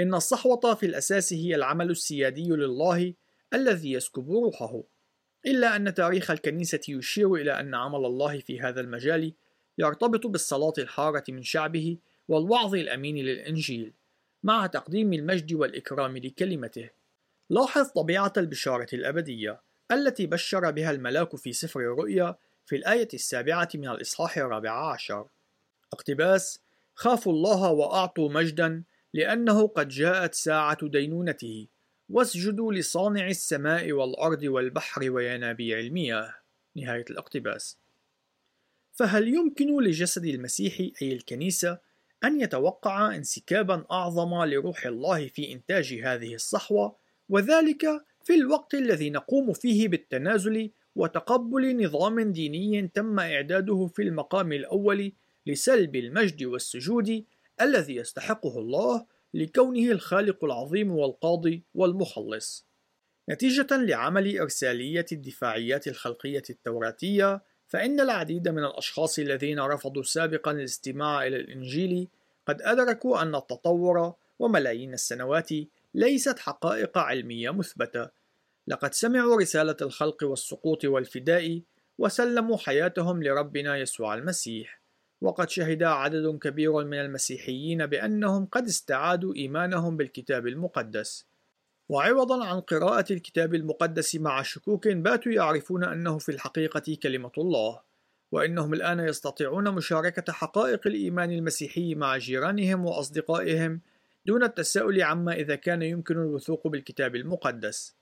إن 0.00 0.14
الصحوة 0.14 0.74
في 0.74 0.86
الأساس 0.86 1.32
هي 1.32 1.54
العمل 1.54 1.90
السيادي 1.90 2.48
لله 2.48 3.14
الذي 3.54 3.92
يسكب 3.92 4.30
روحه، 4.30 4.82
إلا 5.46 5.76
أن 5.76 5.94
تاريخ 5.94 6.30
الكنيسة 6.30 6.80
يشير 6.88 7.34
إلى 7.34 7.60
أن 7.60 7.74
عمل 7.74 8.04
الله 8.04 8.38
في 8.38 8.60
هذا 8.60 8.80
المجال 8.80 9.32
يرتبط 9.78 10.26
بالصلاة 10.26 10.72
الحارة 10.78 11.24
من 11.28 11.42
شعبه 11.42 11.98
والوعظ 12.28 12.74
الأمين 12.74 13.16
للإنجيل، 13.16 13.92
مع 14.42 14.66
تقديم 14.66 15.12
المجد 15.12 15.52
والإكرام 15.52 16.16
لكلمته. 16.16 16.90
لاحظ 17.50 17.88
طبيعة 17.88 18.32
البشارة 18.36 18.88
الأبدية 18.92 19.60
التي 19.92 20.26
بشر 20.26 20.70
بها 20.70 20.90
الملاك 20.90 21.36
في 21.36 21.52
سفر 21.52 21.80
الرؤيا 21.80 22.36
في 22.70 22.76
الآية 22.76 23.08
السابعة 23.14 23.68
من 23.74 23.88
الإصحاح 23.88 24.38
الرابع 24.38 24.92
عشر. 24.92 25.26
اقتباس 25.92 26.60
خافوا 26.94 27.32
الله 27.32 27.70
وأعطوا 27.70 28.30
مجدا 28.30 28.82
لأنه 29.14 29.66
قد 29.66 29.88
جاءت 29.88 30.34
ساعة 30.34 30.88
دينونته 30.88 31.66
واسجدوا 32.08 32.72
لصانع 32.72 33.26
السماء 33.26 33.92
والأرض 33.92 34.42
والبحر 34.42 35.10
وينابيع 35.10 35.78
المياه. 35.78 36.34
نهاية 36.76 37.04
الاقتباس. 37.10 37.78
فهل 38.92 39.28
يمكن 39.28 39.82
لجسد 39.82 40.24
المسيح 40.24 40.80
أي 41.02 41.12
الكنيسة 41.12 41.78
أن 42.24 42.40
يتوقع 42.40 43.14
انسكابا 43.14 43.86
أعظم 43.90 44.44
لروح 44.44 44.86
الله 44.86 45.28
في 45.28 45.52
إنتاج 45.52 46.00
هذه 46.04 46.34
الصحوة 46.34 46.96
وذلك 47.28 48.04
في 48.24 48.34
الوقت 48.34 48.74
الذي 48.74 49.10
نقوم 49.10 49.52
فيه 49.52 49.88
بالتنازل 49.88 50.70
وتقبل 50.96 51.84
نظام 51.84 52.32
ديني 52.32 52.88
تم 52.88 53.20
إعداده 53.20 53.86
في 53.86 54.02
المقام 54.02 54.52
الأول 54.52 55.12
لسلب 55.46 55.96
المجد 55.96 56.44
والسجود 56.44 57.24
الذي 57.60 57.96
يستحقه 57.96 58.58
الله 58.58 59.06
لكونه 59.34 59.90
الخالق 59.90 60.44
العظيم 60.44 60.90
والقاضي 60.90 61.62
والمخلص. 61.74 62.66
نتيجة 63.30 63.76
لعمل 63.76 64.38
إرسالية 64.38 65.06
الدفاعيات 65.12 65.88
الخلقية 65.88 66.42
التوراتية، 66.50 67.42
فإن 67.66 68.00
العديد 68.00 68.48
من 68.48 68.64
الأشخاص 68.64 69.18
الذين 69.18 69.60
رفضوا 69.60 70.02
سابقا 70.02 70.50
الاستماع 70.50 71.26
إلى 71.26 71.36
الإنجيل 71.36 72.08
قد 72.46 72.62
أدركوا 72.62 73.22
أن 73.22 73.34
التطور 73.34 74.14
وملايين 74.38 74.94
السنوات 74.94 75.48
ليست 75.94 76.38
حقائق 76.38 76.98
علمية 76.98 77.50
مثبتة، 77.50 78.08
لقد 78.70 78.94
سمعوا 78.94 79.40
رسالة 79.40 79.76
الخلق 79.82 80.24
والسقوط 80.24 80.84
والفداء 80.84 81.62
وسلموا 81.98 82.56
حياتهم 82.56 83.22
لربنا 83.22 83.76
يسوع 83.76 84.14
المسيح. 84.14 84.82
وقد 85.20 85.50
شهد 85.50 85.82
عدد 85.82 86.38
كبير 86.38 86.84
من 86.84 87.00
المسيحيين 87.00 87.86
بأنهم 87.86 88.46
قد 88.46 88.66
استعادوا 88.66 89.34
إيمانهم 89.34 89.96
بالكتاب 89.96 90.46
المقدس. 90.46 91.26
وعوضا 91.88 92.46
عن 92.46 92.60
قراءة 92.60 93.12
الكتاب 93.12 93.54
المقدس 93.54 94.16
مع 94.16 94.42
شكوك 94.42 94.88
باتوا 94.88 95.32
يعرفون 95.32 95.84
أنه 95.84 96.18
في 96.18 96.28
الحقيقة 96.28 96.96
كلمة 97.02 97.32
الله 97.38 97.80
وإنهم 98.32 98.74
الآن 98.74 99.00
يستطيعون 99.00 99.70
مشاركة 99.70 100.32
حقائق 100.32 100.86
الإيمان 100.86 101.32
المسيحي 101.32 101.94
مع 101.94 102.16
جيرانهم 102.16 102.84
وأصدقائهم 102.84 103.80
دون 104.26 104.42
التساؤل 104.42 105.02
عما 105.02 105.32
إذا 105.32 105.54
كان 105.54 105.82
يمكن 105.82 106.14
الوثوق 106.14 106.68
بالكتاب 106.68 107.16
المقدس. 107.16 107.99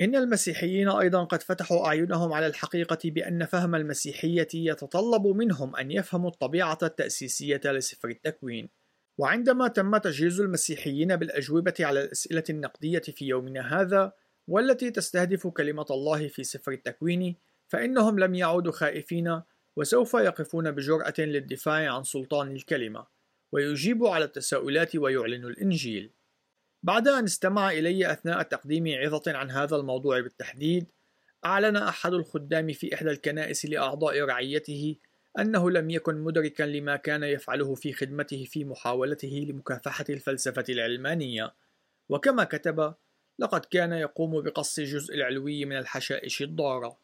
إن 0.00 0.16
المسيحيين 0.16 0.88
أيضا 0.88 1.24
قد 1.24 1.42
فتحوا 1.42 1.86
أعينهم 1.86 2.32
على 2.32 2.46
الحقيقة 2.46 2.98
بأن 3.04 3.44
فهم 3.44 3.74
المسيحية 3.74 4.48
يتطلب 4.54 5.26
منهم 5.26 5.76
أن 5.76 5.90
يفهموا 5.90 6.30
الطبيعة 6.30 6.78
التأسيسية 6.82 7.60
لسفر 7.64 8.08
التكوين. 8.08 8.68
وعندما 9.18 9.68
تم 9.68 9.96
تجهيز 9.96 10.40
المسيحيين 10.40 11.16
بالأجوبة 11.16 11.74
على 11.80 12.04
الأسئلة 12.04 12.44
النقدية 12.50 12.98
في 12.98 13.24
يومنا 13.24 13.80
هذا 13.80 14.12
والتي 14.48 14.90
تستهدف 14.90 15.46
كلمة 15.46 15.86
الله 15.90 16.28
في 16.28 16.44
سفر 16.44 16.72
التكوين 16.72 17.36
فإنهم 17.68 18.18
لم 18.18 18.34
يعودوا 18.34 18.72
خائفين 18.72 19.40
وسوف 19.76 20.14
يقفون 20.14 20.70
بجرأة 20.70 21.14
للدفاع 21.18 21.94
عن 21.94 22.04
سلطان 22.04 22.56
الكلمة 22.56 23.06
ويجيبوا 23.52 24.10
على 24.10 24.24
التساؤلات 24.24 24.96
ويعلن 24.96 25.44
الإنجيل. 25.44 26.10
بعد 26.84 27.08
أن 27.08 27.24
استمع 27.24 27.70
إلي 27.70 28.12
أثناء 28.12 28.42
تقديم 28.42 28.84
عظة 28.88 29.22
عن 29.26 29.50
هذا 29.50 29.76
الموضوع 29.76 30.20
بالتحديد، 30.20 30.86
أعلن 31.44 31.76
أحد 31.76 32.12
الخدام 32.12 32.72
في 32.72 32.94
إحدى 32.94 33.10
الكنائس 33.10 33.66
لأعضاء 33.66 34.20
رعيته 34.20 34.96
أنه 35.38 35.70
لم 35.70 35.90
يكن 35.90 36.14
مدركا 36.14 36.62
لما 36.62 36.96
كان 36.96 37.22
يفعله 37.22 37.74
في 37.74 37.92
خدمته 37.92 38.44
في 38.44 38.64
محاولته 38.64 39.46
لمكافحة 39.48 40.04
الفلسفة 40.10 40.64
العلمانية، 40.68 41.54
وكما 42.08 42.44
كتب: 42.44 42.94
لقد 43.38 43.64
كان 43.64 43.92
يقوم 43.92 44.40
بقص 44.42 44.78
الجزء 44.78 45.14
العلوي 45.14 45.64
من 45.64 45.76
الحشائش 45.76 46.42
الضارة، 46.42 46.98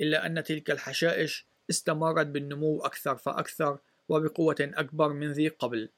إلا 0.00 0.26
أن 0.26 0.44
تلك 0.44 0.70
الحشائش 0.70 1.46
استمرت 1.70 2.26
بالنمو 2.26 2.80
أكثر 2.80 3.16
فأكثر 3.16 3.78
وبقوة 4.08 4.56
أكبر 4.60 5.12
من 5.12 5.32
ذي 5.32 5.48
قبل. 5.48 5.88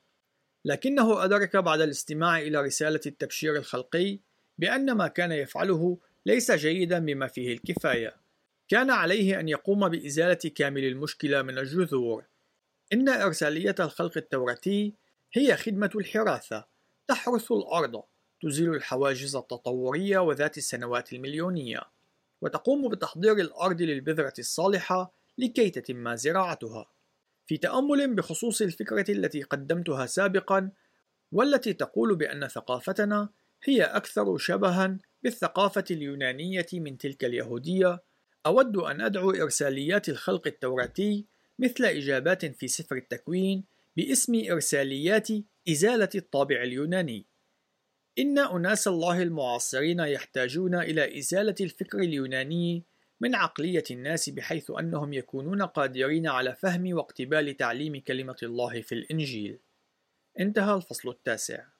لكنه 0.64 1.24
أدرك 1.24 1.56
بعد 1.56 1.80
الاستماع 1.80 2.38
إلى 2.38 2.60
رسالة 2.60 3.00
التبشير 3.06 3.56
الخلقي 3.56 4.18
بأن 4.58 4.92
ما 4.92 5.08
كان 5.08 5.32
يفعله 5.32 5.98
ليس 6.26 6.52
جيدا 6.52 6.98
بما 6.98 7.26
فيه 7.26 7.52
الكفاية. 7.52 8.16
كان 8.68 8.90
عليه 8.90 9.40
أن 9.40 9.48
يقوم 9.48 9.88
بإزالة 9.88 10.50
كامل 10.54 10.84
المشكلة 10.84 11.42
من 11.42 11.58
الجذور. 11.58 12.24
إن 12.92 13.08
إرسالية 13.08 13.74
الخلق 13.80 14.16
التوراتي 14.16 14.94
هي 15.32 15.56
خدمة 15.56 15.90
الحراثة 15.94 16.64
تحرث 17.08 17.52
الأرض 17.52 18.02
تزيل 18.42 18.74
الحواجز 18.74 19.36
التطورية 19.36 20.18
وذات 20.18 20.58
السنوات 20.58 21.12
المليونية 21.12 21.80
وتقوم 22.40 22.88
بتحضير 22.88 23.32
الأرض 23.32 23.82
للبذرة 23.82 24.34
الصالحة 24.38 25.12
لكي 25.38 25.70
تتم 25.70 26.14
زراعتها. 26.14 26.91
في 27.52 27.58
تأمل 27.58 28.14
بخصوص 28.14 28.62
الفكرة 28.62 29.10
التي 29.10 29.42
قدمتها 29.42 30.06
سابقا 30.06 30.70
والتي 31.32 31.72
تقول 31.72 32.16
بأن 32.16 32.48
ثقافتنا 32.48 33.28
هي 33.64 33.82
أكثر 33.82 34.38
شبها 34.38 34.98
بالثقافة 35.22 35.84
اليونانية 35.90 36.66
من 36.72 36.98
تلك 36.98 37.24
اليهودية. 37.24 38.02
أود 38.46 38.76
أن 38.76 39.00
أدعو 39.00 39.30
إرساليات 39.30 40.08
الخلق 40.08 40.46
التوراتي 40.46 41.26
مثل 41.58 41.84
إجابات 41.84 42.44
في 42.44 42.68
سفر 42.68 42.96
التكوين 42.96 43.64
باسم 43.96 44.42
إرساليات 44.50 45.28
إزالة 45.68 46.10
الطابع 46.14 46.62
اليوناني. 46.62 47.26
إن 48.18 48.38
أناس 48.38 48.88
الله 48.88 49.22
المعاصرين 49.22 50.00
يحتاجون 50.00 50.74
إلى 50.74 51.18
إزالة 51.18 51.54
الفكر 51.60 51.98
اليوناني 51.98 52.84
من 53.22 53.34
عقلية 53.34 53.84
الناس 53.90 54.30
بحيث 54.30 54.70
أنهم 54.70 55.12
يكونون 55.12 55.62
قادرين 55.62 56.26
على 56.26 56.54
فهم 56.54 56.94
واقتبال 56.94 57.56
تعليم 57.56 58.00
كلمة 58.00 58.36
الله 58.42 58.82
في 58.82 58.94
الإنجيل. 58.94 59.58
انتهى 60.40 60.74
الفصل 60.74 61.08
التاسع. 61.08 61.71